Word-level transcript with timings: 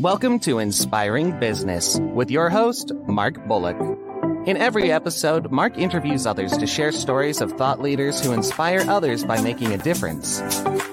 Welcome 0.00 0.40
to 0.40 0.58
Inspiring 0.60 1.38
Business 1.38 1.98
with 1.98 2.30
your 2.30 2.48
host, 2.48 2.94
Mark 3.06 3.46
Bullock. 3.46 3.76
In 4.46 4.56
every 4.56 4.90
episode, 4.90 5.50
Mark 5.50 5.76
interviews 5.76 6.24
others 6.24 6.56
to 6.56 6.66
share 6.66 6.90
stories 6.90 7.42
of 7.42 7.52
thought 7.52 7.82
leaders 7.82 8.24
who 8.24 8.32
inspire 8.32 8.80
others 8.88 9.24
by 9.24 9.42
making 9.42 9.74
a 9.74 9.76
difference. 9.76 10.40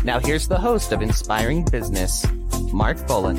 Now 0.03 0.19
here's 0.19 0.49
the 0.49 0.59
host 0.59 0.91
of 0.91 1.01
Inspiring 1.01 1.63
Business, 1.63 2.25
Mark 2.73 3.07
Bullock. 3.07 3.37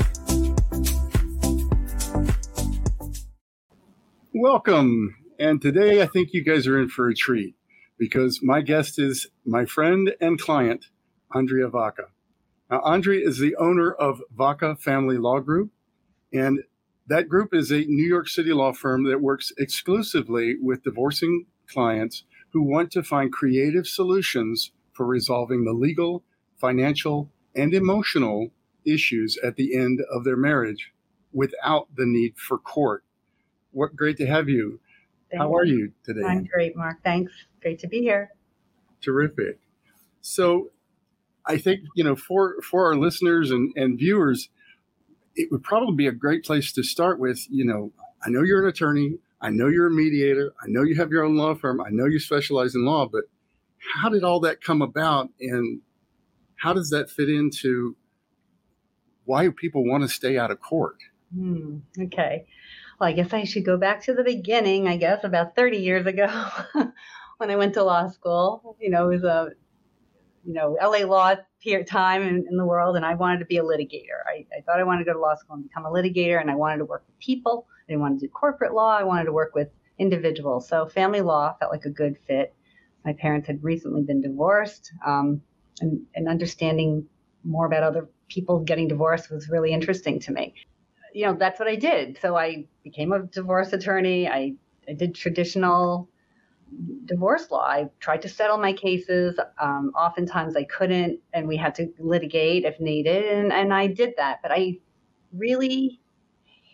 Welcome. 4.33 5.17
And 5.39 5.61
today 5.61 6.01
I 6.01 6.05
think 6.05 6.29
you 6.31 6.41
guys 6.41 6.65
are 6.65 6.79
in 6.79 6.87
for 6.87 7.09
a 7.09 7.13
treat 7.13 7.53
because 7.97 8.39
my 8.41 8.61
guest 8.61 8.97
is 8.97 9.27
my 9.45 9.65
friend 9.65 10.15
and 10.21 10.39
client, 10.39 10.85
Andrea 11.35 11.67
Vacca. 11.67 12.05
Now, 12.69 12.79
Andrea 12.79 13.27
is 13.27 13.39
the 13.39 13.57
owner 13.57 13.91
of 13.91 14.21
Vacca 14.33 14.79
Family 14.79 15.17
Law 15.17 15.41
Group, 15.41 15.71
and 16.31 16.59
that 17.07 17.27
group 17.27 17.53
is 17.53 17.71
a 17.71 17.83
New 17.83 18.07
York 18.07 18.29
City 18.29 18.53
law 18.53 18.71
firm 18.71 19.03
that 19.03 19.19
works 19.19 19.51
exclusively 19.57 20.55
with 20.61 20.83
divorcing 20.83 21.47
clients 21.67 22.23
who 22.53 22.61
want 22.61 22.89
to 22.91 23.03
find 23.03 23.33
creative 23.33 23.85
solutions 23.85 24.71
for 24.93 25.05
resolving 25.05 25.65
the 25.65 25.73
legal, 25.73 26.23
financial, 26.57 27.29
and 27.53 27.73
emotional 27.73 28.51
issues 28.85 29.37
at 29.43 29.57
the 29.57 29.75
end 29.75 29.99
of 30.09 30.23
their 30.23 30.37
marriage 30.37 30.93
without 31.33 31.89
the 31.97 32.05
need 32.05 32.37
for 32.37 32.57
court 32.57 33.03
what 33.71 33.95
great 33.95 34.17
to 34.17 34.27
have 34.27 34.49
you. 34.49 34.79
Thank 35.29 35.41
How 35.41 35.55
are 35.55 35.65
you 35.65 35.93
today? 36.03 36.23
I'm 36.25 36.43
great, 36.43 36.75
Mark. 36.75 37.01
Thanks. 37.03 37.31
Great 37.61 37.79
to 37.79 37.87
be 37.87 38.01
here. 38.01 38.31
Terrific. 39.01 39.59
So, 40.21 40.71
I 41.45 41.57
think 41.57 41.81
you 41.95 42.03
know 42.03 42.15
for 42.15 42.61
for 42.61 42.85
our 42.87 42.95
listeners 42.95 43.49
and, 43.49 43.73
and 43.75 43.97
viewers, 43.97 44.49
it 45.35 45.51
would 45.51 45.63
probably 45.63 45.95
be 45.95 46.07
a 46.07 46.11
great 46.11 46.43
place 46.43 46.71
to 46.73 46.83
start 46.83 47.19
with. 47.19 47.47
You 47.49 47.65
know, 47.65 47.91
I 48.23 48.29
know 48.29 48.43
you're 48.43 48.61
an 48.61 48.69
attorney. 48.69 49.17
I 49.39 49.49
know 49.49 49.67
you're 49.67 49.87
a 49.87 49.91
mediator. 49.91 50.53
I 50.61 50.65
know 50.67 50.83
you 50.83 50.95
have 50.95 51.11
your 51.11 51.23
own 51.23 51.35
law 51.35 51.55
firm. 51.55 51.81
I 51.81 51.89
know 51.89 52.05
you 52.05 52.19
specialize 52.19 52.75
in 52.75 52.85
law, 52.85 53.07
but 53.07 53.23
how 53.95 54.09
did 54.09 54.23
all 54.23 54.39
that 54.41 54.61
come 54.61 54.81
about, 54.81 55.29
and 55.39 55.81
how 56.57 56.73
does 56.73 56.89
that 56.89 57.09
fit 57.09 57.29
into 57.29 57.95
why 59.25 59.49
people 59.49 59.83
want 59.85 60.03
to 60.03 60.09
stay 60.09 60.37
out 60.37 60.51
of 60.51 60.59
court? 60.59 60.97
Hmm, 61.33 61.77
okay 61.99 62.45
well, 63.01 63.09
I 63.09 63.13
guess 63.13 63.33
I 63.33 63.45
should 63.45 63.65
go 63.65 63.77
back 63.77 64.03
to 64.03 64.13
the 64.13 64.23
beginning, 64.23 64.87
I 64.87 64.95
guess, 64.95 65.23
about 65.23 65.55
30 65.55 65.77
years 65.77 66.05
ago 66.05 66.27
when 67.37 67.49
I 67.49 67.55
went 67.55 67.73
to 67.73 67.83
law 67.83 68.07
school. 68.07 68.77
You 68.79 68.91
know, 68.91 69.09
it 69.09 69.15
was 69.15 69.23
a, 69.23 69.49
you 70.45 70.53
know, 70.53 70.77
LA 70.79 70.99
law 70.99 71.33
time 71.87 72.21
in, 72.21 72.45
in 72.47 72.57
the 72.57 72.65
world, 72.65 72.95
and 72.95 73.03
I 73.03 73.15
wanted 73.15 73.39
to 73.39 73.45
be 73.45 73.57
a 73.57 73.63
litigator. 73.63 74.21
I, 74.27 74.45
I 74.55 74.61
thought 74.61 74.79
I 74.79 74.83
wanted 74.83 74.99
to 74.99 75.05
go 75.05 75.13
to 75.13 75.19
law 75.19 75.33
school 75.33 75.55
and 75.55 75.63
become 75.63 75.87
a 75.87 75.89
litigator, 75.89 76.39
and 76.39 76.51
I 76.51 76.55
wanted 76.55 76.77
to 76.77 76.85
work 76.85 77.03
with 77.07 77.17
people. 77.17 77.65
I 77.71 77.91
didn't 77.91 78.01
want 78.01 78.19
to 78.19 78.27
do 78.27 78.31
corporate 78.31 78.75
law. 78.75 78.95
I 78.95 79.03
wanted 79.03 79.25
to 79.25 79.33
work 79.33 79.55
with 79.55 79.69
individuals. 79.97 80.67
So 80.67 80.85
family 80.85 81.21
law 81.21 81.55
felt 81.59 81.71
like 81.71 81.85
a 81.85 81.89
good 81.89 82.17
fit. 82.27 82.53
My 83.03 83.13
parents 83.13 83.47
had 83.47 83.63
recently 83.63 84.03
been 84.03 84.21
divorced, 84.21 84.93
um, 85.03 85.41
and, 85.79 86.05
and 86.13 86.29
understanding 86.29 87.07
more 87.43 87.65
about 87.65 87.81
other 87.81 88.07
people 88.29 88.59
getting 88.59 88.87
divorced 88.87 89.31
was 89.31 89.49
really 89.49 89.73
interesting 89.73 90.19
to 90.19 90.31
me 90.31 90.53
you 91.13 91.25
know, 91.25 91.35
that's 91.37 91.59
what 91.59 91.67
I 91.67 91.75
did. 91.75 92.17
So 92.21 92.37
I 92.37 92.65
became 92.83 93.11
a 93.11 93.23
divorce 93.23 93.73
attorney. 93.73 94.27
I, 94.27 94.53
I 94.87 94.93
did 94.93 95.15
traditional 95.15 96.09
divorce 97.05 97.49
law. 97.51 97.65
I 97.65 97.89
tried 97.99 98.21
to 98.21 98.29
settle 98.29 98.57
my 98.57 98.73
cases. 98.73 99.39
Um, 99.59 99.91
oftentimes 99.95 100.55
I 100.55 100.63
couldn't, 100.63 101.19
and 101.33 101.47
we 101.47 101.57
had 101.57 101.75
to 101.75 101.87
litigate 101.99 102.65
if 102.65 102.79
needed. 102.79 103.25
And, 103.25 103.51
and 103.51 103.73
I 103.73 103.87
did 103.87 104.13
that. 104.17 104.39
But 104.41 104.51
I 104.51 104.77
really 105.33 105.99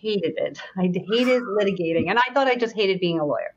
hated 0.02 0.34
it. 0.38 0.60
I 0.78 0.84
hated 0.84 1.44
litigating. 1.60 2.10
And 2.10 2.20
I 2.20 2.34
thought 2.34 2.48
I 2.48 2.56
just 2.56 2.76
hated 2.76 3.00
being 3.00 3.20
a 3.20 3.26
lawyer. 3.26 3.56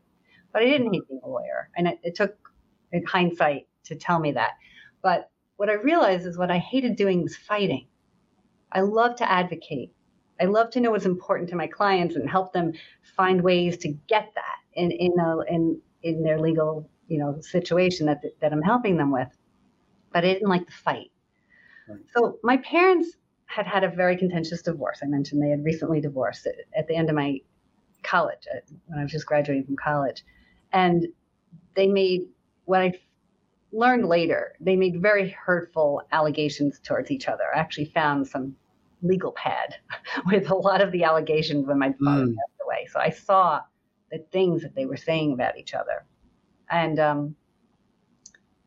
But 0.53 0.63
I 0.63 0.67
didn't 0.67 0.93
hate 0.93 1.09
being 1.09 1.21
a 1.23 1.29
lawyer. 1.29 1.71
And 1.77 1.89
it, 1.89 1.99
it 2.03 2.15
took 2.15 2.37
in 2.93 3.05
hindsight 3.05 3.69
to 3.85 3.95
tell 3.95 4.19
me 4.19 4.33
that. 4.33 4.53
But 5.03 5.31
what 5.57 5.69
I 5.69 5.75
realized 5.75 6.27
is 6.27 6.39
what 6.39 6.51
I 6.51 6.59
hated 6.59 6.97
doing 6.97 7.23
was 7.23 7.37
fighting. 7.37 7.87
I 8.73 8.81
love 8.81 9.17
to 9.17 9.31
advocate. 9.31 9.93
I 10.41 10.45
love 10.47 10.71
to 10.71 10.81
know 10.81 10.91
what's 10.91 11.07
important 11.07 11.49
to 11.51 11.57
my 11.57 11.67
clients 11.67 12.17
and 12.17 12.29
help 12.29 12.53
them 12.53 12.73
find 13.17 13.43
ways 13.43 13.77
to 13.79 13.89
get 14.09 14.33
that 14.35 14.57
in 14.75 14.91
in 14.91 15.13
a, 15.19 15.41
in 15.49 15.81
in 16.03 16.23
their 16.23 16.39
legal 16.39 16.89
you 17.09 17.19
know 17.19 17.41
situation 17.41 18.07
that 18.07 18.23
that 18.41 18.53
I'm 18.53 18.63
helping 18.63 18.97
them 18.97 19.11
with. 19.11 19.29
But 20.13 20.25
I 20.25 20.33
didn't 20.33 20.49
like 20.49 20.67
the 20.67 20.73
fight. 20.73 21.11
Right. 21.89 22.01
So 22.15 22.39
my 22.43 22.57
parents 22.59 23.17
had 23.47 23.67
had 23.67 23.85
a 23.85 23.89
very 23.89 24.17
contentious 24.17 24.63
divorce. 24.63 25.01
I 25.03 25.07
mentioned 25.07 25.43
they 25.43 25.51
had 25.51 25.65
recently 25.65 26.01
divorced 26.01 26.47
at, 26.47 26.55
at 26.77 26.87
the 26.89 26.95
end 26.95 27.11
of 27.11 27.17
my 27.17 27.39
college 28.03 28.47
uh, 28.53 28.61
when 28.87 28.99
I 28.99 29.03
was 29.03 29.13
just 29.13 29.27
graduating 29.27 29.65
from 29.65 29.77
college, 29.77 30.25
and 30.73 31.07
they 31.75 31.87
made 31.87 32.23
what 32.65 32.81
I 32.81 32.93
learned 33.73 34.07
later. 34.07 34.55
They 34.61 34.77
made 34.77 35.03
very 35.03 35.31
hurtful 35.31 36.03
allegations 36.13 36.81
towards 36.81 37.11
each 37.11 37.29
other. 37.29 37.45
I 37.55 37.59
actually 37.59 37.87
found 37.87 38.27
some 38.27 38.57
legal 39.03 39.33
pad 39.33 39.77
with 40.27 40.51
a 40.51 40.55
lot 40.55 40.81
of 40.81 40.93
the 40.93 41.05
allegations 41.05 41.67
when 41.67 41.79
my 41.79 41.93
father 42.05 42.27
mm. 42.27 42.35
passed 42.35 42.61
away. 42.65 42.89
So 42.93 43.01
I 43.01 43.11
saw 43.11 43.61
the 44.11 44.19
things 44.33 44.63
that 44.63 44.75
they 44.75 44.87
were 44.87 44.97
saying 44.97 45.33
about 45.33 45.59
each 45.59 45.75
other, 45.75 46.05
and 46.69 46.99
um, 46.99 47.37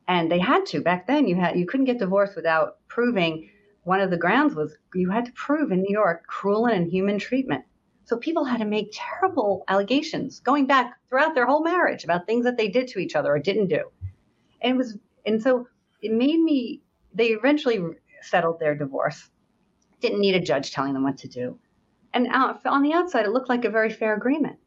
and 0.07 0.31
they 0.31 0.39
had 0.39 0.65
to 0.67 0.81
back 0.81 1.07
then. 1.07 1.27
You 1.27 1.35
had 1.35 1.57
you 1.57 1.65
couldn't 1.65 1.85
get 1.85 1.99
divorced 1.99 2.35
without 2.35 2.77
proving. 2.87 3.49
One 3.83 3.99
of 3.99 4.09
the 4.09 4.17
grounds 4.17 4.55
was 4.55 4.77
you 4.93 5.09
had 5.09 5.25
to 5.25 5.31
prove 5.33 5.71
in 5.71 5.81
New 5.81 5.91
York 5.91 6.25
cruel 6.25 6.67
and 6.67 6.85
inhuman 6.85 7.19
treatment. 7.19 7.65
So 8.05 8.17
people 8.17 8.45
had 8.45 8.59
to 8.59 8.65
make 8.65 8.93
terrible 8.93 9.63
allegations 9.67 10.39
going 10.39 10.67
back 10.67 10.93
throughout 11.09 11.35
their 11.35 11.45
whole 11.45 11.63
marriage 11.63 12.03
about 12.03 12.25
things 12.25 12.45
that 12.45 12.57
they 12.57 12.67
did 12.67 12.87
to 12.89 12.99
each 12.99 13.15
other 13.15 13.33
or 13.33 13.39
didn't 13.39 13.67
do. 13.67 13.91
And 14.61 14.73
it 14.73 14.77
was 14.77 14.97
and 15.25 15.41
so 15.41 15.67
it 16.01 16.11
made 16.11 16.39
me 16.39 16.81
they 17.13 17.27
eventually 17.27 17.81
settled 18.21 18.59
their 18.59 18.75
divorce 18.75 19.29
didn't 20.03 20.19
need 20.19 20.35
a 20.35 20.39
judge 20.39 20.71
telling 20.71 20.93
them 20.93 21.03
what 21.03 21.17
to 21.19 21.27
do. 21.27 21.57
And 22.13 22.27
out, 22.27 22.63
on 22.65 22.83
the 22.83 22.93
outside, 22.93 23.25
it 23.25 23.31
looked 23.31 23.49
like 23.49 23.65
a 23.65 23.69
very 23.69 23.89
fair 23.89 24.15
agreement. 24.15 24.57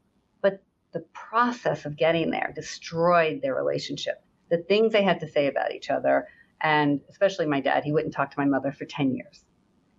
But 0.41 0.63
the 0.93 1.01
process 1.13 1.85
of 1.85 1.97
getting 1.97 2.31
there 2.31 2.53
destroyed 2.55 3.41
their 3.43 3.55
relationship. 3.55 4.25
The 4.51 4.59
things 4.59 4.93
they 4.93 5.03
had 5.03 5.21
to 5.21 5.29
say 5.29 5.47
about 5.47 5.73
each 5.73 5.91
other, 5.91 6.27
and 6.61 7.01
especially 7.11 7.47
my 7.47 7.61
dad, 7.61 7.85
he 7.85 7.93
wouldn't 7.93 8.15
talk 8.15 8.31
to 8.31 8.41
my 8.41 8.47
mother 8.47 8.73
for 8.73 8.87
10 8.87 9.15
years. 9.15 9.45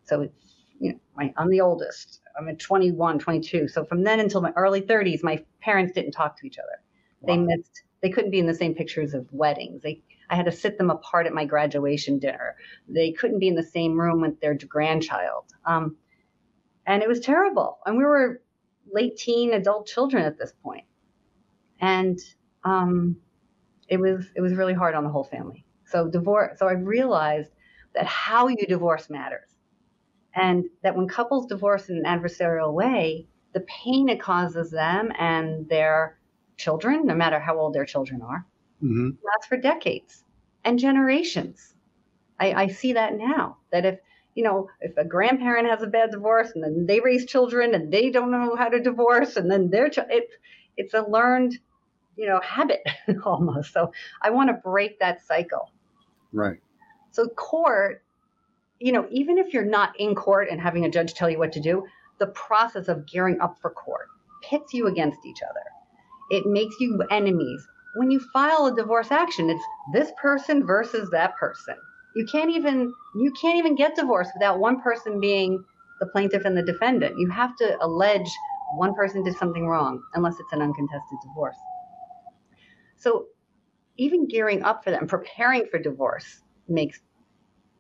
So 0.04 0.22
it's, 0.22 0.56
you 0.80 0.94
know, 0.94 1.00
my, 1.16 1.34
I'm 1.38 1.50
the 1.50 1.62
oldest. 1.62 2.22
I'm 2.38 2.50
at 2.50 2.60
21, 2.60 3.20
22. 3.20 3.68
So 3.68 3.86
from 3.86 4.04
then 4.04 4.20
until 4.20 4.42
my 4.42 4.52
early 4.56 4.82
30s, 4.82 5.24
my 5.24 5.44
parents 5.62 5.94
didn't 5.94 6.12
talk 6.12 6.40
to 6.40 6.48
each 6.48 6.58
other. 6.58 6.82
Wow. 7.22 7.34
They 7.34 7.42
missed, 7.42 7.84
they 8.02 8.10
couldn't 8.10 8.32
be 8.32 8.40
in 8.40 8.48
the 8.48 8.56
same 8.56 8.74
pictures 8.74 9.14
of 9.14 9.28
weddings. 9.32 9.84
They 9.84 10.02
I 10.30 10.36
had 10.36 10.46
to 10.46 10.52
sit 10.52 10.78
them 10.78 10.90
apart 10.90 11.26
at 11.26 11.34
my 11.34 11.46
graduation 11.46 12.20
dinner. 12.20 12.56
They 12.88 13.12
couldn't 13.12 13.40
be 13.40 13.48
in 13.48 13.56
the 13.56 13.64
same 13.64 14.00
room 14.00 14.22
with 14.22 14.40
their 14.42 14.56
grandchild. 14.56 15.46
Um, 15.66 15.98
and 16.86 17.02
it 17.04 17.10
was 17.10 17.20
terrible. 17.20 17.80
And 17.86 17.98
we 17.98 18.04
were 18.04 18.42
late 18.92 19.18
teen 19.18 19.54
adult 19.54 19.88
children 19.88 20.24
at 20.24 20.38
this 20.38 20.54
point. 20.64 20.86
And 21.80 22.20
um, 22.64 23.18
it 23.88 24.00
was 24.00 24.26
it 24.36 24.42
was 24.42 24.54
really 24.54 24.74
hard 24.74 24.96
on 24.96 25.04
the 25.04 25.10
whole 25.10 25.24
family. 25.24 25.66
So 25.86 26.08
divorce. 26.08 26.60
So 26.60 26.68
I 26.68 26.74
realized 26.74 27.52
that 27.94 28.06
how 28.06 28.48
you 28.48 28.66
divorce 28.68 29.10
matters, 29.10 29.50
and 30.36 30.66
that 30.84 30.96
when 30.96 31.08
couples 31.08 31.48
divorce 31.48 31.90
in 31.90 31.98
an 31.98 32.04
adversarial 32.04 32.74
way, 32.74 33.28
the 33.54 33.62
pain 33.62 34.10
it 34.10 34.22
causes 34.22 34.72
them 34.72 35.12
and 35.18 35.68
their 35.70 36.20
children, 36.58 37.06
no 37.06 37.16
matter 37.16 37.40
how 37.40 37.58
old 37.58 37.74
their 37.74 37.86
children 37.86 38.22
are, 38.22 38.46
mm-hmm. 38.84 39.10
lasts 39.26 39.48
for 39.48 39.58
decades 39.58 40.24
and 40.64 40.80
generations. 40.80 41.74
I, 42.40 42.54
I 42.54 42.68
see 42.68 42.94
that 42.94 43.16
now. 43.16 43.58
That 43.72 43.86
if 43.86 44.00
you 44.36 44.44
know, 44.44 44.70
if 44.82 44.96
a 44.98 45.04
grandparent 45.04 45.68
has 45.68 45.82
a 45.82 45.88
bad 45.88 46.12
divorce 46.12 46.52
and 46.54 46.64
then 46.64 46.86
they 46.86 47.00
raise 47.00 47.26
children 47.26 47.74
and 47.74 47.92
they 47.92 48.12
don't 48.12 48.30
know 48.30 48.56
how 48.56 48.70
to 48.70 48.80
divorce 48.80 49.36
and 49.36 49.50
then 49.50 49.72
their 49.72 49.90
ch- 49.90 49.98
it, 49.98 50.30
it's 50.78 50.94
a 50.94 51.02
learned, 51.02 51.58
you 52.16 52.28
know, 52.28 52.40
habit 52.44 52.82
almost. 53.26 53.74
So 53.74 53.92
I 54.22 54.30
want 54.30 54.50
to 54.50 54.54
break 54.54 55.00
that 55.00 55.26
cycle. 55.26 55.72
Right. 56.32 56.60
So 57.10 57.28
court, 57.30 58.04
you 58.80 58.92
know, 58.92 59.08
even 59.10 59.40
if 59.40 59.54
you're 59.54 59.66
not 59.66 60.00
in 60.00 60.14
court 60.14 60.50
and 60.52 60.62
having 60.62 60.86
a 60.86 60.90
judge 60.92 61.16
tell 61.16 61.32
you 61.32 61.40
what 61.40 61.54
to 61.54 61.60
do, 61.60 61.88
the 62.20 62.28
process 62.28 62.90
of 62.90 63.08
gearing 63.08 63.40
up 63.42 63.58
for 63.60 63.72
court 63.72 64.08
pits 64.44 64.72
you 64.72 64.86
against 64.86 65.26
each 65.26 65.42
other. 65.42 65.64
It 66.30 66.46
makes 66.46 66.76
you 66.80 67.02
enemies 67.10 67.68
when 67.98 68.12
you 68.12 68.20
file 68.20 68.68
a 68.68 68.76
divorce 68.76 69.12
action, 69.12 69.50
it's 69.50 69.64
this 69.92 70.12
person 70.22 70.66
versus 70.66 71.10
that 71.10 71.36
person. 71.36 71.76
You 72.16 72.26
can't 72.26 72.52
even 72.52 72.94
you 73.16 73.32
can't 73.32 73.58
even 73.58 73.76
get 73.76 73.96
divorced 73.96 74.32
without 74.36 74.60
one 74.60 74.82
person 74.82 75.20
being 75.20 75.64
the 76.00 76.06
plaintiff 76.06 76.46
and 76.46 76.56
the 76.56 76.62
defendant. 76.62 77.18
You 77.18 77.30
have 77.32 77.56
to 77.58 77.76
allege 77.84 78.30
one 78.76 78.94
person 78.94 79.24
did 79.24 79.36
something 79.36 79.68
wrong, 79.68 80.02
unless 80.14 80.40
it's 80.40 80.54
an 80.54 80.62
uncontested 80.62 81.18
divorce. 81.24 81.56
So 82.98 83.26
even 83.98 84.28
gearing 84.28 84.62
up 84.62 84.84
for 84.84 84.92
that 84.92 85.02
and 85.02 85.10
preparing 85.10 85.66
for 85.72 85.80
divorce 85.80 86.42
makes 86.68 87.00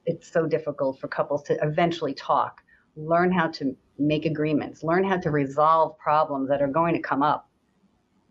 it 0.05 0.23
so 0.23 0.47
difficult 0.47 0.99
for 0.99 1.07
couples 1.07 1.43
to 1.43 1.57
eventually 1.61 2.15
talk, 2.15 2.61
learn 2.95 3.31
how 3.31 3.49
to 3.49 3.75
make 3.99 4.25
agreements, 4.25 4.83
learn 4.83 5.03
how 5.03 5.17
to 5.17 5.29
resolve 5.29 5.97
problems 5.99 6.49
that 6.49 6.61
are 6.61 6.67
going 6.67 6.95
to 6.95 7.01
come 7.01 7.21
up 7.21 7.49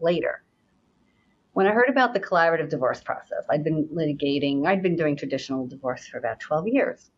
later. 0.01 0.43
When 1.57 1.67
I 1.67 1.71
heard 1.71 1.89
about 1.89 2.13
the 2.13 2.21
collaborative 2.21 2.69
divorce 2.69 3.01
process, 3.01 3.47
I'd 3.49 3.65
been 3.65 3.89
litigating, 3.89 4.67
I'd 4.67 4.83
been 4.83 4.95
doing 4.95 5.17
traditional 5.17 5.67
divorce 5.67 6.07
for 6.07 6.19
about 6.19 6.39
12 6.39 6.69
years. 6.69 7.11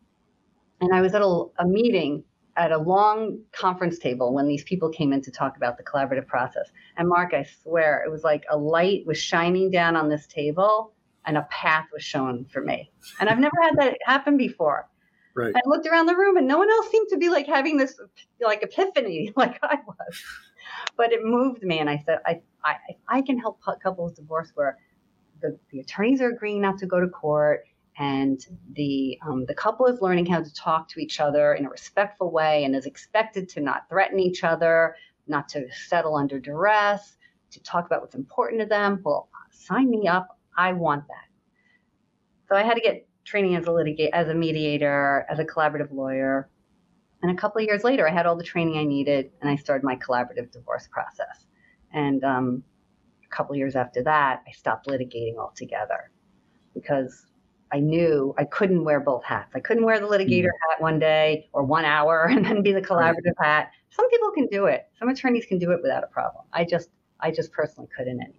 And 0.79 0.95
I 0.95 1.01
was 1.01 1.13
at 1.13 1.21
a, 1.21 1.43
a 1.57 1.67
meeting 1.67 2.23
at 2.55 2.71
a 2.71 2.77
long 2.77 3.41
conference 3.51 3.99
table 3.99 4.33
when 4.33 4.47
these 4.47 4.63
people 4.63 4.87
came 4.91 5.11
in 5.11 5.21
to 5.23 5.29
talk 5.29 5.57
about 5.57 5.75
the 5.75 5.83
collaborative 5.83 6.25
process. 6.25 6.71
And 6.95 7.09
Mark, 7.09 7.33
I 7.33 7.43
swear, 7.43 8.01
it 8.05 8.09
was 8.09 8.23
like 8.23 8.45
a 8.49 8.55
light 8.55 9.05
was 9.05 9.17
shining 9.17 9.71
down 9.71 9.97
on 9.97 10.07
this 10.07 10.25
table 10.25 10.93
and 11.25 11.35
a 11.35 11.45
path 11.51 11.87
was 11.91 12.01
shown 12.05 12.45
for 12.45 12.61
me. 12.61 12.93
And 13.19 13.27
I've 13.27 13.39
never 13.39 13.57
had 13.61 13.75
that 13.75 13.97
happen 14.05 14.37
before. 14.37 14.87
Right. 15.35 15.53
I 15.53 15.59
looked 15.65 15.85
around 15.85 16.05
the 16.05 16.15
room 16.15 16.37
and 16.37 16.47
no 16.47 16.57
one 16.57 16.69
else 16.69 16.89
seemed 16.89 17.09
to 17.09 17.17
be 17.17 17.27
like 17.27 17.45
having 17.45 17.75
this 17.75 17.99
like 18.39 18.63
epiphany 18.63 19.33
like 19.35 19.59
I 19.61 19.79
was. 19.85 20.23
But 20.99 21.13
it 21.13 21.23
moved 21.23 21.63
me 21.63 21.79
and 21.79 21.89
I 21.89 22.03
said, 22.05 22.19
I, 22.25 22.41
I, 22.65 22.75
I 23.07 23.21
can 23.21 23.39
help 23.39 23.61
couples 23.81 24.11
divorce 24.11 24.51
where 24.53 24.77
the, 25.41 25.57
the 25.71 25.79
attorneys 25.79 26.19
are 26.19 26.27
agreeing 26.27 26.61
not 26.61 26.77
to 26.79 26.85
go 26.85 26.99
to 26.99 27.07
court 27.07 27.63
and 27.97 28.45
the 28.73 29.17
um, 29.25 29.45
the 29.45 29.53
couple 29.53 29.85
is 29.85 30.01
learning 30.01 30.25
how 30.25 30.41
to 30.41 30.53
talk 30.53 30.89
to 30.89 30.99
each 30.99 31.21
other 31.21 31.53
in 31.53 31.65
a 31.65 31.69
respectful 31.69 32.31
way 32.31 32.65
and 32.65 32.75
is 32.75 32.85
expected 32.85 33.47
to 33.47 33.61
not 33.61 33.87
threaten 33.87 34.19
each 34.19 34.43
other, 34.43 34.97
not 35.25 35.47
to 35.49 35.71
settle 35.71 36.17
under 36.17 36.37
duress, 36.37 37.15
to 37.51 37.63
talk 37.63 37.85
about 37.85 38.01
what's 38.01 38.15
important 38.15 38.59
to 38.59 38.67
them. 38.67 38.99
Well, 39.01 39.29
sign 39.51 39.89
me 39.89 40.05
up. 40.05 40.37
I 40.57 40.73
want 40.73 41.07
that. 41.07 41.27
So 42.49 42.57
I 42.57 42.63
had 42.63 42.73
to 42.73 42.81
get 42.81 43.07
training 43.23 43.55
as 43.55 43.67
a 43.67 43.71
litigate, 43.71 44.09
as 44.11 44.27
a 44.27 44.33
mediator, 44.33 45.25
as 45.29 45.39
a 45.39 45.45
collaborative 45.45 45.93
lawyer. 45.93 46.49
And 47.21 47.31
a 47.31 47.35
couple 47.35 47.61
of 47.61 47.67
years 47.67 47.83
later, 47.83 48.07
I 48.07 48.13
had 48.13 48.25
all 48.25 48.35
the 48.35 48.43
training 48.43 48.77
I 48.77 48.85
needed, 48.85 49.31
and 49.41 49.49
I 49.49 49.55
started 49.55 49.83
my 49.83 49.97
collaborative 49.97 50.51
divorce 50.51 50.87
process. 50.89 51.45
And 51.91 52.23
um, 52.23 52.63
a 53.25 53.35
couple 53.35 53.53
of 53.53 53.57
years 53.57 53.75
after 53.75 54.03
that, 54.03 54.43
I 54.47 54.51
stopped 54.51 54.87
litigating 54.87 55.37
altogether 55.37 56.11
because 56.73 57.25
I 57.71 57.79
knew 57.79 58.33
I 58.37 58.45
couldn't 58.45 58.83
wear 58.83 58.99
both 58.99 59.23
hats. 59.23 59.51
I 59.55 59.59
couldn't 59.59 59.85
wear 59.85 59.99
the 59.99 60.07
litigator 60.07 60.45
mm-hmm. 60.45 60.71
hat 60.71 60.81
one 60.81 60.99
day 60.99 61.49
or 61.53 61.63
one 61.63 61.85
hour 61.85 62.25
and 62.31 62.45
then 62.45 62.63
be 62.63 62.71
the 62.71 62.81
collaborative 62.81 63.35
right. 63.39 63.47
hat. 63.47 63.71
Some 63.89 64.09
people 64.09 64.31
can 64.31 64.47
do 64.47 64.65
it. 64.65 64.87
Some 64.97 65.09
attorneys 65.09 65.45
can 65.45 65.59
do 65.59 65.71
it 65.71 65.79
without 65.81 66.03
a 66.03 66.07
problem. 66.07 66.45
I 66.53 66.63
just, 66.63 66.89
I 67.19 67.31
just 67.31 67.51
personally 67.51 67.89
couldn't 67.95 68.21
anymore. 68.21 68.38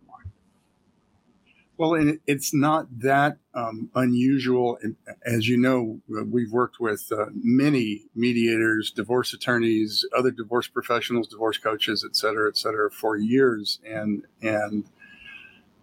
Well, 1.80 1.94
and 1.94 2.20
it's 2.26 2.52
not 2.52 2.88
that 2.98 3.38
um, 3.54 3.88
unusual. 3.94 4.76
As 5.24 5.48
you 5.48 5.56
know, 5.56 5.98
we've 6.30 6.52
worked 6.52 6.78
with 6.78 7.10
uh, 7.10 7.28
many 7.32 8.02
mediators, 8.14 8.90
divorce 8.90 9.32
attorneys, 9.32 10.04
other 10.14 10.30
divorce 10.30 10.68
professionals, 10.68 11.28
divorce 11.28 11.56
coaches, 11.56 12.04
et 12.06 12.14
cetera, 12.14 12.50
et 12.50 12.58
cetera, 12.58 12.90
for 12.90 13.16
years, 13.16 13.80
and 13.88 14.24
and 14.42 14.90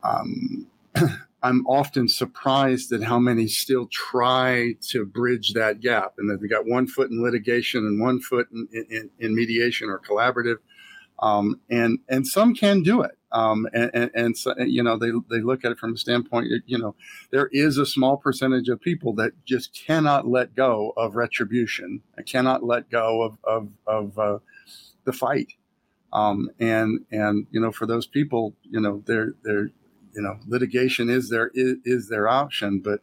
um, 0.04 0.68
I'm 1.42 1.66
often 1.66 2.08
surprised 2.08 2.92
at 2.92 3.02
how 3.02 3.18
many 3.18 3.48
still 3.48 3.88
try 3.88 4.76
to 4.90 5.04
bridge 5.04 5.54
that 5.54 5.80
gap, 5.80 6.14
and 6.20 6.30
that 6.30 6.42
they 6.42 6.48
got 6.48 6.68
one 6.68 6.86
foot 6.86 7.10
in 7.10 7.24
litigation 7.24 7.88
and 7.88 8.00
one 8.00 8.22
foot 8.22 8.50
in, 8.52 8.68
in, 8.92 9.10
in 9.18 9.34
mediation 9.34 9.90
or 9.90 9.98
collaborative, 9.98 10.58
um, 11.20 11.60
and 11.70 12.00
and 12.10 12.28
some 12.28 12.54
can 12.54 12.84
do 12.84 13.02
it. 13.02 13.12
Um, 13.34 13.68
and, 13.74 13.92
and, 13.94 14.12
and 14.16 14.38
so, 14.38 14.58
you 14.60 14.82
know 14.82 14.98
they, 14.98 15.12
they 15.30 15.42
look 15.42 15.66
at 15.66 15.74
it 15.74 15.78
from 15.78 15.94
a 15.94 15.98
standpoint 15.98 16.48
you 16.66 16.78
know 16.78 16.96
there 17.30 17.50
is 17.52 17.78
a 17.78 17.86
small 17.86 18.16
percentage 18.16 18.70
of 18.70 18.80
people 18.80 19.12
that 19.16 19.34
just 19.44 19.74
cannot 19.74 20.26
let 20.26 20.56
go 20.56 20.94
of 20.96 21.18
retribution 21.18 22.02
and 22.16 22.26
cannot 22.26 22.64
let 22.64 22.90
go 22.90 23.22
of 23.22 23.38
of, 23.44 23.68
of 23.86 24.18
uh, 24.18 24.40
the 25.04 25.12
fight 25.12 25.52
um, 26.14 26.50
and 26.62 27.06
and 27.12 27.48
you 27.52 27.60
know 27.60 27.70
for 27.74 27.86
those 27.86 28.08
people 28.08 28.54
you 28.64 28.80
know 28.80 29.04
they're 29.06 29.34
they're 29.44 29.72
you 30.18 30.24
know, 30.24 30.40
litigation 30.48 31.10
is 31.10 31.30
their 31.30 31.52
is, 31.54 31.76
is 31.86 32.10
their 32.10 32.28
option, 32.28 32.80
but 32.80 33.02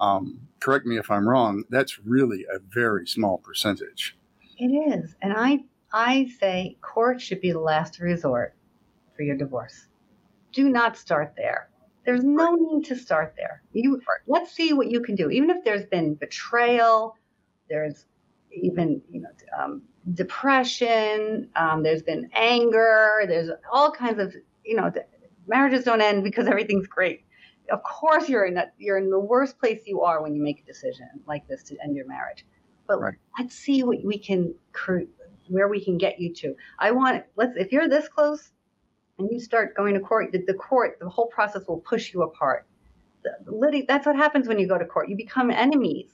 um, 0.00 0.40
correct 0.60 0.86
me 0.86 0.96
if 0.96 1.10
I'm 1.10 1.28
wrong. 1.28 1.64
That's 1.68 1.98
really 1.98 2.44
a 2.44 2.60
very 2.60 3.08
small 3.08 3.38
percentage. 3.38 4.16
It 4.56 4.66
is, 4.66 5.16
and 5.20 5.34
I 5.36 5.64
I 5.94 6.26
say 6.40 6.76
court 6.82 7.20
should 7.20 7.40
be 7.40 7.52
the 7.52 7.60
last 7.60 8.00
resort 8.00 8.56
for 9.16 9.22
your 9.22 9.36
divorce. 9.36 9.86
Do 10.52 10.68
not 10.68 10.96
start 10.96 11.34
there. 11.36 11.70
There's 12.04 12.24
no 12.24 12.56
need 12.56 12.84
to 12.86 12.96
start 12.96 13.34
there. 13.36 13.62
You 13.72 14.02
let's 14.26 14.50
see 14.50 14.72
what 14.72 14.90
you 14.90 15.00
can 15.00 15.14
do. 15.14 15.30
Even 15.30 15.50
if 15.50 15.64
there's 15.64 15.86
been 15.86 16.14
betrayal, 16.14 17.16
there's 17.70 18.06
even 18.50 19.00
you 19.10 19.20
know 19.20 19.28
um, 19.56 19.82
depression. 20.14 21.48
Um, 21.54 21.84
there's 21.84 22.02
been 22.02 22.28
anger. 22.34 23.22
There's 23.28 23.50
all 23.72 23.92
kinds 23.92 24.18
of 24.18 24.34
you 24.64 24.74
know 24.74 24.92
marriages 25.46 25.84
don't 25.84 26.00
end 26.00 26.24
because 26.24 26.48
everything's 26.48 26.88
great. 26.88 27.24
Of 27.70 27.84
course, 27.84 28.28
you're 28.28 28.46
in 28.46 28.54
that 28.54 28.74
you're 28.78 28.98
in 28.98 29.10
the 29.10 29.18
worst 29.18 29.60
place 29.60 29.82
you 29.86 30.02
are 30.02 30.20
when 30.20 30.34
you 30.34 30.42
make 30.42 30.60
a 30.60 30.66
decision 30.66 31.08
like 31.28 31.46
this 31.46 31.62
to 31.64 31.76
end 31.84 31.94
your 31.94 32.06
marriage. 32.06 32.44
But 32.86 33.00
right. 33.00 33.14
let's 33.38 33.54
see 33.54 33.82
what 33.84 34.04
we 34.04 34.18
can 34.18 34.54
where 35.48 35.68
we 35.68 35.84
can 35.84 35.98
get 35.98 36.20
you 36.20 36.32
to. 36.34 36.54
I 36.78 36.90
want 36.90 37.24
let's 37.36 37.56
if 37.56 37.72
you're 37.72 37.88
this 37.88 38.08
close 38.08 38.50
and 39.18 39.28
you 39.30 39.38
start 39.38 39.76
going 39.76 39.94
to 39.94 40.00
court, 40.00 40.32
the, 40.32 40.42
the 40.46 40.54
court, 40.54 40.98
the 41.00 41.08
whole 41.08 41.28
process 41.28 41.62
will 41.68 41.78
push 41.80 42.12
you 42.12 42.22
apart. 42.22 42.66
The, 43.22 43.84
that's 43.86 44.06
what 44.06 44.16
happens 44.16 44.48
when 44.48 44.58
you 44.58 44.66
go 44.66 44.76
to 44.76 44.84
court. 44.84 45.08
You 45.08 45.16
become 45.16 45.50
enemies, 45.50 46.10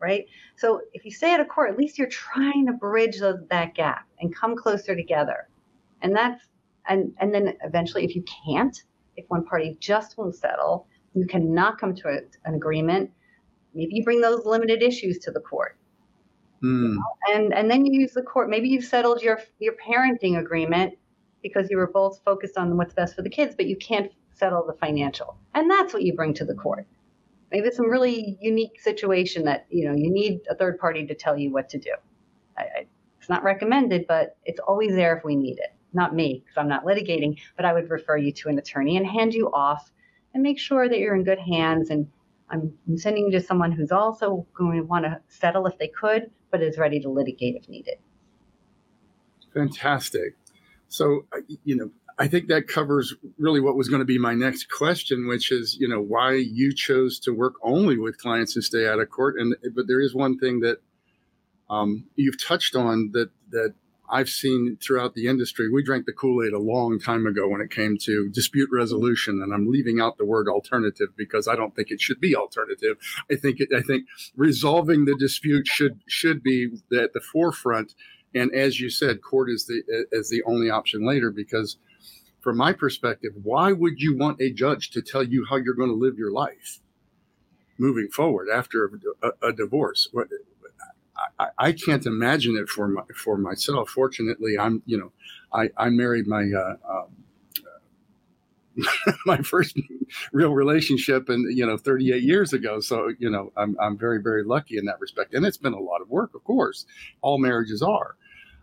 right? 0.00 0.26
So 0.56 0.80
if 0.92 1.04
you 1.04 1.10
stay 1.10 1.34
at 1.34 1.40
a 1.40 1.44
court, 1.44 1.70
at 1.70 1.76
least 1.76 1.98
you're 1.98 2.08
trying 2.08 2.66
to 2.66 2.72
bridge 2.72 3.18
those, 3.18 3.40
that 3.50 3.74
gap 3.74 4.06
and 4.20 4.34
come 4.34 4.56
closer 4.56 4.94
together. 4.94 5.48
And 6.00 6.14
that's 6.14 6.48
and 6.88 7.12
and 7.18 7.32
then 7.32 7.56
eventually 7.62 8.04
if 8.04 8.16
you 8.16 8.24
can't 8.44 8.82
if 9.16 9.24
one 9.28 9.44
party 9.44 9.76
just 9.80 10.18
won't 10.18 10.34
settle 10.34 10.86
you 11.14 11.26
cannot 11.26 11.78
come 11.78 11.94
to 11.94 12.08
a, 12.08 12.18
an 12.44 12.54
agreement 12.54 13.10
maybe 13.74 13.94
you 13.94 14.04
bring 14.04 14.20
those 14.20 14.44
limited 14.44 14.82
issues 14.82 15.18
to 15.18 15.30
the 15.30 15.40
court 15.40 15.77
mm. 16.62 16.82
you 16.82 16.94
know? 16.94 17.02
and 17.34 17.54
and 17.54 17.70
then 17.70 17.84
you 17.84 18.00
use 18.00 18.12
the 18.12 18.22
court 18.22 18.48
maybe 18.48 18.68
you've 18.68 18.84
settled 18.84 19.22
your 19.22 19.40
your 19.58 19.74
parenting 19.74 20.38
agreement 20.38 20.94
because 21.42 21.70
you 21.70 21.76
were 21.76 21.86
both 21.86 22.20
focused 22.24 22.56
on 22.56 22.76
what's 22.76 22.94
best 22.94 23.14
for 23.14 23.22
the 23.22 23.30
kids 23.30 23.54
but 23.54 23.66
you 23.66 23.76
can't 23.76 24.10
settle 24.32 24.64
the 24.66 24.74
financial 24.74 25.36
and 25.54 25.70
that's 25.70 25.92
what 25.92 26.02
you 26.02 26.14
bring 26.14 26.32
to 26.34 26.44
the 26.44 26.54
court 26.54 26.86
maybe 27.50 27.66
it's 27.66 27.76
some 27.76 27.90
really 27.90 28.38
unique 28.40 28.80
situation 28.80 29.44
that 29.44 29.66
you 29.70 29.84
know 29.84 29.94
you 29.94 30.10
need 30.10 30.40
a 30.50 30.54
third 30.54 30.78
party 30.78 31.06
to 31.06 31.14
tell 31.14 31.36
you 31.36 31.52
what 31.52 31.68
to 31.68 31.78
do 31.78 31.92
I, 32.56 32.62
I, 32.62 32.86
it's 33.18 33.28
not 33.28 33.42
recommended 33.42 34.06
but 34.06 34.36
it's 34.44 34.60
always 34.60 34.94
there 34.94 35.16
if 35.16 35.24
we 35.24 35.34
need 35.36 35.58
it 35.58 35.74
not 35.92 36.14
me 36.14 36.42
because 36.44 36.56
I'm 36.56 36.68
not 36.68 36.84
litigating, 36.84 37.38
but 37.56 37.64
I 37.64 37.72
would 37.72 37.90
refer 37.90 38.16
you 38.16 38.32
to 38.32 38.48
an 38.48 38.58
attorney 38.58 38.96
and 38.96 39.06
hand 39.06 39.34
you 39.34 39.50
off 39.52 39.90
and 40.34 40.42
make 40.42 40.58
sure 40.58 40.88
that 40.88 40.98
you're 40.98 41.14
in 41.14 41.24
good 41.24 41.38
hands. 41.38 41.90
And 41.90 42.06
I'm, 42.50 42.72
sending 42.96 43.26
you 43.26 43.32
to 43.32 43.40
someone 43.40 43.72
who's 43.72 43.92
also 43.92 44.46
going 44.54 44.78
to 44.78 44.86
want 44.86 45.04
to 45.04 45.20
settle 45.28 45.66
if 45.66 45.78
they 45.78 45.88
could, 45.88 46.30
but 46.50 46.62
is 46.62 46.78
ready 46.78 47.00
to 47.00 47.08
litigate 47.08 47.56
if 47.56 47.68
needed. 47.68 47.96
Fantastic. 49.54 50.36
So, 50.88 51.26
you 51.64 51.76
know, 51.76 51.90
I 52.18 52.26
think 52.26 52.48
that 52.48 52.66
covers 52.66 53.14
really 53.38 53.60
what 53.60 53.76
was 53.76 53.88
going 53.88 54.00
to 54.00 54.06
be 54.06 54.18
my 54.18 54.34
next 54.34 54.70
question, 54.70 55.28
which 55.28 55.52
is, 55.52 55.76
you 55.78 55.88
know, 55.88 56.00
why 56.00 56.34
you 56.34 56.74
chose 56.74 57.18
to 57.20 57.32
work 57.32 57.54
only 57.62 57.96
with 57.96 58.18
clients 58.18 58.56
and 58.56 58.64
stay 58.64 58.88
out 58.88 58.98
of 58.98 59.08
court. 59.10 59.36
And 59.38 59.54
but 59.74 59.86
there 59.86 60.00
is 60.00 60.14
one 60.14 60.38
thing 60.38 60.60
that 60.60 60.78
um, 61.70 62.04
you've 62.16 62.42
touched 62.42 62.74
on 62.74 63.10
that 63.12 63.30
that 63.50 63.74
I've 64.10 64.28
seen 64.28 64.78
throughout 64.80 65.14
the 65.14 65.26
industry, 65.26 65.70
we 65.70 65.82
drank 65.82 66.06
the 66.06 66.12
Kool 66.12 66.44
Aid 66.44 66.52
a 66.52 66.58
long 66.58 66.98
time 66.98 67.26
ago 67.26 67.48
when 67.48 67.60
it 67.60 67.70
came 67.70 67.96
to 68.02 68.28
dispute 68.30 68.68
resolution, 68.72 69.42
and 69.42 69.52
I'm 69.52 69.70
leaving 69.70 70.00
out 70.00 70.16
the 70.16 70.24
word 70.24 70.48
alternative 70.48 71.08
because 71.16 71.46
I 71.46 71.56
don't 71.56 71.74
think 71.76 71.90
it 71.90 72.00
should 72.00 72.20
be 72.20 72.34
alternative. 72.34 72.96
I 73.30 73.36
think 73.36 73.60
it, 73.60 73.68
I 73.76 73.82
think 73.82 74.06
resolving 74.36 75.04
the 75.04 75.16
dispute 75.18 75.66
should 75.66 76.00
should 76.06 76.42
be 76.42 76.70
at 76.98 77.12
the 77.12 77.20
forefront, 77.20 77.94
and 78.34 78.52
as 78.54 78.80
you 78.80 78.90
said, 78.90 79.22
court 79.22 79.50
is 79.50 79.66
the 79.66 79.82
is 80.12 80.30
the 80.30 80.42
only 80.44 80.70
option 80.70 81.06
later 81.06 81.30
because, 81.30 81.76
from 82.40 82.56
my 82.56 82.72
perspective, 82.72 83.32
why 83.42 83.72
would 83.72 84.00
you 84.00 84.16
want 84.16 84.40
a 84.40 84.52
judge 84.52 84.90
to 84.90 85.02
tell 85.02 85.22
you 85.22 85.46
how 85.48 85.56
you're 85.56 85.74
going 85.74 85.90
to 85.90 85.94
live 85.94 86.18
your 86.18 86.32
life? 86.32 86.80
moving 87.78 88.08
forward 88.08 88.48
after 88.52 88.84
a, 89.22 89.28
a, 89.28 89.48
a 89.48 89.52
divorce. 89.52 90.08
I, 91.38 91.48
I, 91.58 91.72
can't 91.72 92.06
imagine 92.06 92.56
it 92.56 92.68
for 92.68 92.88
my, 92.88 93.02
for 93.14 93.36
myself. 93.36 93.90
Fortunately, 93.90 94.58
I'm 94.58 94.82
you 94.86 94.98
know 94.98 95.12
I, 95.52 95.70
I 95.76 95.88
married 95.90 96.26
my 96.26 96.44
uh, 96.44 96.76
um, 96.88 98.84
my 99.26 99.38
first 99.38 99.78
real 100.32 100.52
relationship 100.52 101.28
and 101.28 101.56
you 101.56 101.66
know 101.66 101.76
38 101.76 102.22
years 102.22 102.52
ago. 102.52 102.80
So 102.80 103.12
you 103.18 103.30
know 103.30 103.52
I'm, 103.56 103.76
I'm 103.80 103.98
very 103.98 104.20
very 104.22 104.44
lucky 104.44 104.78
in 104.78 104.84
that 104.86 105.00
respect. 105.00 105.34
And 105.34 105.44
it's 105.44 105.56
been 105.56 105.74
a 105.74 105.80
lot 105.80 106.00
of 106.00 106.08
work 106.08 106.34
of 106.34 106.44
course. 106.44 106.86
All 107.20 107.38
marriages 107.38 107.82
are. 107.82 108.16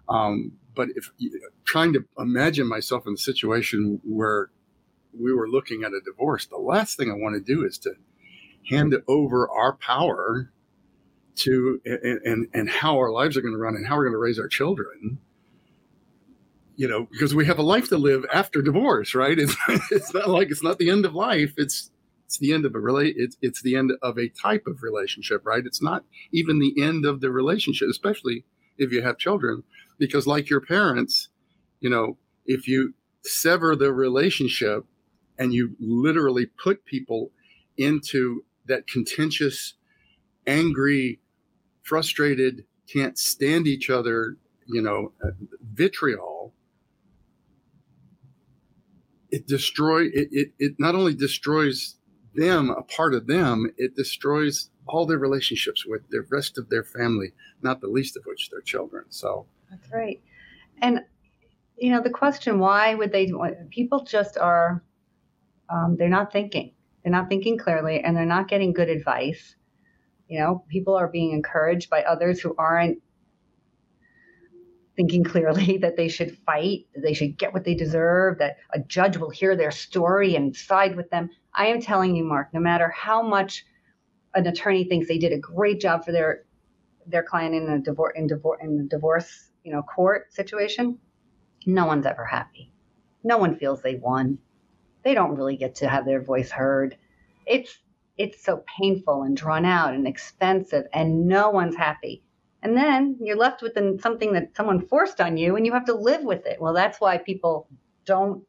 Um, 0.08 0.54
but 0.76 0.90
if 0.96 1.12
trying 1.64 1.94
to 1.94 2.06
imagine 2.20 2.68
myself 2.68 3.08
in 3.08 3.14
a 3.14 3.18
situation 3.18 4.00
where 4.04 4.50
we 5.18 5.34
were 5.34 5.48
looking 5.48 5.84
at 5.84 5.94
a 5.94 6.02
divorce, 6.02 6.46
the 6.46 6.58
last 6.58 6.98
thing 6.98 7.10
I 7.10 7.16
want 7.16 7.36
to 7.36 7.42
do 7.42 7.66
is 7.66 7.78
to 7.80 7.94
hand 8.70 8.96
over 9.08 9.50
our 9.50 9.74
power 9.74 10.52
to 11.36 11.82
and, 11.86 12.48
and, 12.54 12.70
how 12.70 12.98
our 12.98 13.12
lives 13.12 13.36
are 13.36 13.42
going 13.42 13.54
to 13.54 13.60
run 13.60 13.76
and 13.76 13.88
how 13.88 13.96
we're 13.96 14.04
going 14.04 14.14
to 14.14 14.18
raise 14.18 14.40
our 14.40 14.48
children 14.48 15.20
you 16.76 16.88
know 16.88 17.08
because 17.12 17.36
we 17.36 17.46
have 17.46 17.60
a 17.60 17.64
life 17.64 17.90
to 17.90 17.98
live 17.98 18.26
after 18.34 18.62
divorce 18.62 19.16
right? 19.16 19.38
It's, 19.38 19.56
it's 19.92 20.14
not 20.14 20.30
like 20.30 20.50
it's 20.50 20.64
not 20.64 20.78
the 20.78 20.90
end 20.90 21.06
of 21.06 21.14
life 21.14 21.54
it's 21.58 21.92
it's 22.26 22.38
the 22.38 22.54
end 22.54 22.66
of 22.66 22.74
a 22.74 22.80
relate 22.80 23.16
it's, 23.18 23.38
it's 23.42 23.62
the 23.62 23.76
end 23.76 23.92
of 24.02 24.18
a 24.18 24.30
type 24.30 24.66
of 24.68 24.82
relationship 24.82 25.42
right? 25.46 25.64
It's 25.66 25.82
not 25.82 26.04
even 26.32 26.60
the 26.60 26.82
end 26.82 27.06
of 27.06 27.22
the 27.22 27.32
relationship 27.32 27.90
especially 27.90 28.46
if 28.78 28.92
you 28.92 29.02
have 29.02 29.18
children 29.18 29.64
because 29.98 30.28
like 30.28 30.50
your 30.50 30.62
parents 30.62 31.30
you 31.80 31.90
know 31.90 32.18
if 32.46 32.68
you 32.68 32.94
sever 33.24 33.76
the 33.76 33.92
relationship 33.92 34.86
and 35.38 35.54
you 35.54 35.76
literally 35.80 36.46
put 36.46 36.86
people 36.86 37.32
into 37.78 38.44
that 38.68 38.88
contentious 38.88 39.74
angry 40.48 41.20
frustrated 41.86 42.66
can't 42.92 43.18
stand 43.18 43.66
each 43.68 43.90
other 43.90 44.38
you 44.68 44.82
know 44.82 45.14
uh, 45.24 45.30
vitriol 45.74 46.54
it 49.32 49.48
destroy 49.48 50.04
it, 50.06 50.28
it 50.32 50.52
it 50.60 50.74
not 50.78 50.96
only 50.96 51.14
destroys 51.14 51.96
them 52.36 52.70
a 52.70 52.84
part 52.84 53.14
of 53.14 53.28
them 53.28 53.72
it 53.78 53.96
destroys 53.96 54.70
all 54.88 55.06
their 55.06 55.18
relationships 55.18 55.86
with 55.86 56.02
the 56.10 56.26
rest 56.30 56.58
of 56.58 56.70
their 56.70 56.84
family 56.84 57.32
not 57.66 57.82
the 57.82 57.88
least 57.88 58.16
of 58.16 58.24
which 58.26 58.50
their 58.50 58.62
children 58.62 59.04
so. 59.10 59.46
That's 59.70 59.92
right. 59.92 60.22
And 60.82 61.02
you 61.78 61.92
know 61.92 62.02
the 62.02 62.10
question 62.10 62.60
why 62.60 62.96
would 62.96 63.12
they 63.12 63.32
people 63.70 64.06
just 64.06 64.38
are 64.38 64.84
um, 65.70 65.96
they're 65.98 66.10
not 66.10 66.32
thinking. 66.32 66.74
They're 67.04 67.12
not 67.12 67.28
thinking 67.28 67.58
clearly 67.58 68.00
and 68.00 68.16
they're 68.16 68.26
not 68.26 68.48
getting 68.48 68.72
good 68.72 68.90
advice 68.90 69.56
you 70.28 70.40
know 70.40 70.64
people 70.70 70.96
are 70.96 71.08
being 71.08 71.32
encouraged 71.32 71.90
by 71.90 72.04
others 72.04 72.40
who 72.40 72.56
aren't 72.58 73.00
thinking 74.96 75.24
clearly 75.24 75.78
that 75.82 75.98
they 75.98 76.08
should 76.08 76.38
fight, 76.46 76.88
they 76.96 77.14
should 77.14 77.38
get 77.38 77.54
what 77.54 77.64
they 77.64 77.76
deserve, 77.76 78.38
that 78.40 78.58
a 78.74 78.80
judge 78.80 79.18
will 79.18 79.30
hear 79.30 79.56
their 79.56 79.72
story 79.72 80.36
and 80.36 80.56
side 80.56 80.96
with 80.96 81.10
them. 81.10 81.30
I 81.54 81.68
am 81.68 81.82
telling 81.82 82.16
you, 82.16 82.24
Mark, 82.24 82.54
no 82.54 82.60
matter 82.60 82.90
how 82.90 83.22
much 83.22 83.66
an 84.34 84.48
attorney 84.48 84.84
thinks 84.84 85.08
they 85.08 85.18
did 85.18 85.32
a 85.32 85.40
great 85.40 85.80
job 85.80 86.04
for 86.06 86.12
their 86.12 86.44
their 87.08 87.24
client 87.24 87.54
in 87.54 87.70
a 87.70 87.80
divorce 87.80 88.14
in 88.16 88.28
divorce 88.28 88.60
in 88.62 88.78
the 88.78 88.84
divorce, 88.84 89.52
you 89.64 89.72
know, 89.72 89.84
court 89.84 90.34
situation, 90.34 90.98
no 91.66 91.86
one's 91.86 92.06
ever 92.06 92.26
happy. 92.26 92.72
No 93.24 93.38
one 93.38 93.56
feels 93.56 93.82
they 93.82 93.96
won. 93.96 94.40
They 95.04 95.14
don't 95.14 95.36
really 95.36 95.56
get 95.56 95.76
to 95.76 95.88
have 95.88 96.06
their 96.06 96.22
voice 96.22 96.50
heard. 96.50 96.98
It's 97.46 97.78
it's 98.18 98.44
so 98.44 98.64
painful 98.80 99.24
and 99.24 99.36
drawn 99.36 99.66
out 99.66 99.94
and 99.94 100.08
expensive 100.08 100.86
and 100.94 101.28
no 101.28 101.50
one's 101.50 101.76
happy. 101.76 102.24
And 102.62 102.76
then 102.76 103.18
you're 103.22 103.38
left 103.38 103.62
with 103.62 103.78
something 104.02 104.34
that 104.34 104.56
someone 104.56 104.88
forced 104.88 105.22
on 105.22 105.38
you 105.38 105.56
and 105.56 105.66
you 105.66 105.74
have 105.74 105.86
to 105.86 105.94
live 105.94 106.24
with 106.24 106.46
it. 106.46 106.60
Well 106.60 106.74
that's 106.74 107.00
why 107.00 107.18
people 107.18 107.68
don't 108.06 108.44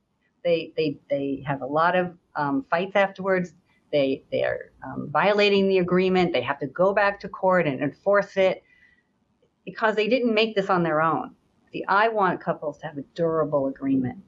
they 0.45 0.73
they 0.77 0.99
they 1.11 1.43
have 1.47 1.63
a 1.63 1.67
lot 1.67 1.97
of 1.97 2.17
um, 2.37 2.65
fights 2.71 2.97
afterwards. 2.97 3.53
They 3.93 4.23
they 4.31 4.45
are 4.45 4.73
um, 4.85 5.09
violating 5.11 5.69
the 5.69 5.79
agreement. 5.79 6.33
They 6.33 6.43
have 6.43 6.61
to 6.61 6.67
go 6.69 6.95
back 6.95 7.21
to 7.21 7.29
court 7.29 7.67
and 7.67 7.83
enforce 7.83 8.37
it 8.37 8.63
because 9.65 9.97
they 9.97 10.09
didn't 10.09 10.33
make 10.33 10.55
this 10.55 10.71
on 10.71 10.83
their 10.83 11.03
own. 11.03 11.35
I 11.89 12.09
want 12.09 12.41
couples 12.41 12.79
to 12.79 12.87
have 12.87 12.97
a 12.97 13.03
durable 13.15 13.67
agreement. 13.67 14.19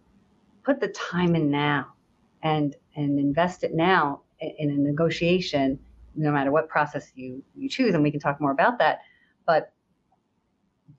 Put 0.64 0.80
the 0.80 0.88
time 0.88 1.34
in 1.34 1.50
now 1.50 1.94
and 2.42 2.76
and 2.96 3.18
invest 3.18 3.64
it 3.64 3.74
now 3.74 4.22
in 4.40 4.70
a 4.70 4.74
negotiation 4.74 5.78
no 6.14 6.30
matter 6.30 6.50
what 6.50 6.68
process 6.68 7.12
you 7.14 7.42
you 7.56 7.68
choose 7.68 7.94
and 7.94 8.02
we 8.02 8.10
can 8.10 8.20
talk 8.20 8.40
more 8.40 8.50
about 8.50 8.78
that 8.78 9.00
but 9.46 9.72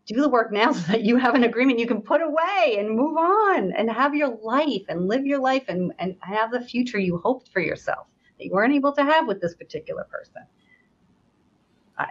do 0.05 0.21
the 0.21 0.29
work 0.29 0.51
now 0.51 0.71
so 0.73 0.91
that 0.91 1.03
you 1.03 1.15
have 1.17 1.35
an 1.35 1.43
agreement 1.43 1.79
you 1.79 1.87
can 1.87 2.01
put 2.01 2.21
away 2.21 2.77
and 2.77 2.89
move 2.89 3.17
on 3.17 3.71
and 3.73 3.89
have 3.89 4.15
your 4.15 4.37
life 4.43 4.83
and 4.89 5.07
live 5.07 5.25
your 5.25 5.39
life 5.39 5.65
and, 5.67 5.93
and 5.99 6.15
have 6.21 6.51
the 6.51 6.61
future 6.61 6.99
you 6.99 7.17
hoped 7.17 7.49
for 7.51 7.59
yourself 7.59 8.07
that 8.39 8.45
you 8.45 8.51
weren't 8.51 8.73
able 8.73 8.93
to 8.93 9.03
have 9.03 9.27
with 9.27 9.41
this 9.41 9.53
particular 9.53 10.05
person. 10.05 10.43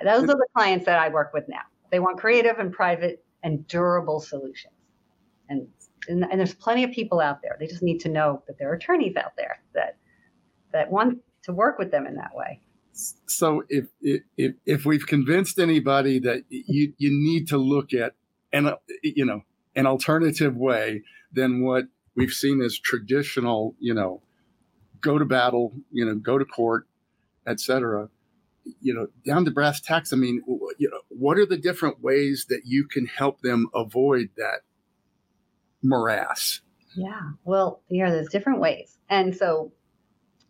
Those 0.04 0.24
are 0.24 0.36
the 0.36 0.46
clients 0.54 0.84
that 0.84 0.98
I 0.98 1.08
work 1.08 1.32
with 1.32 1.48
now. 1.48 1.62
They 1.90 1.98
want 1.98 2.18
creative 2.18 2.58
and 2.58 2.70
private 2.70 3.24
and 3.42 3.66
durable 3.68 4.20
solutions. 4.20 4.74
And, 5.48 5.66
and, 6.08 6.24
and 6.24 6.38
there's 6.38 6.54
plenty 6.54 6.84
of 6.84 6.90
people 6.90 7.20
out 7.20 7.40
there. 7.40 7.56
They 7.58 7.66
just 7.66 7.82
need 7.82 7.98
to 8.00 8.10
know 8.10 8.42
that 8.46 8.58
there 8.58 8.70
are 8.70 8.74
attorneys 8.74 9.16
out 9.16 9.32
there 9.38 9.62
that 9.74 9.96
that 10.78 10.90
want 10.90 11.18
to 11.42 11.52
work 11.52 11.78
with 11.78 11.90
them 11.90 12.06
in 12.06 12.14
that 12.16 12.34
way. 12.34 12.60
So 13.26 13.62
if, 13.68 13.86
if 14.00 14.54
if 14.66 14.84
we've 14.84 15.06
convinced 15.06 15.58
anybody 15.58 16.18
that 16.20 16.44
you 16.48 16.94
you 16.98 17.10
need 17.10 17.48
to 17.48 17.58
look 17.58 17.92
at 17.92 18.14
an 18.52 18.72
you 19.02 19.24
know 19.24 19.42
an 19.76 19.86
alternative 19.86 20.56
way 20.56 21.02
than 21.32 21.62
what 21.62 21.84
we've 22.16 22.32
seen 22.32 22.60
as 22.60 22.78
traditional 22.78 23.76
you 23.78 23.94
know 23.94 24.20
go 25.00 25.16
to 25.18 25.24
battle 25.24 25.74
you 25.92 26.04
know 26.04 26.16
go 26.16 26.38
to 26.38 26.44
court 26.44 26.88
etc 27.46 28.08
you 28.80 28.92
know 28.92 29.06
down 29.24 29.44
to 29.44 29.52
brass 29.52 29.80
tacks. 29.80 30.12
I 30.12 30.16
mean 30.16 30.42
you 30.78 30.90
know 30.90 31.00
what 31.08 31.38
are 31.38 31.46
the 31.46 31.56
different 31.56 32.00
ways 32.02 32.46
that 32.48 32.62
you 32.64 32.86
can 32.88 33.06
help 33.06 33.42
them 33.42 33.68
avoid 33.74 34.30
that 34.36 34.62
morass? 35.84 36.62
Yeah. 36.96 37.30
Well 37.44 37.80
yeah 37.88 38.10
there's 38.10 38.28
different 38.28 38.58
ways. 38.58 38.98
And 39.08 39.36
so 39.36 39.72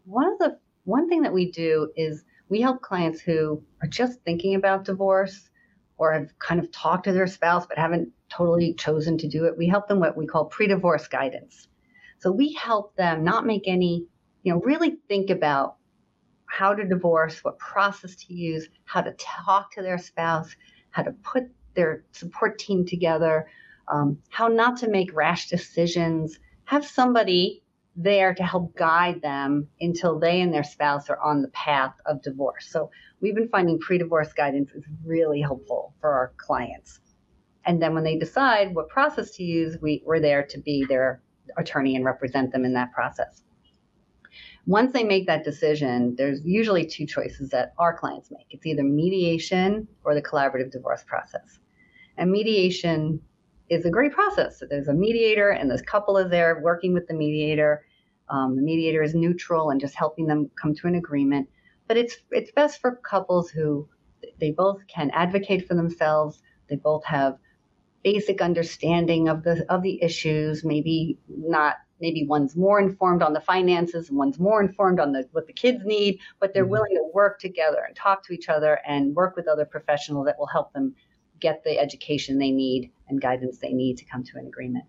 one 0.09 0.33
of 0.33 0.39
the 0.39 0.59
one 0.85 1.09
thing 1.09 1.23
that 1.23 1.33
we 1.33 1.51
do 1.51 1.93
is 1.95 2.25
we 2.49 2.63
help 2.63 2.81
clients 2.81 3.21
who 3.21 3.63
are 3.83 3.89
just 3.89 4.21
thinking 4.25 4.55
about 4.55 4.85
divorce 4.87 5.51
or 5.99 6.15
have 6.15 6.31
kind 6.39 6.59
of 6.59 6.73
talked 6.73 7.05
to 7.05 7.13
their 7.13 7.27
spouse 7.27 7.67
but 7.67 7.77
haven't 7.77 8.09
totally 8.31 8.73
chosen 8.73 9.19
to 9.19 9.29
do 9.29 9.45
it. 9.45 9.59
We 9.59 9.69
help 9.69 9.87
them 9.87 10.01
what 10.01 10.17
we 10.17 10.27
call 10.27 10.47
pre 10.47 10.67
divorce 10.67 11.09
guidance. 11.09 11.69
So 12.21 12.33
we 12.33 12.55
help 12.55 12.97
them 12.97 13.23
not 13.23 13.45
make 13.45 13.65
any, 13.67 14.07
you 14.43 14.53
know, 14.53 14.61
really 14.61 14.97
think 15.09 15.29
about 15.29 15.77
how 16.47 16.75
to 16.75 16.85
divorce, 16.85 17.45
what 17.45 17.59
process 17.59 18.17
to 18.17 18.33
use, 18.33 18.67
how 18.87 19.03
to 19.03 19.13
talk 19.19 19.73
to 19.73 19.83
their 19.83 19.99
spouse, 19.99 20.57
how 20.91 21.03
to 21.03 21.13
put 21.23 21.45
their 21.75 22.05
support 22.13 22.59
team 22.59 22.87
together, 22.87 23.47
um, 23.93 24.19
how 24.31 24.49
not 24.49 24.79
to 24.79 24.89
make 24.89 25.15
rash 25.15 25.49
decisions, 25.51 26.39
have 26.65 26.87
somebody 26.87 27.63
there 28.01 28.33
to 28.33 28.45
help 28.45 28.77
guide 28.77 29.21
them 29.23 29.67
until 29.81 30.21
they 30.21 30.41
and 30.41 30.55
their 30.55 30.63
spouse 30.63 31.11
are 31.11 31.21
on 31.21 31.43
the 31.43 31.49
path 31.49 31.95
of 32.07 32.23
divorce. 32.23 32.69
So 32.71 32.91
we've 33.21 33.35
been 33.35 33.49
finding 33.49 33.81
pre 33.81 33.99
divorce 33.99 34.33
guidance 34.33 34.71
is 34.71 34.85
really 35.05 35.41
helpful 35.41 35.95
for 36.01 36.11
our 36.11 36.33
clients. 36.37 37.01
And 37.67 37.83
then 37.83 37.95
when 37.95 38.05
they 38.05 38.17
decide 38.17 38.75
what 38.75 38.89
process 38.89 39.33
to 39.33 39.43
use, 39.43 39.77
we, 39.83 40.03
we're 40.07 40.21
there 40.21 40.45
to 40.45 40.59
be 40.61 40.85
their 40.89 41.21
attorney 41.59 41.97
and 41.97 42.05
represent 42.05 42.53
them 42.53 42.65
in 42.65 42.73
that 42.75 42.93
process. 42.93 43.43
Once 44.67 44.93
they 44.93 45.03
make 45.03 45.27
that 45.27 45.45
decision, 45.45 46.15
there's 46.17 46.41
usually 46.45 46.87
two 46.87 47.05
choices 47.05 47.51
that 47.51 47.73
our 47.79 47.97
clients 47.97 48.31
make 48.31 48.47
it's 48.51 48.67
either 48.67 48.85
mediation 48.85 49.89
or 50.05 50.15
the 50.15 50.23
collaborative 50.23 50.71
divorce 50.71 51.03
process. 51.05 51.59
And 52.17 52.31
mediation 52.31 53.21
is 53.71 53.85
a 53.85 53.91
great 53.91 54.13
process. 54.13 54.61
So 54.61 54.67
there's 54.69 54.89
a 54.89 54.95
mediator, 54.95 55.51
and 55.51 55.71
this 55.71 55.83
couple 55.83 56.17
is 56.19 56.31
there 56.31 56.61
working 56.63 56.93
with 56.95 57.09
the 57.09 57.15
mediator 57.15 57.83
um, 58.31 58.57
the 58.57 58.63
mediator 58.63 59.03
is 59.03 59.15
neutral 59.15 59.71
and 59.71 59.81
just 59.81 59.95
helping 59.95 60.27
them 60.27 60.51
come 60.61 60.75
to 60.75 60.87
an 60.87 60.95
agreement. 60.95 61.49
But 61.87 61.97
it's 61.97 62.17
it's 62.31 62.51
best 62.53 62.81
for 62.81 62.97
couples 62.97 63.51
who 63.51 63.89
they 64.41 64.51
both 64.51 64.87
can 64.87 65.11
advocate 65.11 65.67
for 65.67 65.75
themselves. 65.75 66.43
They 66.69 66.77
both 66.77 67.05
have 67.05 67.39
basic 68.03 68.41
understanding 68.41 69.29
of 69.29 69.43
the 69.43 69.65
of 69.71 69.83
the 69.83 70.03
issues. 70.03 70.65
Maybe 70.65 71.19
not. 71.29 71.77
Maybe 72.01 72.25
one's 72.25 72.55
more 72.55 72.79
informed 72.79 73.23
on 73.23 73.33
the 73.33 73.41
finances, 73.41 74.09
and 74.09 74.17
one's 74.17 74.39
more 74.39 74.61
informed 74.63 75.01
on 75.01 75.13
the 75.13 75.29
what 75.33 75.47
the 75.47 75.53
kids 75.53 75.85
need. 75.85 76.21
But 76.39 76.55
they're 76.55 76.63
mm-hmm. 76.63 76.73
willing 76.73 76.95
to 76.95 77.11
work 77.13 77.41
together 77.41 77.83
and 77.87 77.97
talk 77.97 78.25
to 78.27 78.33
each 78.33 78.49
other 78.49 78.79
and 78.87 79.17
work 79.17 79.35
with 79.35 79.49
other 79.49 79.65
professionals 79.65 80.27
that 80.27 80.39
will 80.39 80.47
help 80.47 80.73
them 80.73 80.95
get 81.41 81.65
the 81.65 81.79
education 81.79 82.39
they 82.39 82.51
need 82.51 82.91
and 83.09 83.21
guidance 83.21 83.59
they 83.59 83.73
need 83.73 83.97
to 83.97 84.05
come 84.05 84.23
to 84.25 84.39
an 84.39 84.47
agreement 84.47 84.85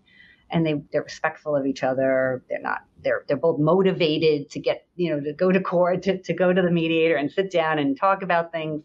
and 0.50 0.66
they 0.66 0.82
they're 0.92 1.02
respectful 1.02 1.56
of 1.56 1.66
each 1.66 1.82
other. 1.82 2.44
They're 2.48 2.60
not 2.60 2.80
they're 3.02 3.24
they're 3.28 3.36
both 3.36 3.58
motivated 3.58 4.50
to 4.50 4.60
get 4.60 4.86
you 4.96 5.10
know 5.10 5.20
to 5.20 5.32
go 5.32 5.52
to 5.52 5.60
court 5.60 6.02
to, 6.04 6.20
to 6.22 6.34
go 6.34 6.52
to 6.52 6.62
the 6.62 6.70
mediator 6.70 7.16
and 7.16 7.30
sit 7.30 7.50
down 7.50 7.78
and 7.78 7.96
talk 7.96 8.22
about 8.22 8.52
things. 8.52 8.82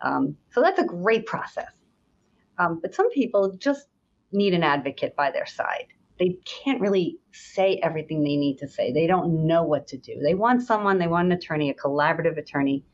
Um, 0.00 0.36
so 0.50 0.60
that's 0.60 0.78
a 0.78 0.84
great 0.84 1.26
process. 1.26 1.70
Um, 2.58 2.80
but 2.80 2.94
some 2.94 3.10
people 3.10 3.56
just 3.58 3.86
need 4.32 4.54
an 4.54 4.62
advocate 4.62 5.16
by 5.16 5.30
their 5.30 5.46
side. 5.46 5.86
They 6.18 6.38
can't 6.44 6.80
really 6.80 7.18
say 7.32 7.80
everything 7.82 8.22
they 8.22 8.36
need 8.36 8.58
to 8.58 8.68
say. 8.68 8.92
They 8.92 9.06
don't 9.06 9.46
know 9.46 9.64
what 9.64 9.88
to 9.88 9.98
do. 9.98 10.20
They 10.22 10.34
want 10.34 10.62
someone, 10.62 10.98
they 10.98 11.08
want 11.08 11.26
an 11.26 11.32
attorney, 11.32 11.70
a 11.70 11.74
collaborative 11.74 12.38
attorney 12.38 12.84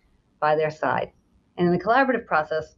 by 0.40 0.56
their 0.56 0.70
side. 0.70 1.12
And 1.58 1.66
in 1.66 1.72
the 1.72 1.84
collaborative 1.84 2.26
process, 2.26 2.74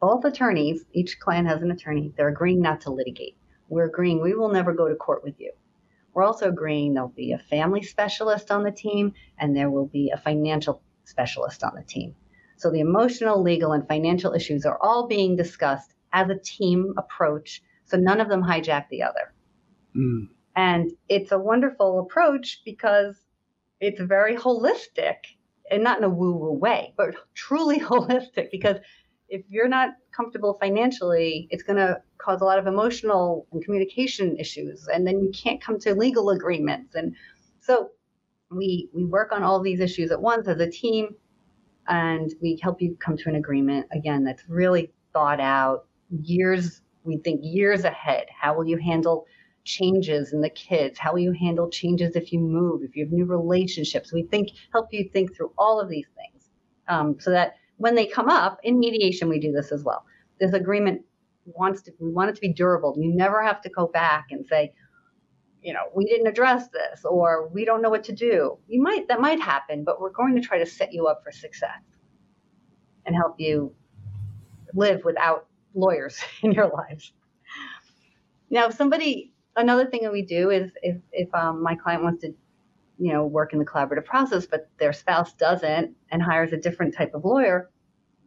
both 0.00 0.24
attorneys, 0.24 0.84
each 0.92 1.20
client 1.20 1.46
has 1.46 1.62
an 1.62 1.70
attorney, 1.70 2.12
they're 2.16 2.28
agreeing 2.28 2.60
not 2.60 2.80
to 2.82 2.90
litigate. 2.90 3.36
We're 3.68 3.86
agreeing 3.86 4.22
we 4.22 4.34
will 4.34 4.50
never 4.50 4.72
go 4.72 4.88
to 4.88 4.94
court 4.94 5.24
with 5.24 5.34
you. 5.38 5.52
We're 6.14 6.24
also 6.24 6.48
agreeing 6.48 6.94
there'll 6.94 7.08
be 7.08 7.32
a 7.32 7.38
family 7.38 7.82
specialist 7.82 8.50
on 8.50 8.62
the 8.62 8.70
team 8.70 9.12
and 9.38 9.54
there 9.54 9.70
will 9.70 9.86
be 9.86 10.10
a 10.10 10.18
financial 10.18 10.82
specialist 11.04 11.62
on 11.62 11.74
the 11.74 11.82
team. 11.82 12.14
So 12.56 12.70
the 12.70 12.80
emotional, 12.80 13.42
legal, 13.42 13.72
and 13.72 13.86
financial 13.86 14.32
issues 14.32 14.64
are 14.64 14.78
all 14.80 15.06
being 15.06 15.36
discussed 15.36 15.92
as 16.12 16.30
a 16.30 16.38
team 16.38 16.94
approach. 16.96 17.62
So 17.84 17.98
none 17.98 18.20
of 18.20 18.28
them 18.28 18.42
hijack 18.42 18.88
the 18.88 19.02
other. 19.02 19.34
Mm. 19.94 20.28
And 20.54 20.92
it's 21.08 21.32
a 21.32 21.38
wonderful 21.38 22.00
approach 22.00 22.62
because 22.64 23.20
it's 23.78 24.00
very 24.00 24.36
holistic 24.36 25.16
and 25.70 25.84
not 25.84 25.98
in 25.98 26.04
a 26.04 26.08
woo 26.08 26.32
woo 26.32 26.52
way, 26.52 26.94
but 26.96 27.14
truly 27.34 27.78
holistic 27.92 28.50
because 28.50 28.78
if 29.28 29.42
you're 29.48 29.68
not 29.68 29.90
comfortable 30.14 30.54
financially, 30.60 31.48
it's 31.50 31.62
going 31.62 31.76
to 31.76 32.00
cause 32.18 32.40
a 32.40 32.44
lot 32.44 32.58
of 32.58 32.66
emotional 32.66 33.46
and 33.52 33.64
communication 33.64 34.36
issues, 34.36 34.88
and 34.92 35.06
then 35.06 35.20
you 35.20 35.30
can't 35.30 35.60
come 35.60 35.78
to 35.80 35.94
legal 35.94 36.30
agreements. 36.30 36.94
And 36.94 37.14
so 37.60 37.90
we 38.50 38.88
we 38.94 39.04
work 39.04 39.32
on 39.32 39.42
all 39.42 39.60
these 39.60 39.80
issues 39.80 40.10
at 40.10 40.20
once 40.20 40.48
as 40.48 40.60
a 40.60 40.70
team, 40.70 41.14
and 41.88 42.32
we 42.40 42.58
help 42.62 42.80
you 42.80 42.96
come 43.00 43.16
to 43.16 43.28
an 43.28 43.36
agreement 43.36 43.86
again 43.92 44.24
that's 44.24 44.42
really 44.48 44.92
thought 45.12 45.40
out. 45.40 45.86
Years 46.10 46.82
we 47.04 47.18
think 47.18 47.40
years 47.42 47.84
ahead. 47.84 48.26
How 48.38 48.56
will 48.56 48.66
you 48.66 48.76
handle 48.76 49.26
changes 49.64 50.32
in 50.32 50.40
the 50.40 50.50
kids? 50.50 50.98
How 50.98 51.12
will 51.12 51.20
you 51.20 51.32
handle 51.32 51.68
changes 51.68 52.16
if 52.16 52.32
you 52.32 52.38
move? 52.40 52.82
If 52.82 52.96
you 52.96 53.04
have 53.04 53.12
new 53.12 53.24
relationships? 53.24 54.12
We 54.12 54.24
think 54.24 54.50
help 54.72 54.92
you 54.92 55.08
think 55.12 55.36
through 55.36 55.52
all 55.58 55.80
of 55.80 55.88
these 55.88 56.06
things 56.16 56.48
um, 56.88 57.16
so 57.18 57.30
that 57.30 57.56
when 57.78 57.94
they 57.94 58.06
come 58.06 58.28
up 58.28 58.58
in 58.62 58.78
mediation, 58.78 59.28
we 59.28 59.38
do 59.38 59.52
this 59.52 59.72
as 59.72 59.84
well. 59.84 60.04
This 60.40 60.52
agreement 60.52 61.02
wants 61.44 61.82
to 61.82 61.92
we 62.00 62.10
want 62.10 62.30
it 62.30 62.34
to 62.34 62.40
be 62.40 62.52
durable. 62.52 62.94
You 62.98 63.14
never 63.14 63.42
have 63.42 63.60
to 63.62 63.68
go 63.70 63.86
back 63.86 64.26
and 64.30 64.46
say, 64.46 64.72
you 65.62 65.72
know, 65.72 65.84
we 65.94 66.04
didn't 66.04 66.26
address 66.26 66.68
this 66.68 67.04
or 67.04 67.48
we 67.48 67.64
don't 67.64 67.82
know 67.82 67.90
what 67.90 68.04
to 68.04 68.12
do. 68.12 68.58
You 68.68 68.82
might 68.82 69.08
that 69.08 69.20
might 69.20 69.40
happen, 69.40 69.84
but 69.84 70.00
we're 70.00 70.10
going 70.10 70.34
to 70.34 70.40
try 70.40 70.58
to 70.58 70.66
set 70.66 70.92
you 70.92 71.06
up 71.06 71.22
for 71.24 71.30
success 71.30 71.80
and 73.04 73.14
help 73.14 73.36
you 73.38 73.74
live 74.74 75.04
without 75.04 75.46
lawyers 75.74 76.18
in 76.42 76.52
your 76.52 76.68
lives. 76.68 77.12
Now, 78.50 78.66
if 78.66 78.74
somebody 78.74 79.32
another 79.56 79.86
thing 79.86 80.02
that 80.02 80.12
we 80.12 80.22
do 80.22 80.50
is 80.50 80.70
if 80.82 80.96
if 81.12 81.34
um, 81.34 81.62
my 81.62 81.74
client 81.74 82.02
wants 82.02 82.22
to 82.22 82.34
you 82.98 83.12
know, 83.12 83.26
work 83.26 83.52
in 83.52 83.58
the 83.58 83.64
collaborative 83.64 84.04
process, 84.04 84.46
but 84.46 84.70
their 84.78 84.92
spouse 84.92 85.32
doesn't 85.34 85.94
and 86.10 86.22
hires 86.22 86.52
a 86.52 86.56
different 86.56 86.94
type 86.94 87.14
of 87.14 87.24
lawyer, 87.24 87.70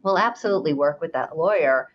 we'll 0.02 0.18
absolutely 0.18 0.72
work 0.72 1.00
with 1.00 1.12
that 1.12 1.36
lawyer. 1.36 1.88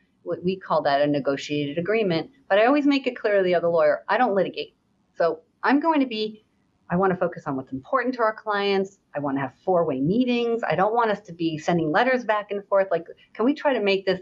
We 0.44 0.58
call 0.58 0.82
that 0.84 1.01
a 1.01 1.08
negotiated 1.08 1.77
agreement. 1.77 2.32
But 2.50 2.60
I 2.60 2.65
always 2.65 2.86
make 2.86 3.08
it 3.08 3.15
clear 3.15 3.38
to 3.38 3.44
the 3.44 3.55
other 3.55 3.70
lawyer, 3.70 4.03
I 4.10 4.17
don't 4.17 4.36
litigate. 4.36 4.75
So 5.15 5.39
I'm 5.63 5.79
going 5.79 6.00
to 6.00 6.05
be, 6.05 6.44
I 6.89 6.96
want 6.98 7.13
to 7.13 7.17
focus 7.17 7.44
on 7.46 7.55
what's 7.55 7.72
important 7.72 8.13
to 8.15 8.22
our 8.22 8.34
clients. 8.34 9.00
I 9.15 9.20
want 9.20 9.38
to 9.38 9.41
have 9.41 9.53
four 9.63 9.86
way 9.86 10.01
meetings. 10.01 10.62
I 10.67 10.75
don't 10.75 10.94
want 10.94 11.12
us 11.12 11.22
to 11.22 11.34
be 11.34 11.58
sending 11.58 11.91
letters 11.91 12.25
back 12.25 12.51
and 12.51 12.65
forth. 12.67 12.88
Like, 12.91 13.05
can 13.34 13.46
we 13.46 13.53
try 13.53 13.74
to 13.74 13.82
make 13.82 14.05
this, 14.05 14.22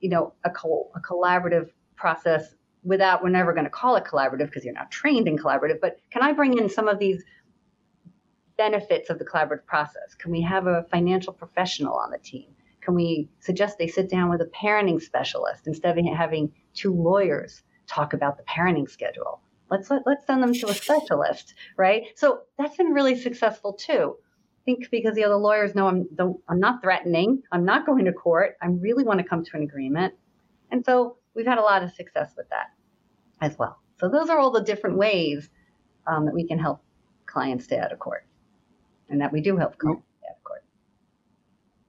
you 0.00 0.10
know, 0.10 0.34
a, 0.44 0.50
co- 0.50 0.90
a 0.94 1.00
collaborative 1.00 1.70
process 1.96 2.54
without, 2.82 3.22
we're 3.22 3.28
never 3.28 3.52
going 3.52 3.64
to 3.64 3.70
call 3.70 3.96
it 3.96 4.04
collaborative 4.04 4.46
because 4.46 4.64
you're 4.64 4.74
not 4.74 4.90
trained 4.90 5.28
in 5.28 5.36
collaborative, 5.36 5.80
but 5.80 5.98
can 6.10 6.22
I 6.22 6.32
bring 6.32 6.58
in 6.58 6.68
some 6.68 6.88
of 6.88 6.98
these 6.98 7.22
benefits 8.60 9.08
of 9.08 9.18
the 9.18 9.24
collaborative 9.24 9.64
process? 9.64 10.14
Can 10.18 10.30
we 10.30 10.42
have 10.42 10.66
a 10.66 10.84
financial 10.90 11.32
professional 11.32 11.94
on 11.94 12.10
the 12.10 12.18
team? 12.18 12.48
Can 12.82 12.94
we 12.94 13.30
suggest 13.38 13.78
they 13.78 13.86
sit 13.86 14.10
down 14.10 14.28
with 14.28 14.42
a 14.42 14.50
parenting 14.62 15.00
specialist 15.00 15.66
instead 15.66 15.96
of 15.96 16.04
having 16.04 16.52
two 16.74 16.92
lawyers 16.92 17.62
talk 17.86 18.12
about 18.12 18.36
the 18.36 18.42
parenting 18.42 18.90
schedule? 18.90 19.40
Let's 19.70 19.90
let, 19.90 20.02
let's 20.04 20.26
send 20.26 20.42
them 20.42 20.52
to 20.52 20.68
a 20.68 20.74
specialist, 20.74 21.54
right? 21.78 22.08
So 22.16 22.42
that's 22.58 22.76
been 22.76 22.92
really 22.92 23.18
successful 23.18 23.72
too. 23.72 24.16
I 24.18 24.62
think 24.66 24.90
because 24.90 25.14
the 25.14 25.24
other 25.24 25.36
lawyers 25.36 25.74
know 25.74 25.86
I'm 25.86 26.06
don't, 26.14 26.38
I'm 26.46 26.60
not 26.60 26.82
threatening, 26.82 27.42
I'm 27.50 27.64
not 27.64 27.86
going 27.86 28.04
to 28.04 28.12
court. 28.12 28.58
I 28.60 28.66
really 28.66 29.04
want 29.04 29.20
to 29.20 29.24
come 29.24 29.42
to 29.42 29.56
an 29.56 29.62
agreement, 29.62 30.12
and 30.70 30.84
so 30.84 31.16
we've 31.34 31.46
had 31.46 31.56
a 31.56 31.62
lot 31.62 31.82
of 31.82 31.92
success 31.92 32.34
with 32.36 32.50
that 32.50 32.66
as 33.40 33.58
well. 33.58 33.78
So 33.98 34.10
those 34.10 34.28
are 34.28 34.38
all 34.38 34.50
the 34.50 34.62
different 34.62 34.98
ways 34.98 35.48
um, 36.06 36.26
that 36.26 36.34
we 36.34 36.46
can 36.46 36.58
help 36.58 36.82
clients 37.24 37.64
stay 37.64 37.78
out 37.78 37.90
of 37.90 37.98
court 37.98 38.26
and 39.10 39.20
that 39.20 39.32
we 39.32 39.40
do 39.40 39.56
help 39.56 39.74
stay 39.74 39.88
of 39.90 40.44
court. 40.44 40.64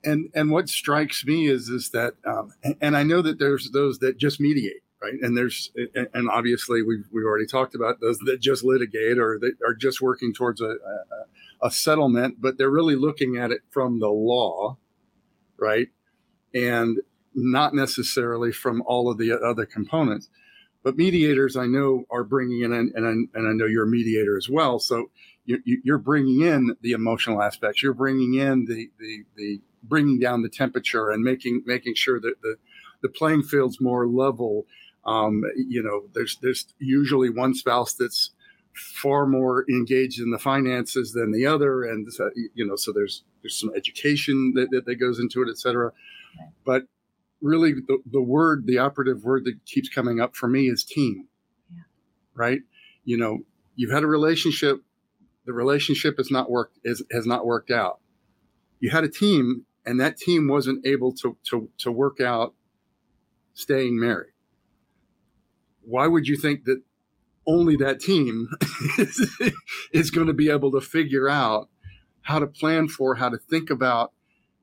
And 0.03 0.29
and 0.33 0.51
what 0.51 0.67
strikes 0.67 1.23
me 1.25 1.47
is 1.47 1.69
is 1.69 1.91
that, 1.91 2.15
um, 2.25 2.53
and 2.81 2.97
I 2.97 3.03
know 3.03 3.21
that 3.21 3.39
there's 3.39 3.69
those 3.71 3.99
that 3.99 4.17
just 4.17 4.39
mediate, 4.39 4.81
right? 5.01 5.13
And 5.21 5.37
there's 5.37 5.71
and 5.95 6.29
obviously 6.29 6.81
we've 6.81 7.05
we've 7.11 7.25
already 7.25 7.45
talked 7.45 7.75
about 7.75 8.01
those 8.01 8.17
that 8.19 8.41
just 8.41 8.63
litigate 8.63 9.19
or 9.19 9.37
that 9.39 9.53
are 9.65 9.75
just 9.75 10.01
working 10.01 10.33
towards 10.33 10.59
a, 10.59 10.65
a, 10.65 11.67
a 11.67 11.71
settlement, 11.71 12.41
but 12.41 12.57
they're 12.57 12.71
really 12.71 12.95
looking 12.95 13.37
at 13.37 13.51
it 13.51 13.61
from 13.69 13.99
the 13.99 14.09
law, 14.09 14.77
right? 15.57 15.89
And 16.53 16.97
not 17.33 17.73
necessarily 17.73 18.51
from 18.51 18.81
all 18.85 19.09
of 19.09 19.17
the 19.17 19.31
other 19.31 19.65
components. 19.65 20.29
But 20.83 20.97
mediators, 20.97 21.55
I 21.55 21.67
know, 21.67 22.05
are 22.09 22.23
bringing 22.23 22.61
in, 22.63 22.73
and, 22.73 22.91
and, 22.95 23.05
I, 23.05 23.37
and 23.37 23.47
I 23.47 23.53
know 23.53 23.65
you're 23.65 23.85
a 23.85 23.87
mediator 23.87 24.35
as 24.37 24.49
well. 24.49 24.79
So 24.79 25.11
you, 25.45 25.93
are 25.93 25.97
bringing 25.97 26.41
in 26.41 26.75
the 26.81 26.91
emotional 26.91 27.41
aspects. 27.41 27.83
You're 27.83 27.93
bringing 27.93 28.35
in 28.35 28.65
the, 28.65 28.89
the, 28.99 29.23
the 29.35 29.61
bringing 29.83 30.19
down 30.19 30.41
the 30.41 30.49
temperature 30.49 31.09
and 31.09 31.23
making 31.23 31.63
making 31.65 31.95
sure 31.95 32.19
that 32.19 32.41
the 32.41 32.55
the 33.01 33.09
playing 33.09 33.43
field's 33.43 33.81
more 33.81 34.07
level. 34.07 34.65
Um, 35.05 35.43
you 35.55 35.81
know, 35.81 36.03
there's 36.13 36.37
there's 36.41 36.67
usually 36.79 37.29
one 37.29 37.55
spouse 37.55 37.93
that's 37.93 38.31
far 38.73 39.25
more 39.25 39.65
engaged 39.69 40.19
in 40.19 40.31
the 40.31 40.39
finances 40.39 41.11
than 41.11 41.31
the 41.31 41.45
other, 41.45 41.83
and 41.83 42.07
you 42.53 42.65
know, 42.65 42.75
so 42.75 42.91
there's 42.91 43.23
there's 43.41 43.59
some 43.59 43.71
education 43.75 44.53
that, 44.55 44.69
that, 44.71 44.85
that 44.85 44.95
goes 44.95 45.19
into 45.19 45.41
it, 45.41 45.49
et 45.49 45.57
cetera. 45.57 45.91
But 46.63 46.83
really, 47.41 47.73
the, 47.73 47.99
the 48.09 48.21
word, 48.21 48.65
the 48.65 48.77
operative 48.77 49.23
word 49.23 49.45
that 49.45 49.65
keeps 49.65 49.89
coming 49.89 50.19
up 50.19 50.35
for 50.35 50.47
me 50.47 50.67
is 50.67 50.83
team. 50.83 51.27
Yeah. 51.73 51.83
Right? 52.33 52.61
You 53.03 53.17
know, 53.17 53.39
you've 53.75 53.91
had 53.91 54.03
a 54.03 54.07
relationship 54.07 54.81
the 55.45 55.53
relationship 55.53 56.17
has 56.17 56.29
not 56.31 56.49
worked 56.49 56.77
is, 56.83 57.03
has 57.11 57.25
not 57.25 57.45
worked 57.45 57.71
out. 57.71 57.99
You 58.79 58.91
had 58.91 59.03
a 59.03 59.09
team, 59.09 59.65
and 59.85 59.99
that 59.99 60.17
team 60.17 60.47
wasn't 60.47 60.85
able 60.85 61.13
to 61.15 61.37
to 61.49 61.69
to 61.79 61.91
work 61.91 62.19
out 62.21 62.53
staying 63.53 63.99
married. 63.99 64.33
Why 65.81 66.07
would 66.07 66.27
you 66.27 66.37
think 66.37 66.65
that 66.65 66.81
only 67.47 67.75
that 67.77 67.99
team 67.99 68.47
is, 68.99 69.41
is 69.91 70.11
going 70.11 70.27
to 70.27 70.33
be 70.33 70.49
able 70.49 70.71
to 70.71 70.81
figure 70.81 71.27
out 71.27 71.69
how 72.21 72.37
to 72.37 72.45
plan 72.45 72.87
for, 72.87 73.15
how 73.15 73.29
to 73.29 73.37
think 73.37 73.71
about, 73.71 74.13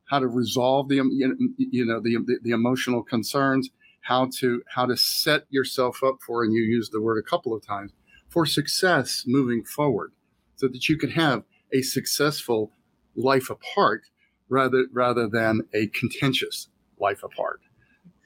how 0.09 0.18
to 0.18 0.27
resolve 0.27 0.88
the 0.88 0.97
you 0.97 1.85
know 1.85 2.01
the, 2.01 2.38
the, 2.42 2.51
emotional 2.51 3.03
concerns, 3.03 3.71
how 4.01 4.29
to 4.38 4.62
how 4.75 4.87
to 4.87 4.97
set 4.97 5.44
yourself 5.51 6.03
up 6.03 6.16
for, 6.27 6.42
and 6.42 6.53
you 6.53 6.62
used 6.62 6.92
the 6.92 7.01
word 7.01 7.18
a 7.18 7.29
couple 7.29 7.55
of 7.55 7.64
times 7.64 7.92
for 8.29 8.44
success 8.44 9.25
moving 9.27 9.62
forward 9.64 10.12
so 10.57 10.68
that 10.68 10.88
you 10.88 10.97
can 10.97 11.11
have 11.11 11.44
a 11.73 11.83
successful 11.83 12.73
life 13.16 13.51
apart 13.51 14.03
rather 14.49 14.87
rather 14.92 15.29
than 15.29 15.61
a 15.75 15.87
contentious 15.88 16.68
life 16.99 17.23
apart. 17.23 17.61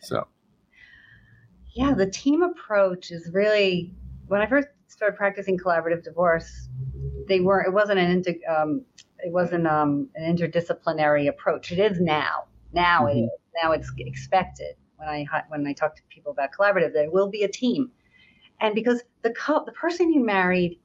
So 0.01 0.27
yeah, 1.75 1.95
the 1.95 2.07
team 2.07 2.43
approach 2.43 3.11
is 3.11 3.31
really 3.33 3.93
when 4.29 4.41
I 4.41 4.47
first 4.47 4.69
started 4.87 5.17
practicing 5.17 5.59
collaborative 5.59 6.05
divorce, 6.05 6.69
they 7.29 7.41
weren't. 7.41 7.67
it 7.67 7.73
wasn't 7.73 7.99
an 7.99 8.25
um, 8.49 8.85
it 9.25 9.33
wasn't 9.33 9.67
um, 9.67 10.09
an 10.15 10.37
interdisciplinary 10.37 11.29
approach. 11.29 11.73
It 11.73 11.79
is 11.79 12.01
now. 12.01 12.45
Now 12.73 13.07
mm-hmm. 13.07 13.19
it 13.19 13.23
is. 13.23 13.31
Now 13.63 13.73
it's 13.73 13.91
expected 13.99 14.77
when 14.97 15.09
I 15.09 15.27
when 15.49 15.67
I 15.67 15.73
talk 15.73 15.97
to 15.97 16.03
people 16.09 16.33
about 16.33 16.51
collaborative, 16.59 16.93
there 16.93 17.11
will 17.11 17.29
be 17.29 17.43
a 17.43 17.49
team, 17.49 17.91
and 18.61 18.75
because 18.75 19.03
the 19.23 19.31
co- 19.31 19.65
the 19.65 19.73
person 19.73 20.13
you 20.13 20.25
married 20.25 20.79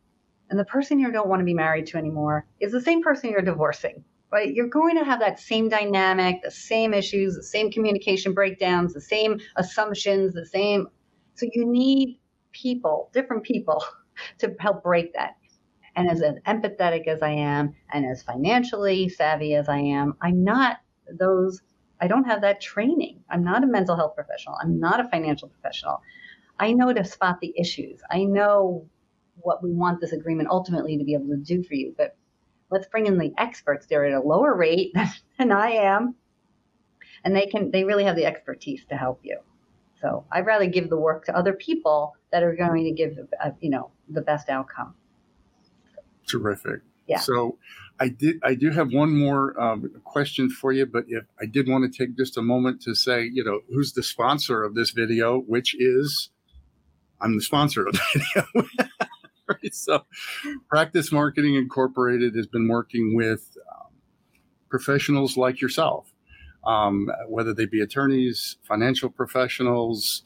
and 0.49 0.59
the 0.59 0.65
person 0.65 0.99
you 0.99 1.11
don't 1.11 1.27
want 1.27 1.39
to 1.39 1.45
be 1.45 1.53
married 1.53 1.87
to 1.87 1.97
anymore 1.97 2.45
is 2.59 2.71
the 2.71 2.81
same 2.81 3.03
person 3.03 3.29
you're 3.29 3.41
divorcing 3.41 4.03
right 4.31 4.53
you're 4.53 4.67
going 4.67 4.97
to 4.97 5.03
have 5.03 5.19
that 5.19 5.39
same 5.39 5.69
dynamic 5.69 6.41
the 6.43 6.51
same 6.51 6.93
issues 6.93 7.35
the 7.35 7.43
same 7.43 7.71
communication 7.71 8.33
breakdowns 8.33 8.93
the 8.93 9.01
same 9.01 9.39
assumptions 9.57 10.33
the 10.33 10.45
same 10.45 10.87
so 11.35 11.45
you 11.53 11.65
need 11.65 12.19
people 12.51 13.09
different 13.13 13.43
people 13.43 13.83
to 14.37 14.55
help 14.59 14.83
break 14.83 15.13
that 15.13 15.35
and 15.97 16.09
as 16.09 16.21
empathetic 16.47 17.07
as 17.07 17.21
i 17.23 17.31
am 17.31 17.75
and 17.93 18.05
as 18.05 18.23
financially 18.23 19.09
savvy 19.09 19.55
as 19.55 19.69
i 19.69 19.79
am 19.79 20.15
i'm 20.21 20.43
not 20.43 20.77
those 21.19 21.61
i 22.01 22.07
don't 22.07 22.25
have 22.25 22.41
that 22.41 22.61
training 22.61 23.21
i'm 23.31 23.43
not 23.43 23.63
a 23.63 23.67
mental 23.67 23.97
health 23.97 24.15
professional 24.15 24.55
i'm 24.63 24.79
not 24.79 25.01
a 25.01 25.09
financial 25.09 25.49
professional 25.49 26.01
i 26.59 26.73
know 26.73 26.93
to 26.93 27.05
spot 27.05 27.39
the 27.41 27.53
issues 27.59 28.01
i 28.11 28.23
know 28.23 28.87
what 29.37 29.63
we 29.63 29.71
want 29.73 30.01
this 30.01 30.13
agreement 30.13 30.49
ultimately 30.49 30.97
to 30.97 31.03
be 31.03 31.13
able 31.13 31.29
to 31.29 31.37
do 31.37 31.63
for 31.63 31.75
you. 31.75 31.93
But 31.97 32.15
let's 32.71 32.87
bring 32.87 33.07
in 33.07 33.17
the 33.19 33.33
experts. 33.37 33.87
They're 33.87 34.05
at 34.05 34.13
a 34.13 34.27
lower 34.27 34.55
rate 34.55 34.93
than 35.39 35.51
I 35.51 35.71
am. 35.71 36.15
and 37.23 37.35
they 37.35 37.47
can 37.47 37.71
they 37.71 37.83
really 37.83 38.03
have 38.05 38.15
the 38.15 38.25
expertise 38.25 38.85
to 38.89 38.97
help 38.97 39.21
you. 39.23 39.39
So 40.01 40.25
I'd 40.31 40.45
rather 40.45 40.67
give 40.67 40.89
the 40.89 40.97
work 40.97 41.25
to 41.25 41.37
other 41.37 41.53
people 41.53 42.15
that 42.31 42.43
are 42.43 42.55
going 42.55 42.85
to 42.85 42.91
give 42.91 43.17
uh, 43.43 43.51
you 43.59 43.69
know 43.69 43.91
the 44.09 44.21
best 44.21 44.49
outcome. 44.49 44.95
Terrific. 46.27 46.81
Yeah. 47.07 47.19
So 47.19 47.57
I 47.99 48.09
did. 48.09 48.37
I 48.43 48.55
do 48.55 48.69
have 48.71 48.91
one 48.91 49.17
more 49.17 49.59
um, 49.59 49.89
question 50.03 50.49
for 50.49 50.71
you, 50.71 50.85
but 50.85 51.05
if 51.07 51.23
I 51.41 51.45
did 51.45 51.67
want 51.67 51.91
to 51.91 51.97
take 51.97 52.17
just 52.17 52.37
a 52.37 52.41
moment 52.41 52.81
to 52.83 52.93
say, 52.93 53.23
you 53.23 53.43
know, 53.43 53.61
who's 53.69 53.93
the 53.93 54.03
sponsor 54.03 54.63
of 54.63 54.75
this 54.75 54.91
video, 54.91 55.39
which 55.39 55.75
is 55.79 56.29
I'm 57.21 57.35
the 57.35 57.41
sponsor 57.41 57.87
of 57.87 57.93
the 57.93 58.01
video. 58.13 58.67
right? 59.47 59.73
So, 59.73 60.05
Practice 60.69 61.11
Marketing 61.11 61.55
Incorporated 61.55 62.35
has 62.35 62.47
been 62.47 62.67
working 62.67 63.15
with 63.15 63.57
um, 63.71 63.93
professionals 64.69 65.37
like 65.37 65.61
yourself, 65.61 66.13
um, 66.65 67.09
whether 67.27 67.53
they 67.53 67.65
be 67.65 67.81
attorneys, 67.81 68.57
financial 68.63 69.09
professionals, 69.09 70.23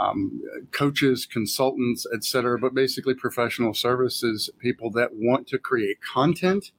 um, 0.00 0.40
coaches, 0.72 1.26
consultants, 1.26 2.06
etc. 2.14 2.58
But 2.58 2.74
basically, 2.74 3.14
professional 3.14 3.74
services 3.74 4.50
people 4.58 4.90
that 4.92 5.10
want 5.12 5.46
to 5.48 5.58
create 5.58 5.98
content, 6.00 6.72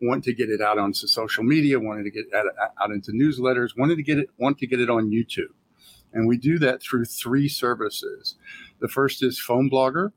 want 0.00 0.24
to 0.24 0.34
get 0.34 0.48
it 0.48 0.60
out 0.60 0.78
onto 0.78 1.06
social 1.06 1.44
media, 1.44 1.80
wanted 1.80 2.04
to 2.04 2.10
get 2.10 2.26
out, 2.34 2.46
out 2.80 2.90
into 2.90 3.12
newsletters, 3.12 3.70
wanted 3.76 3.96
to 3.96 4.02
get 4.02 4.18
it, 4.18 4.28
want 4.38 4.58
to 4.58 4.66
get 4.66 4.80
it 4.80 4.90
on 4.90 5.10
YouTube. 5.10 5.54
And 6.12 6.28
we 6.28 6.38
do 6.38 6.58
that 6.60 6.82
through 6.82 7.04
three 7.04 7.48
services. 7.48 8.36
The 8.80 8.88
first 8.88 9.22
is 9.22 9.38
Phone 9.38 9.68
Blogger, 9.70 10.12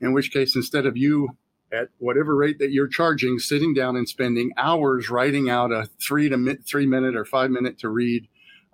in 0.00 0.12
which 0.12 0.32
case, 0.32 0.56
instead 0.56 0.86
of 0.86 0.96
you 0.96 1.30
at 1.72 1.88
whatever 1.98 2.34
rate 2.34 2.58
that 2.58 2.72
you're 2.72 2.88
charging, 2.88 3.38
sitting 3.38 3.72
down 3.72 3.96
and 3.96 4.08
spending 4.08 4.50
hours 4.56 5.08
writing 5.08 5.48
out 5.48 5.70
a 5.70 5.88
three 6.00 6.28
to 6.28 6.36
mi- 6.36 6.56
three 6.56 6.86
minute 6.86 7.16
or 7.16 7.24
five 7.24 7.50
minute 7.50 7.78
to 7.78 7.88
read 7.88 8.26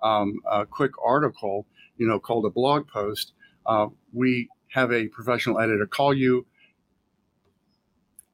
um, 0.03 0.39
a 0.51 0.65
quick 0.65 0.93
article, 1.05 1.67
you 1.97 2.07
know, 2.07 2.19
called 2.19 2.45
a 2.45 2.51
blog 2.51 2.89
post, 2.89 3.33
uh, 3.67 3.89
we 4.13 4.49
have 4.75 4.93
a 4.93 5.09
professional 5.09 5.59
editor 5.59 5.87
call 5.87 6.15
you, 6.15 6.47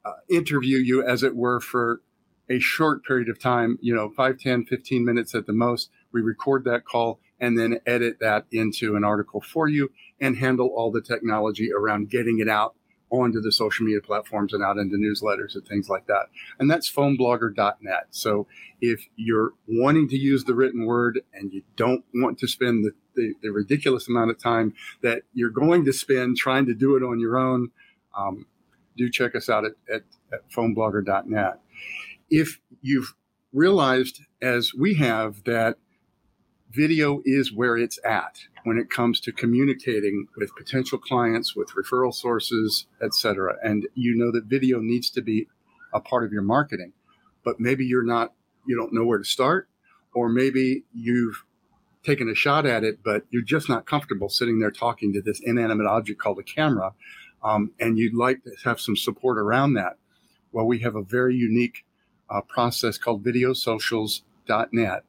uh, 0.05 0.13
interview 0.29 0.77
you, 0.77 1.05
as 1.05 1.23
it 1.23 1.35
were, 1.35 1.59
for 1.59 2.01
a 2.49 2.59
short 2.59 3.03
period 3.05 3.29
of 3.29 3.39
time, 3.39 3.77
you 3.81 3.95
know, 3.95 4.09
5, 4.09 4.37
10, 4.37 4.65
15 4.65 5.05
minutes 5.05 5.33
at 5.33 5.47
the 5.47 5.53
most. 5.53 5.89
We 6.11 6.21
record 6.21 6.65
that 6.65 6.85
call 6.85 7.19
and 7.39 7.57
then 7.57 7.79
edit 7.85 8.19
that 8.19 8.45
into 8.51 8.95
an 8.95 9.03
article 9.03 9.41
for 9.41 9.67
you 9.67 9.91
and 10.19 10.37
handle 10.37 10.67
all 10.67 10.91
the 10.91 11.01
technology 11.01 11.71
around 11.73 12.09
getting 12.09 12.39
it 12.39 12.49
out 12.49 12.75
onto 13.09 13.39
the 13.39 13.51
social 13.51 13.85
media 13.85 14.01
platforms 14.01 14.53
and 14.53 14.63
out 14.63 14.77
into 14.77 14.97
newsletters 14.97 15.53
and 15.55 15.65
things 15.67 15.87
like 15.87 16.07
that. 16.07 16.25
And 16.59 16.69
that's 16.69 16.91
phoneblogger.net. 16.91 18.07
So 18.09 18.47
if 18.81 19.05
you're 19.15 19.51
wanting 19.67 20.09
to 20.09 20.17
use 20.17 20.45
the 20.45 20.55
written 20.55 20.85
word 20.85 21.21
and 21.33 21.53
you 21.53 21.61
don't 21.75 22.03
want 22.13 22.39
to 22.39 22.47
spend 22.47 22.85
the, 22.85 22.91
the, 23.15 23.33
the 23.41 23.49
ridiculous 23.49 24.07
amount 24.07 24.31
of 24.31 24.41
time 24.41 24.73
that 25.01 25.23
you're 25.33 25.49
going 25.49 25.85
to 25.85 25.93
spend 25.93 26.37
trying 26.37 26.65
to 26.65 26.73
do 26.73 26.95
it 26.95 27.03
on 27.03 27.19
your 27.19 27.37
own, 27.37 27.71
um, 28.17 28.45
do 28.97 29.09
check 29.09 29.35
us 29.35 29.49
out 29.49 29.65
at, 29.65 29.73
at, 29.91 30.03
at 30.31 30.49
phoneblogger.net. 30.51 31.59
If 32.29 32.59
you've 32.81 33.13
realized, 33.51 34.21
as 34.41 34.73
we 34.73 34.95
have, 34.95 35.43
that 35.43 35.77
video 36.71 37.21
is 37.23 37.53
where 37.53 37.77
it's 37.77 37.99
at 38.03 38.39
when 38.63 38.77
it 38.77 38.89
comes 38.89 39.19
to 39.19 39.31
communicating 39.31 40.27
with 40.37 40.55
potential 40.55 40.97
clients, 40.97 41.55
with 41.55 41.69
referral 41.75 42.13
sources, 42.13 42.87
etc. 43.01 43.55
And 43.63 43.87
you 43.93 44.15
know 44.15 44.31
that 44.31 44.45
video 44.45 44.79
needs 44.79 45.09
to 45.11 45.21
be 45.21 45.47
a 45.93 45.99
part 45.99 46.23
of 46.23 46.31
your 46.31 46.41
marketing, 46.41 46.93
but 47.43 47.59
maybe 47.59 47.85
you're 47.85 48.05
not, 48.05 48.33
you 48.65 48.75
don't 48.75 48.93
know 48.93 49.05
where 49.05 49.19
to 49.19 49.23
start, 49.23 49.67
or 50.15 50.29
maybe 50.29 50.83
you've 50.93 51.43
taken 52.03 52.29
a 52.29 52.35
shot 52.35 52.65
at 52.65 52.83
it, 52.83 52.99
but 53.03 53.23
you're 53.29 53.41
just 53.41 53.69
not 53.69 53.85
comfortable 53.85 54.29
sitting 54.29 54.59
there 54.59 54.71
talking 54.71 55.13
to 55.13 55.21
this 55.21 55.41
inanimate 55.43 55.87
object 55.87 56.19
called 56.19 56.39
a 56.39 56.43
camera, 56.43 56.93
um, 57.43 57.71
and 57.79 57.97
you'd 57.97 58.15
like 58.15 58.43
to 58.43 58.51
have 58.63 58.79
some 58.79 58.95
support 58.95 59.37
around 59.37 59.73
that. 59.73 59.97
Well, 60.51 60.65
we 60.65 60.79
have 60.79 60.95
a 60.95 61.03
very 61.03 61.35
unique 61.35 61.85
uh, 62.29 62.41
process 62.41 62.97
called 62.97 63.23
videosocials.net 63.23 65.03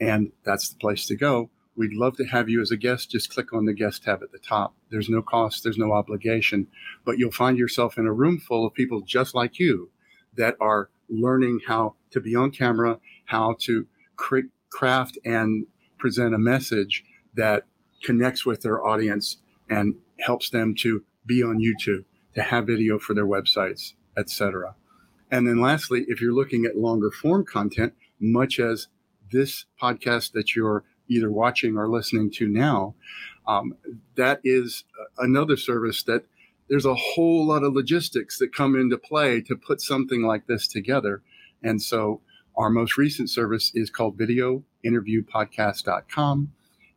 and 0.00 0.32
that's 0.44 0.70
the 0.70 0.78
place 0.78 1.06
to 1.06 1.14
go. 1.14 1.50
We'd 1.76 1.92
love 1.92 2.16
to 2.16 2.24
have 2.24 2.48
you 2.48 2.60
as 2.60 2.70
a 2.70 2.76
guest. 2.76 3.10
Just 3.10 3.32
click 3.32 3.52
on 3.52 3.66
the 3.66 3.72
guest 3.72 4.02
tab 4.02 4.22
at 4.22 4.32
the 4.32 4.38
top. 4.38 4.74
There's 4.90 5.08
no 5.08 5.22
cost, 5.22 5.62
there's 5.62 5.78
no 5.78 5.92
obligation, 5.92 6.66
but 7.04 7.18
you'll 7.18 7.30
find 7.30 7.56
yourself 7.56 7.96
in 7.96 8.06
a 8.06 8.12
room 8.12 8.38
full 8.38 8.66
of 8.66 8.74
people 8.74 9.02
just 9.02 9.34
like 9.34 9.58
you 9.58 9.90
that 10.36 10.56
are 10.60 10.90
learning 11.08 11.60
how 11.66 11.94
to 12.10 12.20
be 12.20 12.34
on 12.34 12.50
camera, 12.50 12.98
how 13.26 13.56
to 13.60 13.86
cr- 14.16 14.50
craft 14.70 15.18
and 15.24 15.66
present 16.00 16.34
a 16.34 16.38
message 16.38 17.04
that 17.34 17.64
connects 18.02 18.44
with 18.44 18.62
their 18.62 18.84
audience 18.84 19.36
and 19.68 19.94
helps 20.18 20.50
them 20.50 20.74
to 20.74 21.04
be 21.26 21.42
on 21.42 21.58
YouTube, 21.58 22.04
to 22.34 22.42
have 22.42 22.66
video 22.66 22.98
for 22.98 23.14
their 23.14 23.26
websites, 23.26 23.92
etc. 24.16 24.74
And 25.30 25.46
then 25.46 25.60
lastly, 25.60 26.04
if 26.08 26.20
you're 26.20 26.34
looking 26.34 26.64
at 26.64 26.76
longer 26.76 27.10
form 27.10 27.44
content, 27.44 27.94
much 28.18 28.58
as 28.58 28.88
this 29.30 29.66
podcast 29.80 30.32
that 30.32 30.56
you're 30.56 30.84
either 31.08 31.30
watching 31.30 31.76
or 31.76 31.88
listening 31.88 32.30
to 32.30 32.48
now, 32.48 32.94
um, 33.46 33.74
that 34.16 34.40
is 34.44 34.84
another 35.18 35.56
service 35.56 36.02
that 36.04 36.24
there's 36.68 36.86
a 36.86 36.94
whole 36.94 37.46
lot 37.46 37.64
of 37.64 37.74
logistics 37.74 38.38
that 38.38 38.54
come 38.54 38.76
into 38.76 38.96
play 38.96 39.40
to 39.40 39.56
put 39.56 39.80
something 39.80 40.22
like 40.22 40.46
this 40.46 40.68
together. 40.68 41.22
And 41.62 41.82
so 41.82 42.20
our 42.60 42.68
most 42.68 42.98
recent 42.98 43.30
service 43.30 43.72
is 43.74 43.88
called 43.88 44.18
videointerviewpodcast.com. 44.18 46.52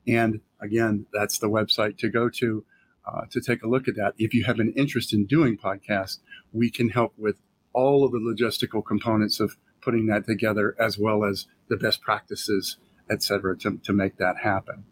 And 0.05 0.41
again, 0.59 1.05
that's 1.13 1.39
the 1.39 1.49
website 1.49 1.97
to 1.99 2.09
go 2.09 2.27
to 2.29 2.65
uh, 3.07 3.21
to 3.29 3.39
take 3.39 3.63
a 3.63 3.67
look 3.67 3.87
at 3.87 3.95
that. 3.95 4.13
If 4.17 4.33
you 4.33 4.43
have 4.43 4.59
an 4.59 4.73
interest 4.75 5.13
in 5.13 5.25
doing 5.25 5.57
podcasts, 5.57 6.19
we 6.51 6.69
can 6.69 6.89
help 6.89 7.13
with 7.17 7.37
all 7.73 8.03
of 8.03 8.11
the 8.11 8.19
logistical 8.19 8.85
components 8.85 9.39
of 9.39 9.55
putting 9.81 10.07
that 10.07 10.25
together 10.25 10.75
as 10.79 10.97
well 10.97 11.23
as 11.23 11.47
the 11.69 11.77
best 11.77 12.01
practices, 12.01 12.75
et 13.09 13.23
cetera, 13.23 13.57
to, 13.57 13.79
to 13.83 13.93
make 13.93 14.17
that 14.17 14.39
happen. 14.43 14.83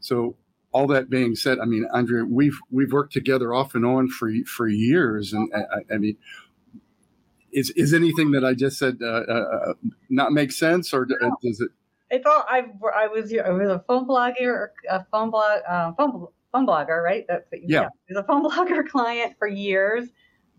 So 0.00 0.36
all 0.70 0.86
that 0.88 1.08
being 1.10 1.34
said, 1.34 1.58
I 1.58 1.64
mean, 1.64 1.88
Andrea, 1.92 2.24
we've 2.24 2.60
we've 2.70 2.92
worked 2.92 3.12
together 3.12 3.52
off 3.52 3.74
and 3.74 3.84
on 3.84 4.06
for 4.08 4.30
for 4.46 4.68
years, 4.68 5.32
and 5.32 5.52
I, 5.54 5.82
I 5.92 5.98
mean, 5.98 6.16
is 7.58 7.70
is 7.70 7.92
anything 7.92 8.30
that 8.32 8.44
I 8.44 8.54
just 8.54 8.78
said 8.78 8.98
uh, 9.02 9.06
uh, 9.06 9.32
uh 9.32 9.72
not 10.08 10.32
make 10.32 10.52
sense, 10.52 10.92
or 10.92 11.06
no. 11.08 11.36
does 11.42 11.60
it? 11.60 11.70
It's 12.10 12.26
all 12.26 12.44
I 12.48 12.64
I 12.94 13.06
was 13.08 13.32
I 13.32 13.50
was 13.50 13.68
a 13.68 13.84
phone 13.86 14.06
blogger, 14.06 14.68
a 14.88 15.04
phone 15.10 15.30
blog, 15.30 15.60
uh, 15.68 15.92
phone 15.92 16.28
phone 16.52 16.66
blogger, 16.66 17.02
right? 17.02 17.24
That's 17.28 17.50
what 17.50 17.60
you, 17.60 17.66
yeah. 17.68 17.80
yeah. 17.82 17.86
I 17.86 18.14
was 18.14 18.18
a 18.18 18.24
phone 18.24 18.44
blogger 18.50 18.88
client 18.88 19.34
for 19.38 19.48
years. 19.48 20.08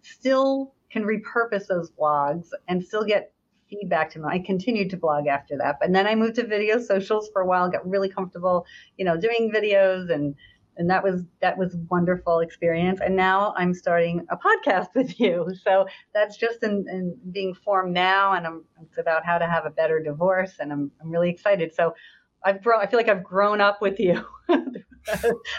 Still 0.02 0.74
can 0.92 1.04
repurpose 1.04 1.68
those 1.68 1.92
blogs 1.92 2.50
and 2.68 2.84
still 2.84 3.04
get 3.04 3.32
feedback 3.70 4.10
to 4.12 4.20
me. 4.20 4.26
I 4.28 4.40
continued 4.40 4.90
to 4.90 4.98
blog 4.98 5.28
after 5.28 5.58
that, 5.58 5.78
but 5.80 5.92
then 5.92 6.08
I 6.08 6.16
moved 6.16 6.36
to 6.36 6.48
video 6.48 6.80
socials 6.80 7.30
for 7.32 7.42
a 7.42 7.46
while, 7.46 7.70
got 7.70 7.88
really 7.88 8.10
comfortable, 8.10 8.66
you 8.98 9.06
know, 9.06 9.16
doing 9.16 9.52
videos 9.54 10.12
and 10.12 10.36
and 10.80 10.90
that 10.90 11.04
was 11.04 11.26
that 11.42 11.58
was 11.58 11.76
wonderful 11.92 12.40
experience. 12.40 13.00
And 13.04 13.16
now 13.16 13.54
I'm 13.56 13.74
starting 13.74 14.26
a 14.32 14.38
podcast 14.38 14.88
with 14.96 15.20
you, 15.20 15.54
so 15.64 15.86
that's 16.14 16.38
just 16.38 16.64
in, 16.64 16.86
in 16.90 17.16
being 17.32 17.54
formed 17.54 17.94
now, 17.94 18.34
and 18.34 18.48
I'm, 18.48 18.66
it's 18.82 18.98
about 18.98 19.26
how 19.26 19.38
to 19.38 19.46
have 19.46 19.66
a 19.66 19.70
better 19.70 20.02
divorce, 20.02 20.54
and 20.60 20.72
I'm 20.72 20.92
I'm 21.02 21.12
really 21.12 21.30
excited. 21.30 21.76
So 21.76 21.94
I've 22.44 22.64
grown. 22.64 22.82
I 22.82 22.88
feel 22.88 22.98
like 22.98 23.10
I've 23.10 23.24
grown 23.24 23.62
up 23.62 23.82
with 23.82 24.00
you 24.00 24.26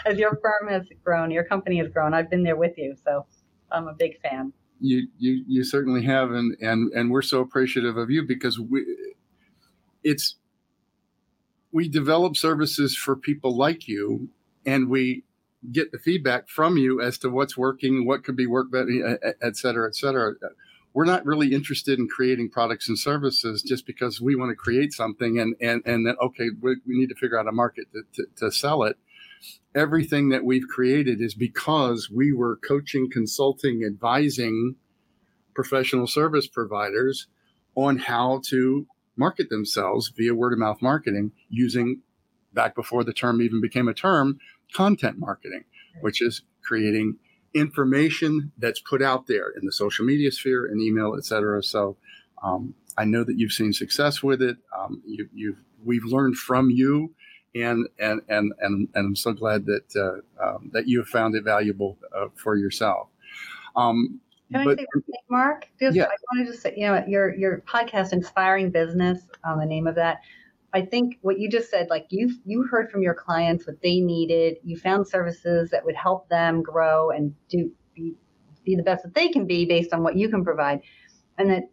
as 0.05 0.17
your 0.17 0.37
firm 0.41 0.69
has 0.69 0.87
grown, 1.03 1.31
your 1.31 1.45
company 1.45 1.77
has 1.77 1.87
grown. 1.87 2.13
I've 2.13 2.29
been 2.29 2.43
there 2.43 2.57
with 2.57 2.77
you, 2.77 2.95
so 3.05 3.25
I'm 3.71 3.87
a 3.87 3.93
big 3.93 4.19
fan 4.19 4.51
you 4.81 5.07
you 5.17 5.43
you 5.47 5.63
certainly 5.63 6.03
have, 6.03 6.31
and 6.31 6.57
and 6.59 6.91
and 6.93 7.11
we're 7.11 7.21
so 7.21 7.39
appreciative 7.39 7.97
of 7.97 8.09
you 8.09 8.23
because 8.23 8.59
we 8.59 8.83
it's 10.03 10.35
we 11.71 11.87
develop 11.87 12.35
services 12.35 12.95
for 12.95 13.15
people 13.15 13.55
like 13.55 13.87
you, 13.87 14.29
and 14.65 14.89
we 14.89 15.23
get 15.71 15.91
the 15.91 15.99
feedback 15.99 16.49
from 16.49 16.77
you 16.77 17.01
as 17.01 17.17
to 17.19 17.29
what's 17.29 17.57
working, 17.57 18.05
what 18.05 18.23
could 18.23 18.35
be 18.35 18.47
worked 18.47 18.71
better, 18.71 18.89
eh, 18.89 19.17
eh, 19.23 19.33
et 19.41 19.55
cetera, 19.55 19.87
et 19.87 19.95
cetera. 19.95 20.33
We're 20.93 21.05
not 21.05 21.25
really 21.25 21.53
interested 21.53 21.99
in 21.99 22.07
creating 22.07 22.49
products 22.49 22.89
and 22.89 22.99
services 22.99 23.61
just 23.61 23.85
because 23.85 24.19
we 24.19 24.35
want 24.35 24.49
to 24.49 24.55
create 24.55 24.91
something 24.93 25.39
and 25.39 25.55
and 25.61 25.81
and 25.85 26.05
then 26.05 26.15
okay, 26.21 26.49
we, 26.61 26.77
we 26.85 26.97
need 26.97 27.09
to 27.09 27.15
figure 27.15 27.39
out 27.39 27.47
a 27.47 27.51
market 27.51 27.87
to, 27.93 28.03
to, 28.15 28.27
to 28.37 28.51
sell 28.51 28.83
it 28.83 28.97
everything 29.75 30.29
that 30.29 30.43
we've 30.43 30.67
created 30.67 31.21
is 31.21 31.33
because 31.33 32.09
we 32.09 32.33
were 32.33 32.57
coaching, 32.57 33.09
consulting, 33.09 33.83
advising 33.85 34.75
professional 35.53 36.07
service 36.07 36.47
providers 36.47 37.27
on 37.75 37.97
how 37.97 38.41
to 38.45 38.85
market 39.15 39.49
themselves 39.49 40.11
via 40.15 40.33
word 40.33 40.53
of 40.53 40.59
mouth 40.59 40.81
marketing 40.81 41.31
using 41.49 42.01
back 42.53 42.75
before 42.75 43.03
the 43.03 43.13
term 43.13 43.41
even 43.41 43.61
became 43.61 43.87
a 43.87 43.93
term 43.93 44.39
content 44.73 45.17
marketing 45.17 45.63
which 46.01 46.21
is 46.21 46.43
creating 46.63 47.17
information 47.53 48.51
that's 48.57 48.79
put 48.79 49.01
out 49.01 49.27
there 49.27 49.49
in 49.49 49.65
the 49.65 49.71
social 49.71 50.05
media 50.05 50.31
sphere 50.31 50.65
and 50.65 50.81
email 50.81 51.15
et 51.17 51.25
cetera 51.25 51.61
so 51.61 51.97
um, 52.43 52.73
I 52.97 53.05
know 53.05 53.23
that 53.23 53.37
you've 53.37 53.51
seen 53.51 53.73
success 53.73 54.21
with 54.21 54.41
it. 54.41 54.57
Um, 54.77 55.01
you, 55.05 55.29
you've 55.33 55.57
we've 55.83 56.05
learned 56.05 56.37
from 56.37 56.69
you, 56.69 57.13
and 57.55 57.87
and 57.99 58.21
and 58.27 58.53
and, 58.59 58.87
and 58.93 59.05
I'm 59.05 59.15
so 59.15 59.33
glad 59.33 59.65
that 59.65 59.95
uh, 59.95 60.43
um, 60.43 60.71
that 60.73 60.87
you 60.87 60.99
have 60.99 61.07
found 61.07 61.35
it 61.35 61.43
valuable 61.43 61.97
uh, 62.15 62.27
for 62.35 62.55
yourself. 62.55 63.07
Um, 63.75 64.19
Can 64.51 64.65
but, 64.65 64.79
I 64.79 64.81
say 64.81 64.87
something, 64.93 65.15
Mark? 65.29 65.67
Just, 65.79 65.95
yeah. 65.95 66.05
I 66.05 66.15
wanted 66.33 66.51
to 66.51 66.57
say, 66.57 66.73
you 66.75 66.87
know, 66.87 67.03
your 67.07 67.35
your 67.35 67.63
podcast, 67.67 68.13
Inspiring 68.13 68.71
Business, 68.71 69.21
um, 69.43 69.59
the 69.59 69.65
name 69.65 69.87
of 69.87 69.95
that. 69.95 70.21
I 70.73 70.81
think 70.81 71.17
what 71.21 71.39
you 71.39 71.49
just 71.49 71.69
said, 71.69 71.89
like 71.89 72.07
you 72.09 72.31
you 72.45 72.63
heard 72.63 72.89
from 72.89 73.01
your 73.01 73.13
clients 73.13 73.67
what 73.67 73.81
they 73.81 73.99
needed. 73.99 74.57
You 74.63 74.77
found 74.77 75.07
services 75.07 75.69
that 75.71 75.83
would 75.83 75.95
help 75.95 76.29
them 76.29 76.61
grow 76.61 77.11
and 77.11 77.33
do 77.49 77.71
be, 77.93 78.15
be 78.63 78.75
the 78.75 78.83
best 78.83 79.03
that 79.03 79.13
they 79.13 79.29
can 79.29 79.45
be 79.45 79.65
based 79.65 79.93
on 79.93 80.03
what 80.03 80.15
you 80.15 80.29
can 80.29 80.43
provide, 80.45 80.81
and 81.37 81.49
that 81.49 81.63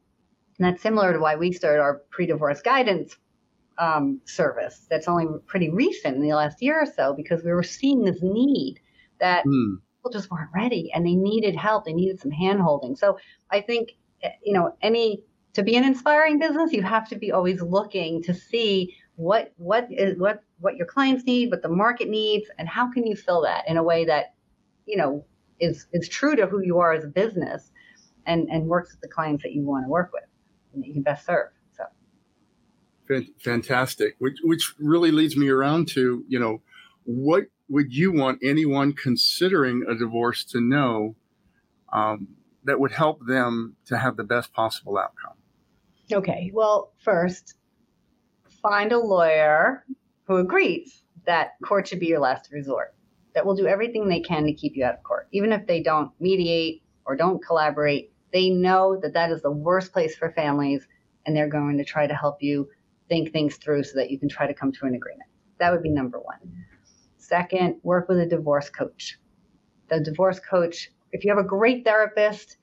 and 0.58 0.66
that's 0.66 0.82
similar 0.82 1.12
to 1.12 1.20
why 1.20 1.36
we 1.36 1.52
started 1.52 1.80
our 1.80 2.02
pre-divorce 2.10 2.60
guidance 2.60 3.16
um, 3.78 4.20
service. 4.24 4.86
That's 4.90 5.06
only 5.06 5.26
pretty 5.46 5.70
recent 5.70 6.16
in 6.16 6.22
the 6.22 6.34
last 6.34 6.60
year 6.60 6.82
or 6.82 6.86
so 6.86 7.14
because 7.14 7.44
we 7.44 7.52
were 7.52 7.62
seeing 7.62 8.04
this 8.04 8.18
need 8.20 8.80
that 9.20 9.44
mm. 9.46 9.76
people 9.96 10.10
just 10.10 10.30
weren't 10.30 10.50
ready 10.52 10.90
and 10.92 11.06
they 11.06 11.14
needed 11.14 11.54
help. 11.54 11.84
They 11.84 11.92
needed 11.92 12.18
some 12.20 12.32
handholding. 12.32 12.98
So 12.98 13.18
I 13.50 13.60
think 13.60 13.92
eh, 14.24 14.30
you 14.42 14.52
know 14.52 14.76
any 14.82 15.22
to 15.58 15.64
be 15.64 15.76
an 15.76 15.82
inspiring 15.82 16.38
business, 16.38 16.72
you 16.72 16.84
have 16.84 17.08
to 17.08 17.16
be 17.16 17.32
always 17.32 17.60
looking 17.60 18.22
to 18.22 18.32
see 18.32 18.94
what 19.16 19.52
what 19.56 19.88
is 19.90 20.16
what 20.16 20.44
what 20.60 20.76
your 20.76 20.86
clients 20.86 21.24
need, 21.24 21.50
what 21.50 21.62
the 21.62 21.68
market 21.68 22.08
needs, 22.08 22.48
and 22.58 22.68
how 22.68 22.88
can 22.92 23.04
you 23.04 23.16
fill 23.16 23.42
that 23.42 23.64
in 23.66 23.76
a 23.76 23.82
way 23.82 24.04
that 24.04 24.34
you 24.86 24.96
know 24.96 25.24
is 25.58 25.88
is 25.92 26.08
true 26.08 26.36
to 26.36 26.46
who 26.46 26.60
you 26.62 26.78
are 26.78 26.92
as 26.92 27.02
a 27.02 27.08
business, 27.08 27.72
and 28.24 28.48
and 28.48 28.68
works 28.68 28.92
with 28.92 29.00
the 29.00 29.08
clients 29.08 29.42
that 29.42 29.52
you 29.52 29.66
want 29.66 29.84
to 29.84 29.88
work 29.88 30.12
with 30.12 30.22
and 30.72 30.84
that 30.84 30.86
you 30.86 30.94
can 30.94 31.02
best 31.02 31.26
serve. 31.26 31.48
So 31.76 31.86
fantastic, 33.40 34.14
which 34.20 34.38
which 34.44 34.74
really 34.78 35.10
leads 35.10 35.36
me 35.36 35.48
around 35.48 35.88
to 35.88 36.24
you 36.28 36.38
know 36.38 36.62
what 37.02 37.46
would 37.68 37.92
you 37.92 38.12
want 38.12 38.38
anyone 38.44 38.92
considering 38.92 39.84
a 39.88 39.96
divorce 39.96 40.44
to 40.44 40.60
know 40.60 41.16
um, 41.92 42.28
that 42.62 42.78
would 42.78 42.92
help 42.92 43.26
them 43.26 43.74
to 43.86 43.98
have 43.98 44.16
the 44.16 44.22
best 44.22 44.52
possible 44.52 44.96
outcome? 44.96 45.37
Okay. 46.12 46.50
Well, 46.54 46.92
first, 46.98 47.54
find 48.62 48.92
a 48.92 48.98
lawyer 48.98 49.84
who 50.24 50.36
agrees 50.36 51.02
that 51.26 51.52
court 51.62 51.88
should 51.88 52.00
be 52.00 52.06
your 52.06 52.20
last 52.20 52.50
resort, 52.52 52.94
that 53.34 53.44
will 53.44 53.54
do 53.54 53.66
everything 53.66 54.08
they 54.08 54.20
can 54.20 54.44
to 54.44 54.52
keep 54.52 54.76
you 54.76 54.84
out 54.84 54.94
of 54.94 55.02
court. 55.02 55.28
Even 55.32 55.52
if 55.52 55.66
they 55.66 55.82
don't 55.82 56.10
mediate 56.20 56.82
or 57.04 57.16
don't 57.16 57.44
collaborate, 57.44 58.12
they 58.32 58.50
know 58.50 58.98
that 59.00 59.14
that 59.14 59.30
is 59.30 59.42
the 59.42 59.50
worst 59.50 59.92
place 59.92 60.16
for 60.16 60.30
families, 60.32 60.86
and 61.26 61.36
they're 61.36 61.48
going 61.48 61.78
to 61.78 61.84
try 61.84 62.06
to 62.06 62.14
help 62.14 62.42
you 62.42 62.68
think 63.08 63.32
things 63.32 63.56
through 63.56 63.82
so 63.82 63.98
that 63.98 64.10
you 64.10 64.18
can 64.18 64.28
try 64.28 64.46
to 64.46 64.54
come 64.54 64.72
to 64.72 64.86
an 64.86 64.94
agreement. 64.94 65.28
That 65.58 65.72
would 65.72 65.82
be 65.82 65.90
number 65.90 66.18
one. 66.18 66.38
Second, 67.16 67.76
work 67.82 68.08
with 68.08 68.18
a 68.18 68.26
divorce 68.26 68.70
coach. 68.70 69.18
The 69.88 70.00
divorce 70.00 70.40
coach, 70.40 70.90
if 71.12 71.24
you 71.24 71.30
have 71.30 71.42
a 71.42 71.48
great 71.48 71.84
therapist, 71.84 72.57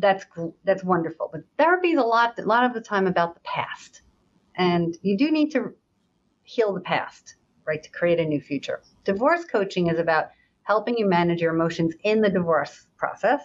that's 0.00 0.24
that's 0.64 0.84
wonderful. 0.84 1.28
But 1.32 1.42
therapy 1.58 1.92
is 1.92 1.98
a 1.98 2.02
lot 2.02 2.38
a 2.38 2.42
lot 2.42 2.64
of 2.64 2.74
the 2.74 2.80
time 2.80 3.06
about 3.06 3.34
the 3.34 3.40
past, 3.40 4.02
and 4.56 4.96
you 5.02 5.16
do 5.16 5.30
need 5.30 5.50
to 5.50 5.74
heal 6.42 6.72
the 6.74 6.80
past, 6.80 7.36
right, 7.66 7.82
to 7.82 7.90
create 7.90 8.18
a 8.18 8.24
new 8.24 8.40
future. 8.40 8.82
Divorce 9.04 9.44
coaching 9.44 9.88
is 9.88 9.98
about 9.98 10.26
helping 10.62 10.96
you 10.96 11.06
manage 11.08 11.40
your 11.40 11.54
emotions 11.54 11.94
in 12.04 12.20
the 12.20 12.30
divorce 12.30 12.86
process 12.96 13.40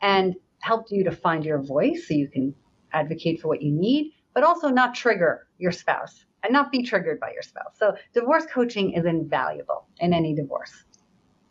and 0.00 0.34
help 0.60 0.86
you 0.90 1.04
to 1.04 1.10
find 1.10 1.44
your 1.44 1.62
voice 1.62 2.08
so 2.08 2.14
you 2.14 2.28
can 2.28 2.54
advocate 2.92 3.40
for 3.40 3.48
what 3.48 3.62
you 3.62 3.72
need, 3.72 4.12
but 4.34 4.44
also 4.44 4.68
not 4.68 4.94
trigger 4.94 5.46
your 5.58 5.72
spouse 5.72 6.24
and 6.42 6.52
not 6.52 6.72
be 6.72 6.82
triggered 6.82 7.20
by 7.20 7.30
your 7.32 7.42
spouse. 7.42 7.74
So 7.78 7.94
divorce 8.14 8.46
coaching 8.52 8.92
is 8.92 9.04
invaluable 9.04 9.86
in 9.98 10.12
any 10.12 10.34
divorce. 10.34 10.84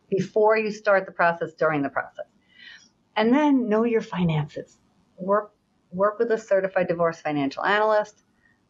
Before 0.10 0.58
you 0.58 0.72
start 0.72 1.06
the 1.06 1.12
process, 1.12 1.54
during 1.54 1.82
the 1.82 1.90
process. 1.90 2.26
And 3.18 3.34
then 3.34 3.68
know 3.68 3.84
your 3.84 4.02
finances. 4.02 4.78
Work 5.18 5.52
work 5.92 6.20
with 6.20 6.32
a 6.32 6.38
certified 6.38 6.88
divorce 6.88 7.20
financial 7.20 7.66
analyst. 7.66 8.24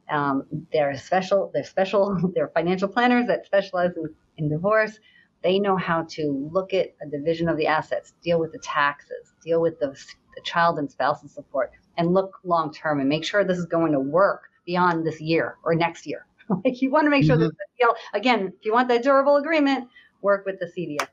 Um, 0.09 0.43
they're 0.71 0.95
special. 0.97 1.51
They're 1.53 1.63
special. 1.63 2.17
They're 2.33 2.47
financial 2.49 2.87
planners 2.87 3.27
that 3.27 3.45
specialize 3.45 3.91
in, 3.97 4.05
in 4.37 4.49
divorce. 4.49 4.99
They 5.43 5.59
know 5.59 5.75
how 5.75 6.05
to 6.11 6.49
look 6.51 6.73
at 6.73 6.95
a 7.01 7.09
division 7.09 7.49
of 7.49 7.57
the 7.57 7.67
assets, 7.67 8.13
deal 8.23 8.39
with 8.39 8.53
the 8.53 8.59
taxes, 8.59 9.33
deal 9.43 9.61
with 9.61 9.79
the, 9.79 9.87
the 10.35 10.41
child 10.43 10.79
and 10.79 10.89
spousal 10.89 11.27
support, 11.27 11.71
and 11.97 12.13
look 12.13 12.39
long 12.43 12.73
term 12.73 12.99
and 12.99 13.09
make 13.09 13.25
sure 13.25 13.43
this 13.43 13.57
is 13.57 13.65
going 13.65 13.91
to 13.91 13.99
work 13.99 14.43
beyond 14.65 15.05
this 15.05 15.19
year 15.19 15.57
or 15.63 15.75
next 15.75 16.07
year. 16.07 16.25
like 16.65 16.81
you 16.81 16.89
want 16.89 17.05
to 17.05 17.09
make 17.09 17.25
sure 17.25 17.35
mm-hmm. 17.35 17.45
that 17.45 17.67
you 17.79 17.85
know, 17.85 17.95
again, 18.13 18.53
if 18.57 18.65
you 18.65 18.73
want 18.73 18.87
that 18.87 19.03
durable 19.03 19.35
agreement, 19.35 19.89
work 20.21 20.45
with 20.45 20.59
the 20.59 20.65
CDFA. 20.65 21.07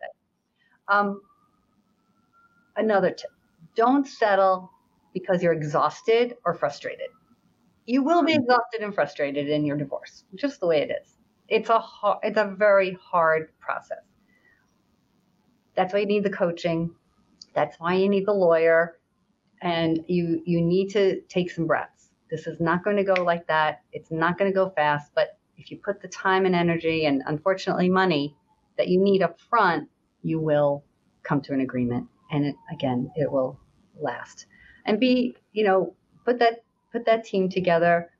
Um, 0.88 1.20
another 2.76 3.10
tip 3.10 3.30
don't 3.74 4.06
settle 4.06 4.70
because 5.12 5.42
you're 5.42 5.52
exhausted 5.52 6.36
or 6.44 6.54
frustrated. 6.54 7.08
You 7.86 8.02
will 8.02 8.24
be 8.24 8.32
exhausted 8.32 8.80
and 8.80 8.94
frustrated 8.94 9.48
in 9.48 9.64
your 9.64 9.76
divorce, 9.76 10.24
just 10.34 10.60
the 10.60 10.66
way 10.66 10.80
it 10.80 10.90
is. 11.02 11.16
It's 11.48 11.68
a 11.68 11.78
hard, 11.78 12.18
it's 12.22 12.38
a 12.38 12.54
very 12.56 12.96
hard 13.00 13.50
process. 13.60 13.98
That's 15.74 15.92
why 15.92 16.00
you 16.00 16.06
need 16.06 16.24
the 16.24 16.30
coaching. 16.30 16.94
That's 17.54 17.78
why 17.78 17.94
you 17.94 18.08
need 18.08 18.26
the 18.26 18.32
lawyer, 18.32 18.98
and 19.60 20.02
you 20.08 20.42
you 20.46 20.62
need 20.62 20.90
to 20.90 21.20
take 21.22 21.50
some 21.50 21.66
breaths. 21.66 22.10
This 22.30 22.46
is 22.46 22.60
not 22.60 22.82
going 22.82 22.96
to 22.96 23.04
go 23.04 23.22
like 23.22 23.46
that. 23.48 23.82
It's 23.92 24.10
not 24.10 24.38
going 24.38 24.50
to 24.50 24.54
go 24.54 24.70
fast. 24.70 25.12
But 25.14 25.38
if 25.58 25.70
you 25.70 25.76
put 25.76 26.00
the 26.00 26.08
time 26.08 26.46
and 26.46 26.54
energy, 26.54 27.04
and 27.04 27.22
unfortunately 27.26 27.90
money, 27.90 28.34
that 28.78 28.88
you 28.88 28.98
need 28.98 29.22
up 29.22 29.38
front, 29.40 29.88
you 30.22 30.40
will 30.40 30.84
come 31.22 31.42
to 31.42 31.52
an 31.52 31.60
agreement 31.60 32.08
and 32.34 32.46
it, 32.46 32.56
again, 32.72 33.10
it 33.14 33.30
will 33.30 33.58
last. 34.00 34.46
And 34.84 34.98
be, 34.98 35.36
you 35.52 35.64
know, 35.64 35.94
put 36.24 36.40
that 36.40 36.64
put 36.92 37.06
that 37.06 37.24
team 37.24 37.48
together 37.48 38.10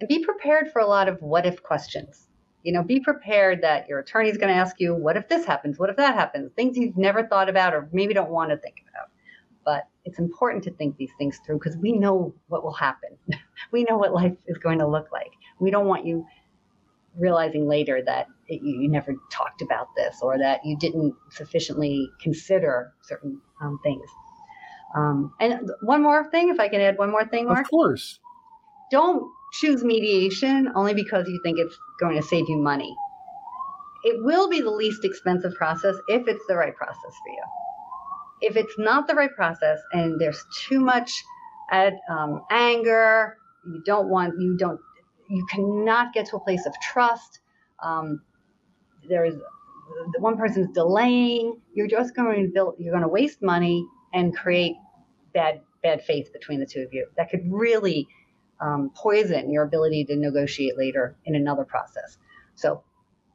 and 0.00 0.08
be 0.08 0.24
prepared 0.24 0.70
for 0.70 0.80
a 0.80 0.86
lot 0.86 1.08
of 1.08 1.20
what 1.20 1.46
if 1.46 1.62
questions. 1.62 2.28
You 2.62 2.72
know, 2.72 2.82
be 2.82 3.00
prepared 3.00 3.62
that 3.62 3.88
your 3.88 3.98
attorney 3.98 4.30
is 4.30 4.38
going 4.38 4.52
to 4.52 4.58
ask 4.58 4.76
you, 4.80 4.94
what 4.94 5.16
if 5.16 5.28
this 5.28 5.44
happens? 5.44 5.78
What 5.78 5.90
if 5.90 5.96
that 5.96 6.14
happens? 6.14 6.52
Things 6.52 6.76
you've 6.76 6.96
never 6.96 7.26
thought 7.26 7.50
about 7.50 7.74
or 7.74 7.88
maybe 7.92 8.14
don't 8.14 8.30
want 8.30 8.50
to 8.50 8.56
think 8.56 8.76
about. 8.88 9.08
But 9.64 9.88
it's 10.04 10.18
important 10.18 10.64
to 10.64 10.70
think 10.72 10.96
these 10.96 11.12
things 11.18 11.40
through 11.44 11.58
because 11.58 11.76
we 11.76 11.92
know 11.92 12.34
what 12.48 12.64
will 12.64 12.72
happen. 12.72 13.10
we 13.72 13.84
know 13.84 13.98
what 13.98 14.14
life 14.14 14.36
is 14.46 14.58
going 14.58 14.78
to 14.78 14.86
look 14.86 15.10
like. 15.12 15.30
We 15.58 15.70
don't 15.70 15.86
want 15.86 16.06
you 16.06 16.26
realizing 17.18 17.68
later 17.68 18.02
that 18.04 18.28
it, 18.48 18.62
you 18.62 18.88
never 18.88 19.14
talked 19.30 19.62
about 19.62 19.94
this 19.96 20.18
or 20.22 20.38
that 20.38 20.60
you 20.64 20.76
didn't 20.76 21.14
sufficiently 21.30 22.08
consider 22.20 22.92
certain 23.02 23.40
um, 23.60 23.78
things. 23.82 24.08
Um, 24.96 25.32
and 25.40 25.70
one 25.82 26.02
more 26.02 26.30
thing, 26.30 26.50
if 26.50 26.60
I 26.60 26.68
can 26.68 26.80
add 26.80 26.98
one 26.98 27.10
more 27.10 27.24
thing, 27.24 27.46
Mark. 27.46 27.66
Of 27.66 27.70
course. 27.70 28.20
Don't 28.90 29.30
choose 29.52 29.82
mediation 29.82 30.70
only 30.74 30.94
because 30.94 31.28
you 31.28 31.40
think 31.42 31.58
it's 31.58 31.76
going 31.98 32.16
to 32.16 32.22
save 32.22 32.48
you 32.48 32.56
money. 32.56 32.94
It 34.04 34.22
will 34.22 34.48
be 34.48 34.60
the 34.60 34.70
least 34.70 35.04
expensive 35.04 35.54
process 35.54 35.96
if 36.08 36.28
it's 36.28 36.44
the 36.46 36.56
right 36.56 36.74
process 36.76 36.98
for 37.02 37.28
you. 37.28 37.42
If 38.42 38.56
it's 38.56 38.74
not 38.78 39.08
the 39.08 39.14
right 39.14 39.34
process 39.34 39.80
and 39.92 40.20
there's 40.20 40.44
too 40.68 40.80
much 40.80 41.24
at, 41.70 41.94
um, 42.10 42.42
anger, 42.50 43.38
you 43.66 43.82
don't 43.84 44.08
want, 44.08 44.38
you 44.38 44.56
don't 44.56 44.78
you 45.28 45.46
cannot 45.46 46.12
get 46.12 46.26
to 46.26 46.36
a 46.36 46.40
place 46.40 46.66
of 46.66 46.74
trust. 46.80 47.40
Um, 47.82 48.22
there's 49.08 49.34
the 49.34 50.20
one 50.20 50.36
person's 50.36 50.70
delaying. 50.74 51.60
You're 51.74 51.88
just 51.88 52.14
going 52.14 52.46
to 52.46 52.52
build. 52.52 52.76
You're 52.78 52.92
going 52.92 53.02
to 53.02 53.08
waste 53.08 53.42
money 53.42 53.86
and 54.12 54.36
create 54.36 54.76
bad 55.32 55.60
bad 55.82 56.02
faith 56.02 56.32
between 56.32 56.60
the 56.60 56.66
two 56.66 56.80
of 56.80 56.92
you. 56.92 57.06
That 57.16 57.30
could 57.30 57.42
really 57.50 58.08
um, 58.60 58.90
poison 58.94 59.52
your 59.52 59.64
ability 59.64 60.04
to 60.06 60.16
negotiate 60.16 60.78
later 60.78 61.16
in 61.24 61.34
another 61.34 61.64
process. 61.64 62.18
So 62.54 62.82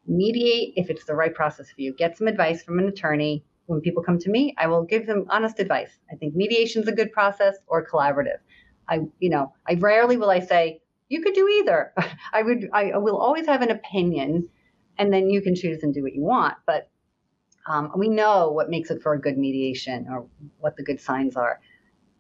mediate 0.08 0.74
if 0.76 0.90
it's 0.90 1.06
the 1.06 1.16
right 1.16 1.34
process 1.34 1.70
for 1.70 1.82
you. 1.82 1.94
Get 1.94 2.18
some 2.18 2.28
advice 2.28 2.64
from 2.64 2.80
an 2.80 2.88
attorney. 2.88 3.44
When 3.68 3.82
people 3.82 4.02
come 4.02 4.18
to 4.20 4.32
me, 4.32 4.56
I 4.58 4.66
will 4.66 4.84
give 4.84 5.06
them 5.06 5.28
honest 5.30 5.60
advice. 5.60 5.92
I 6.12 6.16
think 6.16 6.36
mediation 6.36 6.82
is 6.82 6.88
a 6.88 6.92
good 6.92 7.12
process 7.12 7.56
or 7.68 7.86
collaborative. 7.86 8.40
I, 8.88 9.02
you 9.20 9.30
know, 9.30 9.54
I 9.68 9.76
rarely 9.76 10.18
will 10.18 10.32
I 10.32 10.40
say, 10.40 10.82
you 11.08 11.22
could 11.22 11.36
do 11.36 11.48
either. 11.48 11.94
I 12.34 12.42
would 12.42 12.70
I 12.74 12.98
will 12.98 13.18
always 13.18 13.46
have 13.46 13.62
an 13.62 13.70
opinion 13.70 14.50
and 15.00 15.12
then 15.12 15.30
you 15.30 15.42
can 15.42 15.56
choose 15.56 15.82
and 15.82 15.94
do 15.94 16.04
what 16.04 16.14
you 16.14 16.22
want. 16.22 16.56
But 16.68 16.90
um, 17.68 17.92
we 17.96 18.10
know 18.10 18.52
what 18.52 18.70
makes 18.70 18.92
it 18.92 19.02
for 19.02 19.14
a 19.14 19.20
good 19.20 19.38
mediation 19.38 20.08
or 20.10 20.28
what 20.60 20.76
the 20.76 20.84
good 20.84 21.00
signs 21.00 21.36
are. 21.36 21.60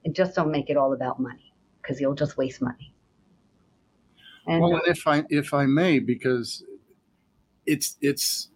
And 0.05 0.15
just 0.15 0.33
don't 0.33 0.49
make 0.49 0.69
it 0.69 0.77
all 0.77 0.93
about 0.93 1.19
money 1.19 1.53
because 1.81 1.99
you'll 1.99 2.15
just 2.15 2.37
waste 2.37 2.61
money. 2.61 2.95
And, 4.47 4.61
well, 4.61 4.81
if 4.87 5.05
I 5.05 5.25
if 5.29 5.53
I 5.53 5.65
may, 5.65 5.99
because 5.99 6.63
it's 7.65 7.97
it's 8.01 8.49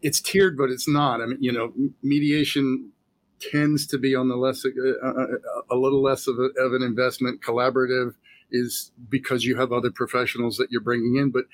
it's 0.00 0.20
tiered, 0.20 0.56
but 0.56 0.70
it's 0.70 0.88
not. 0.88 1.20
I 1.20 1.26
mean, 1.26 1.38
you 1.40 1.52
know, 1.52 1.72
mediation 2.02 2.90
tends 3.40 3.86
to 3.88 3.98
be 3.98 4.14
on 4.14 4.28
the 4.28 4.36
less 4.36 4.64
uh, 4.64 5.06
uh, 5.06 5.26
a 5.70 5.76
little 5.76 6.02
less 6.02 6.26
of, 6.26 6.38
a, 6.38 6.48
of 6.58 6.72
an 6.72 6.82
investment. 6.82 7.42
Collaborative 7.42 8.14
is 8.50 8.92
because 9.08 9.44
you 9.44 9.56
have 9.56 9.72
other 9.72 9.90
professionals 9.90 10.56
that 10.56 10.68
you're 10.70 10.80
bringing 10.80 11.16
in, 11.16 11.30
but 11.30 11.44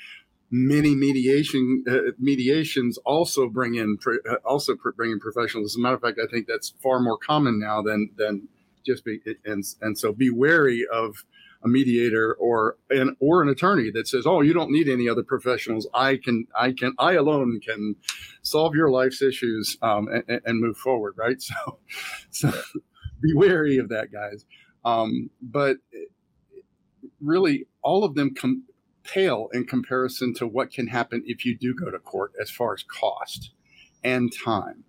many 0.57 0.95
mediation 0.95 1.83
uh, 1.91 2.13
mediations 2.19 2.97
also 2.99 3.49
bring 3.49 3.75
in 3.75 3.99
uh, 4.31 4.37
also 4.45 4.77
bring 4.97 5.11
in 5.11 5.19
professionals. 5.19 5.73
As 5.73 5.77
a 5.77 5.81
matter 5.81 5.97
of 5.97 6.01
fact, 6.01 6.21
I 6.23 6.31
think 6.31 6.47
that's 6.47 6.75
far 6.81 7.01
more 7.01 7.19
common 7.19 7.59
now 7.59 7.83
than 7.83 8.11
than 8.17 8.49
just 8.87 9.05
be 9.05 9.19
and 9.45 9.65
and 9.81 9.99
so 9.99 10.13
be 10.13 10.31
wary 10.31 10.87
of 10.93 11.25
a 11.65 11.69
mediator 11.69 12.35
or 12.35 12.77
an 12.91 13.17
or 13.19 13.43
an 13.43 13.49
attorney 13.49 13.91
that 13.91 14.07
says, 14.07 14.27
"Oh, 14.27 14.43
you 14.43 14.53
don't 14.53 14.71
need 14.71 14.89
any 14.89 15.09
other 15.09 15.25
professionals. 15.25 15.89
I 15.93 16.19
can, 16.23 16.47
I 16.57 16.73
can, 16.73 16.95
I 16.99 17.15
alone 17.15 17.59
can 17.61 17.97
solve 18.43 18.77
your 18.77 18.91
life's 18.91 19.23
issues 19.23 19.77
um, 19.83 20.07
and, 20.09 20.41
and, 20.45 20.61
move 20.61 20.77
forward." 20.77 21.15
Right? 21.17 21.43
So, 21.43 21.79
so 22.31 22.53
be 23.21 23.35
wary 23.35 23.79
of 23.79 23.89
that, 23.89 24.13
guys. 24.13 24.45
Um, 24.85 25.31
but 25.43 25.79
really, 27.21 27.67
all 27.83 28.05
of 28.05 28.15
them 28.15 28.35
come 28.35 28.65
pale 29.05 29.49
in 29.53 29.65
comparison 29.65 30.35
to 30.35 30.47
what 30.47 30.73
can 30.73 30.87
happen 30.87 31.23
if 31.27 31.45
you 31.45 31.57
do 31.57 31.75
go 31.75 31.91
to 31.91 31.99
court 31.99 32.33
as 32.41 32.51
far 32.51 32.75
as 32.75 32.83
cost 32.83 33.51
and 34.03 34.33
time 34.45 34.85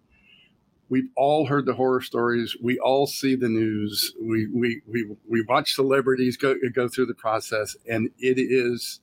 we've 0.89 1.10
all 1.15 1.47
heard 1.47 1.65
the 1.65 1.73
horror 1.73 2.01
stories. 2.01 2.56
We 2.62 2.80
all 2.80 3.08
see 3.08 3.36
the 3.36 3.49
news. 3.49 4.13
We 4.21 4.47
we 4.47 4.82
we 4.88 5.15
we 5.30 5.43
watch 5.47 5.73
celebrities 5.73 6.38
go 6.38 6.56
go 6.73 6.88
through 6.88 7.08
the 7.08 7.15
process, 7.15 7.75
and 7.89 8.10
it 8.17 8.38
is. 8.39 8.99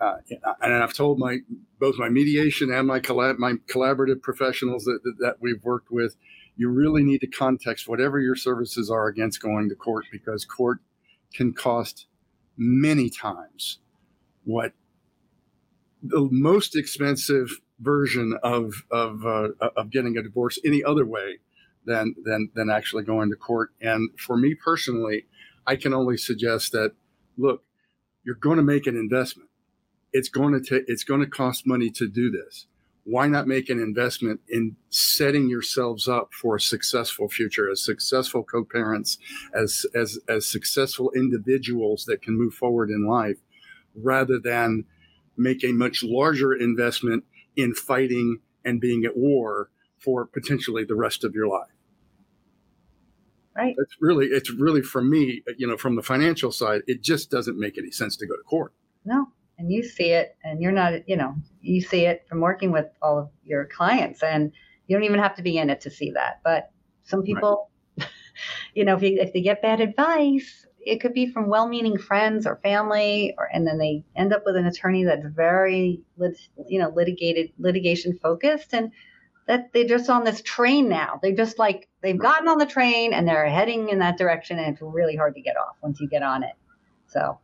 Uh, 0.00 0.16
and 0.60 0.74
I've 0.74 0.92
told 0.92 1.18
my 1.18 1.38
both 1.78 1.96
my 1.98 2.08
mediation 2.08 2.72
and 2.72 2.86
my 2.86 3.00
collab, 3.00 3.38
my 3.38 3.54
collaborative 3.68 4.22
professionals 4.22 4.84
that, 4.84 5.00
that, 5.04 5.16
that 5.20 5.36
we've 5.40 5.62
worked 5.62 5.90
with, 5.90 6.16
you 6.56 6.68
really 6.68 7.04
need 7.04 7.20
to 7.20 7.26
context 7.26 7.88
whatever 7.88 8.18
your 8.18 8.34
services 8.34 8.90
are 8.90 9.06
against 9.06 9.40
going 9.40 9.68
to 9.68 9.74
court 9.76 10.06
because 10.10 10.44
court 10.44 10.80
can 11.32 11.52
cost 11.52 12.06
many 12.56 13.08
times 13.08 13.78
what 14.44 14.72
the 16.02 16.28
most 16.30 16.76
expensive 16.76 17.48
version 17.80 18.38
of 18.42 18.74
of 18.90 19.24
uh, 19.24 19.48
of 19.76 19.90
getting 19.90 20.16
a 20.16 20.22
divorce 20.22 20.58
any 20.64 20.84
other 20.84 21.04
way 21.04 21.38
than 21.84 22.14
than 22.24 22.50
than 22.54 22.70
actually 22.70 23.04
going 23.04 23.30
to 23.30 23.36
court. 23.36 23.70
And 23.80 24.10
for 24.18 24.36
me 24.36 24.54
personally, 24.54 25.26
I 25.66 25.76
can 25.76 25.94
only 25.94 26.16
suggest 26.16 26.72
that 26.72 26.92
look, 27.36 27.62
you're 28.24 28.34
going 28.34 28.58
to 28.58 28.62
make 28.62 28.86
an 28.86 28.96
investment. 28.96 29.50
It's 30.12 30.28
going 30.28 30.52
to 30.52 30.60
take 30.60 30.84
it's 30.88 31.04
going 31.04 31.20
to 31.20 31.26
cost 31.26 31.66
money 31.66 31.90
to 31.90 32.08
do 32.08 32.30
this. 32.30 32.66
Why 33.06 33.26
not 33.26 33.46
make 33.46 33.68
an 33.68 33.78
investment 33.78 34.40
in 34.48 34.76
setting 34.88 35.50
yourselves 35.50 36.08
up 36.08 36.32
for 36.32 36.56
a 36.56 36.60
successful 36.60 37.28
future, 37.28 37.70
as 37.70 37.84
successful 37.84 38.42
co-parents, 38.42 39.18
as 39.52 39.84
as 39.94 40.18
as 40.28 40.46
successful 40.46 41.12
individuals 41.14 42.04
that 42.06 42.22
can 42.22 42.38
move 42.38 42.54
forward 42.54 42.88
in 42.88 43.06
life, 43.06 43.36
rather 43.94 44.38
than 44.38 44.84
make 45.36 45.64
a 45.64 45.72
much 45.72 46.02
larger 46.02 46.52
investment 46.52 47.24
in 47.56 47.74
fighting 47.74 48.40
and 48.64 48.80
being 48.80 49.04
at 49.04 49.16
war 49.16 49.70
for 49.98 50.26
potentially 50.26 50.84
the 50.84 50.94
rest 50.94 51.24
of 51.24 51.34
your 51.34 51.48
life. 51.48 51.70
Right. 53.56 53.74
It's 53.78 53.96
really, 54.00 54.26
it's 54.26 54.50
really 54.50 54.82
for 54.82 55.00
me, 55.00 55.42
you 55.56 55.66
know, 55.66 55.76
from 55.76 55.96
the 55.96 56.02
financial 56.02 56.50
side, 56.50 56.82
it 56.86 57.02
just 57.02 57.30
doesn't 57.30 57.58
make 57.58 57.78
any 57.78 57.90
sense 57.90 58.16
to 58.16 58.26
go 58.26 58.34
to 58.34 58.42
court. 58.42 58.72
No. 59.04 59.28
And 59.58 59.70
you 59.70 59.84
see 59.84 60.10
it, 60.10 60.36
and 60.42 60.60
you're 60.60 60.72
not, 60.72 61.08
you 61.08 61.16
know, 61.16 61.36
you 61.60 61.80
see 61.80 62.06
it 62.06 62.26
from 62.28 62.40
working 62.40 62.72
with 62.72 62.86
all 63.00 63.18
of 63.18 63.30
your 63.44 63.66
clients, 63.66 64.24
and 64.24 64.50
you 64.88 64.96
don't 64.96 65.04
even 65.04 65.20
have 65.20 65.36
to 65.36 65.42
be 65.42 65.58
in 65.58 65.70
it 65.70 65.80
to 65.82 65.90
see 65.90 66.10
that. 66.10 66.40
But 66.42 66.72
some 67.04 67.22
people, 67.22 67.70
right. 67.96 68.08
you 68.74 68.84
know, 68.84 68.96
if, 68.96 69.02
you, 69.02 69.20
if 69.20 69.32
they 69.32 69.42
get 69.42 69.62
bad 69.62 69.80
advice, 69.80 70.66
it 70.86 71.00
could 71.00 71.14
be 71.14 71.26
from 71.26 71.48
well-meaning 71.48 71.98
friends 71.98 72.46
or 72.46 72.56
family, 72.56 73.34
or 73.38 73.48
and 73.52 73.66
then 73.66 73.78
they 73.78 74.04
end 74.16 74.32
up 74.32 74.42
with 74.44 74.56
an 74.56 74.66
attorney 74.66 75.04
that's 75.04 75.26
very, 75.26 76.00
you 76.68 76.78
know, 76.78 76.90
litigated, 76.90 77.50
litigation 77.58 78.18
focused, 78.22 78.74
and 78.74 78.92
that 79.46 79.72
they're 79.72 79.86
just 79.86 80.08
on 80.08 80.24
this 80.24 80.40
train 80.42 80.88
now. 80.88 81.18
They 81.22 81.32
just 81.32 81.58
like 81.58 81.88
they've 82.02 82.18
gotten 82.18 82.48
on 82.48 82.58
the 82.58 82.66
train 82.66 83.12
and 83.12 83.28
they're 83.28 83.48
heading 83.48 83.88
in 83.88 83.98
that 83.98 84.18
direction, 84.18 84.58
and 84.58 84.74
it's 84.74 84.82
really 84.82 85.16
hard 85.16 85.34
to 85.34 85.40
get 85.40 85.56
off 85.56 85.76
once 85.82 86.00
you 86.00 86.08
get 86.08 86.22
on 86.22 86.42
it. 86.42 86.54
So, 87.06 87.38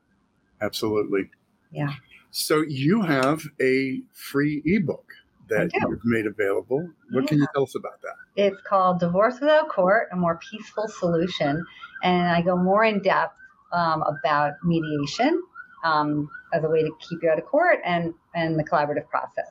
absolutely, 0.60 1.30
yeah. 1.72 1.94
So 2.30 2.62
you 2.66 3.02
have 3.02 3.42
a 3.60 4.00
free 4.12 4.62
ebook 4.64 5.12
that 5.48 5.70
you've 5.74 6.04
made 6.04 6.26
available. 6.26 6.88
What 7.10 7.24
yeah. 7.24 7.28
can 7.28 7.38
you 7.38 7.46
tell 7.52 7.64
us 7.64 7.74
about 7.74 8.00
that? 8.02 8.14
It's 8.36 8.60
called 8.62 9.00
Divorce 9.00 9.40
Without 9.40 9.68
Court: 9.68 10.08
A 10.12 10.16
More 10.16 10.38
Peaceful 10.50 10.86
Solution 10.88 11.66
and 12.02 12.28
I 12.28 12.42
go 12.42 12.56
more 12.56 12.84
in 12.84 13.00
depth 13.02 13.34
um, 13.72 14.02
about 14.02 14.54
mediation 14.64 15.42
um, 15.84 16.28
as 16.52 16.64
a 16.64 16.68
way 16.68 16.82
to 16.82 16.90
keep 17.08 17.22
you 17.22 17.30
out 17.30 17.38
of 17.38 17.46
court 17.46 17.78
and 17.84 18.14
and 18.34 18.58
the 18.58 18.64
collaborative 18.64 19.08
process. 19.08 19.50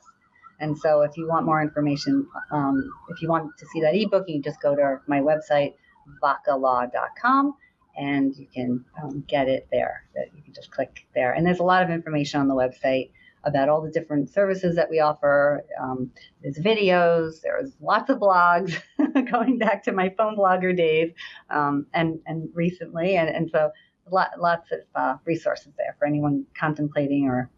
And 0.60 0.76
so, 0.76 1.02
if 1.02 1.16
you 1.16 1.26
want 1.26 1.46
more 1.46 1.62
information, 1.62 2.26
um, 2.50 2.92
if 3.08 3.22
you 3.22 3.28
want 3.28 3.56
to 3.58 3.66
see 3.66 3.80
that 3.80 3.94
ebook, 3.94 4.28
you 4.28 4.42
just 4.42 4.60
go 4.60 4.76
to 4.76 5.00
my 5.06 5.20
website, 5.20 5.74
vaccalaw.com, 6.22 7.54
and 7.96 8.36
you 8.36 8.46
can 8.52 8.84
um, 9.02 9.24
get 9.26 9.48
it 9.48 9.68
there. 9.72 10.04
You 10.34 10.42
can 10.42 10.52
just 10.52 10.70
click 10.70 11.06
there, 11.14 11.32
and 11.32 11.46
there's 11.46 11.60
a 11.60 11.64
lot 11.64 11.82
of 11.82 11.90
information 11.90 12.40
on 12.40 12.48
the 12.48 12.54
website 12.54 13.10
about 13.44 13.68
all 13.68 13.80
the 13.80 13.90
different 13.90 14.30
services 14.30 14.76
that 14.76 14.90
we 14.90 15.00
offer. 15.00 15.64
Um, 15.80 16.10
there's 16.42 16.58
videos, 16.58 17.40
there's 17.42 17.72
lots 17.80 18.10
of 18.10 18.18
blogs 18.18 18.78
going 19.30 19.58
back 19.58 19.84
to 19.84 19.92
my 19.92 20.12
phone 20.16 20.36
blogger 20.36 20.76
days 20.76 21.12
um, 21.48 21.86
and, 21.94 22.20
and 22.26 22.48
recently. 22.54 23.16
And, 23.16 23.28
and 23.28 23.50
so 23.50 23.70
lot, 24.10 24.30
lots 24.38 24.70
of 24.72 24.80
uh, 24.94 25.16
resources 25.24 25.72
there 25.78 25.96
for 25.98 26.06
anyone 26.06 26.46
contemplating 26.58 27.28
or 27.28 27.50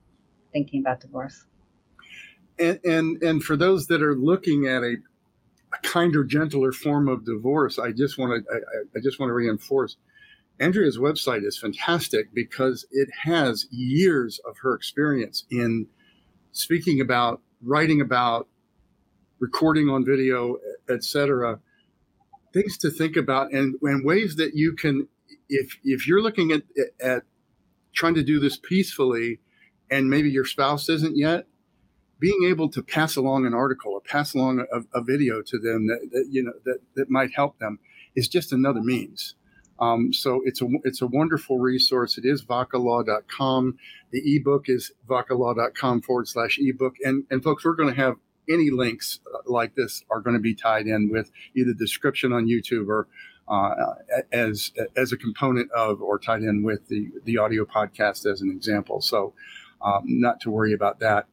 thinking 0.53 0.81
about 0.81 1.01
divorce. 1.01 1.45
And, 2.59 2.79
and, 2.85 3.23
and 3.23 3.43
for 3.43 3.57
those 3.57 3.87
that 3.89 4.03
are 4.03 4.15
looking 4.15 4.67
at 4.67 4.83
a, 4.83 4.97
a 5.73 5.79
kinder, 5.83 6.23
gentler 6.23 6.73
form 6.73 7.09
of 7.09 7.25
divorce, 7.25 7.79
I 7.79 7.93
just 7.93 8.19
want 8.19 8.45
to, 8.45 8.53
I, 8.53 8.99
I 8.99 9.01
just 9.03 9.19
want 9.19 9.31
to 9.31 9.35
reinforce 9.35 9.97
Andrea's 10.61 10.99
website 10.99 11.45
is 11.45 11.59
fantastic 11.59 12.33
because 12.35 12.87
it 12.91 13.09
has 13.25 13.67
years 13.71 14.41
of 14.49 14.59
her 14.63 14.75
experience 14.75 15.45
in 15.51 15.87
speaking 16.53 17.01
about, 17.01 17.41
writing 17.63 18.01
about, 18.01 18.49
recording 19.41 19.89
on 19.89 20.05
video, 20.05 20.57
etc. 20.89 21.59
Things 22.53 22.79
to 22.79 22.91
think 22.91 23.17
about, 23.17 23.53
and, 23.53 23.75
and 23.83 24.05
ways 24.05 24.37
that 24.37 24.55
you 24.55 24.75
can, 24.75 25.09
if 25.49 25.79
if 25.83 26.07
you're 26.07 26.23
looking 26.23 26.53
at 26.53 26.63
at 27.01 27.23
trying 27.93 28.15
to 28.15 28.23
do 28.23 28.39
this 28.39 28.57
peacefully, 28.57 29.41
and 29.91 30.09
maybe 30.09 30.31
your 30.31 30.45
spouse 30.45 30.89
isn't 30.89 31.17
yet, 31.17 31.47
being 32.21 32.45
able 32.45 32.69
to 32.69 32.83
pass 32.83 33.17
along 33.17 33.47
an 33.47 33.55
article 33.55 33.93
or 33.93 34.01
pass 34.01 34.35
along 34.35 34.65
a, 34.73 34.99
a 34.99 35.03
video 35.03 35.43
to 35.43 35.59
them 35.59 35.89
that, 35.89 36.09
that 36.13 36.29
you 36.31 36.43
know 36.43 36.53
that 36.65 36.79
that 36.95 37.11
might 37.11 37.33
help 37.35 37.59
them 37.59 37.79
is 38.15 38.29
just 38.29 38.53
another 38.53 38.81
means. 38.81 39.35
Um, 39.83 40.13
so 40.13 40.43
it's 40.45 40.63
a 40.63 40.69
it's 40.85 41.03
a 41.03 41.09
wonderful 41.09 41.59
resource. 41.59 42.17
It 42.17 42.25
is 42.25 42.43
vaccalaw.com. 42.43 43.79
The 44.13 44.37
ebook 44.37 44.69
is 44.69 44.93
vaccalaw.com 45.09 46.03
forward 46.03 46.29
slash 46.29 46.59
ebook. 46.61 46.95
And 47.03 47.25
and 47.31 47.43
folks, 47.43 47.65
we're 47.65 47.75
going 47.75 47.93
to 47.93 48.01
have 48.01 48.15
any 48.49 48.71
links 48.71 49.19
uh, 49.27 49.39
like 49.47 49.75
this 49.75 50.05
are 50.09 50.21
going 50.21 50.37
to 50.37 50.41
be 50.41 50.55
tied 50.55 50.87
in 50.87 51.11
with 51.11 51.33
either 51.57 51.73
description 51.73 52.33
on 52.33 52.47
YouTube 52.47 52.87
or 52.87 53.09
uh, 53.49 53.95
as 54.33 54.71
as 54.97 55.11
a 55.11 55.17
component 55.17 55.69
of 55.73 56.01
or 56.01 56.17
tied 56.17 56.43
in 56.43 56.63
with 56.63 56.87
the 56.87 57.11
the 57.25 57.39
audio 57.39 57.65
podcast 57.65 58.25
as 58.25 58.41
an 58.41 58.53
example. 58.53 59.01
So 59.01 59.35
um, 59.85 60.03
not 60.05 60.39
to 60.43 60.51
worry 60.51 60.75
about 60.75 61.01
that. 61.01 61.27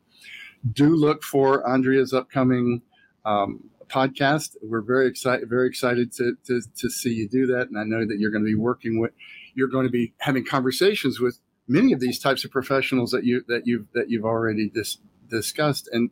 Do 0.74 0.96
look 0.96 1.22
for 1.22 1.68
Andrea's 1.70 2.14
upcoming 2.14 2.82
um, 3.26 3.70
podcast. 3.90 4.56
We're 4.62 4.82
very 4.82 5.08
excited, 5.08 5.50
very 5.50 5.68
excited 5.68 6.12
to, 6.14 6.36
to, 6.46 6.62
to 6.78 6.90
see 6.90 7.14
you 7.14 7.28
do 7.28 7.48
that. 7.48 7.68
And 7.70 7.78
I 7.78 7.84
know 7.84 8.06
that 8.06 8.18
you're 8.20 8.32
going 8.32 8.44
to 8.44 8.50
be 8.50 8.56
working 8.56 9.00
with, 9.00 9.12
you're 9.56 9.68
going 9.68 9.86
to 9.86 9.92
be 9.92 10.14
having 10.20 10.46
conversations 10.46 11.20
with 11.20 11.40
many 11.68 11.94
of 11.94 12.00
these 12.00 12.20
types 12.20 12.46
of 12.46 12.52
professionals 12.52 13.12
that 13.12 13.24
you, 13.24 13.44
that 13.48 13.66
you've, 13.66 13.88
that 13.94 14.10
you've 14.10 14.26
already 14.26 14.70
dis, 14.70 14.98
discussed 15.30 15.90
and 15.92 16.10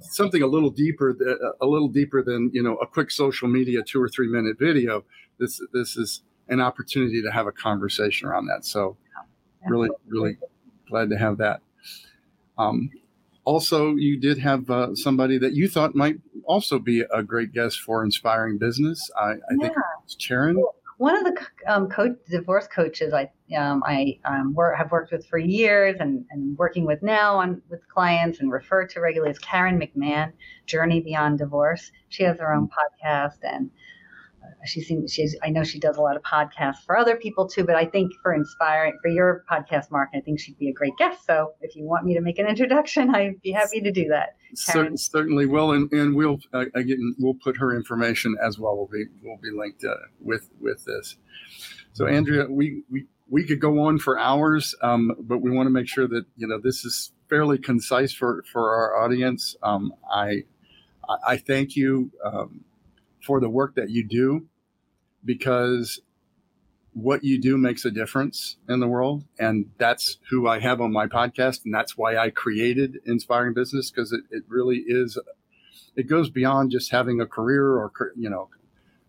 something 0.00 0.42
a 0.42 0.46
little 0.46 0.70
deeper, 0.70 1.16
a 1.60 1.66
little 1.66 1.88
deeper 1.88 2.22
than, 2.22 2.50
you 2.52 2.62
know, 2.62 2.76
a 2.76 2.86
quick 2.86 3.10
social 3.10 3.48
media 3.48 3.82
two 3.82 4.00
or 4.00 4.08
three 4.08 4.28
minute 4.28 4.56
video. 4.58 5.04
This, 5.38 5.60
this 5.72 5.96
is 5.96 6.22
an 6.48 6.60
opportunity 6.60 7.22
to 7.22 7.30
have 7.30 7.46
a 7.46 7.52
conversation 7.52 8.28
around 8.28 8.46
that. 8.46 8.64
So 8.64 8.96
really, 9.66 9.90
really 10.06 10.38
glad 10.88 11.10
to 11.10 11.18
have 11.18 11.38
that. 11.38 11.60
Um, 12.56 12.90
also, 13.48 13.94
you 13.94 14.20
did 14.20 14.36
have 14.36 14.68
uh, 14.68 14.94
somebody 14.94 15.38
that 15.38 15.54
you 15.54 15.68
thought 15.68 15.94
might 15.94 16.16
also 16.44 16.78
be 16.78 17.02
a 17.10 17.22
great 17.22 17.50
guest 17.50 17.80
for 17.80 18.04
Inspiring 18.04 18.58
Business. 18.58 19.10
I, 19.18 19.22
I 19.22 19.34
yeah. 19.52 19.56
think 19.58 19.72
it's 20.04 20.16
Sharon. 20.22 20.62
One 20.98 21.16
of 21.16 21.24
the 21.24 21.46
um, 21.66 21.88
coach, 21.88 22.12
divorce 22.28 22.66
coaches 22.66 23.14
I 23.14 23.30
um, 23.56 23.82
I 23.86 24.18
um, 24.26 24.52
work, 24.52 24.76
have 24.76 24.90
worked 24.90 25.12
with 25.12 25.26
for 25.28 25.38
years 25.38 25.96
and, 25.98 26.26
and 26.30 26.58
working 26.58 26.84
with 26.84 27.02
now 27.02 27.36
on 27.36 27.62
with 27.70 27.80
clients 27.88 28.40
and 28.40 28.52
refer 28.52 28.86
to 28.86 29.00
regularly 29.00 29.30
is 29.30 29.38
Karen 29.38 29.80
McMahon, 29.80 30.30
Journey 30.66 31.00
Beyond 31.00 31.38
Divorce. 31.38 31.90
She 32.10 32.24
has 32.24 32.38
her 32.40 32.52
own 32.52 32.68
podcast 32.68 33.38
and 33.44 33.70
she 34.64 34.80
seems 34.80 35.12
she's 35.12 35.36
I 35.42 35.50
know 35.50 35.64
she 35.64 35.78
does 35.78 35.96
a 35.96 36.00
lot 36.00 36.16
of 36.16 36.22
podcasts 36.22 36.84
for 36.84 36.96
other 36.96 37.16
people 37.16 37.48
too, 37.48 37.64
but 37.64 37.76
I 37.76 37.84
think 37.84 38.12
for 38.22 38.34
inspiring 38.34 38.98
for 39.02 39.08
your 39.08 39.44
podcast, 39.50 39.90
Mark, 39.90 40.10
I 40.14 40.20
think 40.20 40.40
she'd 40.40 40.58
be 40.58 40.68
a 40.68 40.72
great 40.72 40.96
guest. 40.98 41.24
So 41.26 41.52
if 41.60 41.76
you 41.76 41.84
want 41.84 42.04
me 42.04 42.14
to 42.14 42.20
make 42.20 42.38
an 42.38 42.46
introduction, 42.46 43.10
I'd 43.14 43.40
be 43.42 43.52
happy 43.52 43.80
to 43.80 43.92
do 43.92 44.08
that. 44.08 44.36
Cer- 44.54 44.96
certainly 44.96 45.46
will, 45.46 45.72
and, 45.72 45.92
and 45.92 46.14
we'll 46.14 46.38
uh, 46.52 46.66
again 46.74 47.14
we'll 47.18 47.34
put 47.34 47.56
her 47.56 47.74
information 47.74 48.36
as 48.42 48.58
well. 48.58 48.76
Will 48.76 48.86
be 48.86 49.04
will 49.22 49.38
be 49.42 49.50
linked 49.50 49.84
uh, 49.84 49.94
with 50.20 50.48
with 50.60 50.84
this. 50.84 51.16
So 51.92 52.06
Andrea, 52.06 52.46
we 52.48 52.82
we 52.90 53.06
we 53.28 53.44
could 53.44 53.60
go 53.60 53.80
on 53.80 53.98
for 53.98 54.18
hours, 54.18 54.74
um, 54.82 55.14
but 55.20 55.38
we 55.38 55.50
want 55.50 55.66
to 55.66 55.70
make 55.70 55.88
sure 55.88 56.08
that 56.08 56.24
you 56.36 56.46
know 56.46 56.58
this 56.58 56.84
is 56.84 57.12
fairly 57.28 57.58
concise 57.58 58.12
for 58.12 58.44
for 58.50 58.74
our 58.74 59.04
audience. 59.04 59.56
Um, 59.62 59.92
I 60.10 60.44
I 61.26 61.36
thank 61.36 61.76
you 61.76 62.10
um, 62.24 62.64
for 63.22 63.40
the 63.40 63.48
work 63.48 63.74
that 63.74 63.90
you 63.90 64.06
do 64.06 64.46
because 65.24 66.00
what 66.92 67.22
you 67.22 67.40
do 67.40 67.56
makes 67.56 67.84
a 67.84 67.90
difference 67.90 68.56
in 68.68 68.80
the 68.80 68.88
world. 68.88 69.24
And 69.38 69.70
that's 69.78 70.18
who 70.30 70.48
I 70.48 70.58
have 70.58 70.80
on 70.80 70.92
my 70.92 71.06
podcast. 71.06 71.64
And 71.64 71.72
that's 71.72 71.96
why 71.96 72.16
I 72.16 72.30
created 72.30 72.98
Inspiring 73.06 73.54
Business 73.54 73.90
because 73.90 74.12
it, 74.12 74.22
it 74.30 74.42
really 74.48 74.84
is, 74.86 75.18
it 75.96 76.08
goes 76.08 76.30
beyond 76.30 76.70
just 76.70 76.90
having 76.90 77.20
a 77.20 77.26
career 77.26 77.76
or, 77.76 77.92
you 78.16 78.30
know, 78.30 78.48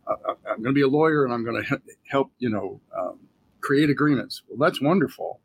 uh, 0.07 0.34
I'm 0.49 0.62
going 0.62 0.66
to 0.66 0.72
be 0.74 0.82
a 0.82 0.88
lawyer 0.88 1.24
and 1.24 1.34
I'm 1.34 1.43
going 1.43 1.64
to 1.64 1.82
help, 2.07 2.32
you 2.38 2.49
know, 2.49 2.82
um, 2.97 3.20
create 3.62 3.89
agreements. 3.89 4.43
Well, 4.47 4.70
that's 4.70 4.82
wonderful. 4.82 5.41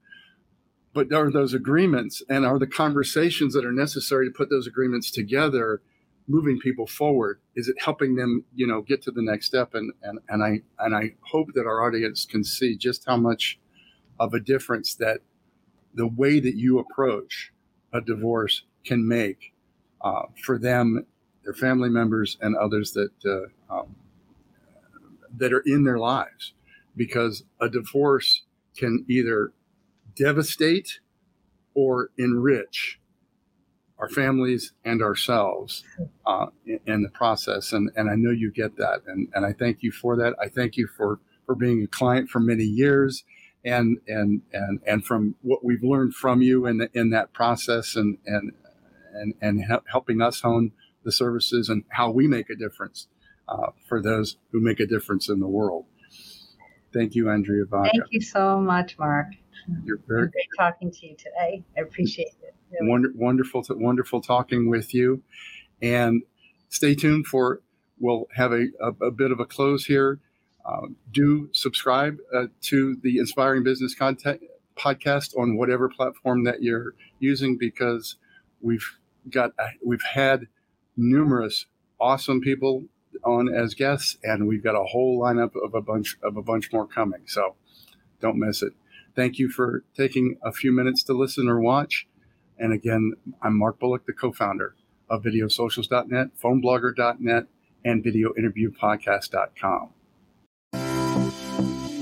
But 0.93 1.12
are 1.12 1.31
those 1.31 1.55
agreements 1.55 2.23
and 2.29 2.47
are 2.47 2.59
the 2.59 2.67
conversations 2.67 3.55
that 3.55 3.65
are 3.65 3.73
necessary 3.73 4.29
to 4.29 4.33
put 4.33 4.49
those 4.51 4.67
agreements 4.67 5.11
together 5.11 5.83
moving 6.27 6.59
people 6.59 6.87
forward? 6.87 7.41
Is 7.55 7.68
it 7.68 7.81
helping 7.81 8.16
them, 8.16 8.45
you 8.55 8.66
know, 8.66 8.83
get 8.83 9.03
to 9.03 9.11
the 9.11 9.22
next 9.22 9.47
step? 9.47 9.75
And 9.75 9.93
and 10.03 10.18
and 10.29 10.43
I 10.43 10.62
and 10.79 10.95
I 10.95 11.14
hope 11.20 11.49
that 11.55 11.66
our 11.66 11.87
audience 11.87 12.25
can 12.25 12.45
see 12.45 12.77
just 12.77 13.05
how 13.07 13.16
much 13.16 13.59
of 14.18 14.35
a 14.35 14.41
difference 14.41 14.95
that 14.97 15.20
the 15.95 16.07
way 16.07 16.41
that 16.41 16.57
you 16.57 16.79
approach 16.79 17.53
a 17.93 18.01
divorce 18.01 18.62
can 18.85 19.07
make 19.07 19.53
uh, 20.01 20.22
for 20.45 20.59
them, 20.59 21.07
their 21.45 21.55
family 21.55 21.89
members, 21.89 22.37
and 22.41 22.57
others 22.57 22.93
that 22.93 23.11
uh, 23.25 23.75
um, 23.75 23.95
that 25.37 25.53
are 25.53 25.62
in 25.66 25.85
their 25.85 25.99
lives, 25.99 26.53
because 26.97 27.45
a 27.61 27.68
divorce 27.68 28.43
can 28.77 29.05
either 29.09 29.53
devastate 30.16 31.01
or 31.75 32.11
enrich 32.18 33.01
our 33.99 34.09
families 34.09 34.72
and 34.84 35.03
ourselves 35.03 35.84
uh, 36.26 36.47
in, 36.66 36.80
in, 36.86 37.03
the 37.03 37.09
process. 37.11 37.72
And, 37.72 37.90
and 37.97 38.11
I 38.11 38.14
know 38.16 38.30
you 38.30 38.51
get 38.51 38.76
that. 38.76 39.03
And, 39.07 39.28
and 39.34 39.47
I 39.47 39.53
thank 39.53 39.82
you 39.82 39.92
for 39.92 40.16
that. 40.16 40.34
I 40.40 40.49
thank 40.49 40.76
you 40.76 40.88
for, 40.97 41.20
for 41.47 41.55
being 41.55 41.82
a 41.82 41.86
client 41.86 42.28
for 42.28 42.40
many 42.40 42.64
years 42.64 43.24
and, 43.64 43.99
and, 44.09 44.42
and, 44.53 44.80
and 44.86 45.05
from 45.05 45.36
what 45.42 45.64
we've 45.64 45.82
learned 45.82 46.14
from 46.14 46.42
you 46.42 46.66
in, 46.66 46.78
the, 46.78 46.90
in 46.92 47.11
that 47.11 47.32
process 47.32 47.97
and, 47.97 48.18
and, 48.26 48.53
and, 49.14 49.34
and 49.40 49.64
helping 49.86 50.20
us 50.20 50.40
hone 50.40 50.72
the 51.05 51.12
services 51.12 51.68
and 51.68 51.84
how 51.90 52.11
we 52.11 52.26
make 52.26 52.51
a 52.51 52.57
difference 52.57 53.09
uh, 53.49 53.68
for 53.86 54.03
those 54.03 54.36
who 54.53 54.61
make 54.61 54.80
a 54.80 54.86
difference 54.86 55.28
in 55.28 55.38
the 55.38 55.47
world. 55.49 55.84
Thank 56.92 57.14
you, 57.14 57.30
Andrea 57.30 57.64
Vacca. 57.64 57.90
Thank 57.92 58.05
you 58.11 58.20
so 58.20 58.61
much, 58.61 58.99
Mark. 58.99 59.28
You're 59.84 60.01
very 60.07 60.28
great 60.28 60.49
talking 60.59 60.90
to 60.90 61.07
you 61.07 61.16
today. 61.16 61.64
I 61.76 61.80
appreciate 61.80 62.34
it. 62.42 62.43
Wonder, 62.83 63.11
wonderful, 63.14 63.62
to, 63.64 63.75
wonderful 63.75 64.20
talking 64.20 64.68
with 64.68 64.95
you. 64.95 65.22
And 65.83 66.22
stay 66.68 66.95
tuned 66.95 67.27
for, 67.27 67.61
we'll 67.99 68.27
have 68.35 68.53
a, 68.53 68.66
a, 68.81 69.07
a 69.07 69.11
bit 69.11 69.31
of 69.31 69.41
a 69.41 69.45
close 69.45 69.87
here. 69.87 70.20
Uh, 70.64 70.89
do 71.12 71.51
subscribe 71.53 72.18
uh, 72.35 72.47
to 72.62 72.97
the 73.03 73.18
Inspiring 73.18 73.64
Business 73.64 73.95
Content 73.95 74.41
podcast 74.77 75.37
on 75.39 75.57
whatever 75.57 75.89
platform 75.89 76.45
that 76.45 76.62
you're 76.62 76.95
using 77.18 77.59
because 77.59 78.16
we've 78.61 78.99
got, 79.31 79.53
we've 79.85 80.03
had 80.03 80.49
numerous 80.97 81.66
awesome 82.01 82.41
people 82.41 82.85
on 83.25 83.53
as 83.53 83.75
guests, 83.75 84.18
and 84.22 84.47
we've 84.47 84.62
got 84.62 84.75
a 84.75 84.85
whole 84.85 85.20
lineup 85.20 85.53
of 85.62 85.75
a 85.75 85.81
bunch 85.81 86.16
of 86.22 86.37
a 86.37 86.43
bunch 86.43 86.72
more 86.72 86.87
coming. 86.87 87.22
So 87.27 87.57
don't 88.20 88.39
miss 88.39 88.62
it. 88.62 88.72
Thank 89.14 89.39
you 89.39 89.49
for 89.49 89.85
taking 89.97 90.37
a 90.43 90.53
few 90.53 90.72
minutes 90.72 91.03
to 91.05 91.12
listen 91.12 91.49
or 91.49 91.61
watch. 91.61 92.07
And 92.59 92.73
again, 92.73 93.13
I'm 93.43 93.59
Mark 93.59 93.79
Bullock, 93.79 94.07
the 94.07 94.13
co-founder 94.13 94.75
of 95.09 95.23
videosocials.net, 95.23 96.29
phoneblogger.net, 96.43 97.47
and 97.85 98.05
videointerviewpodcast.com. 98.05 99.91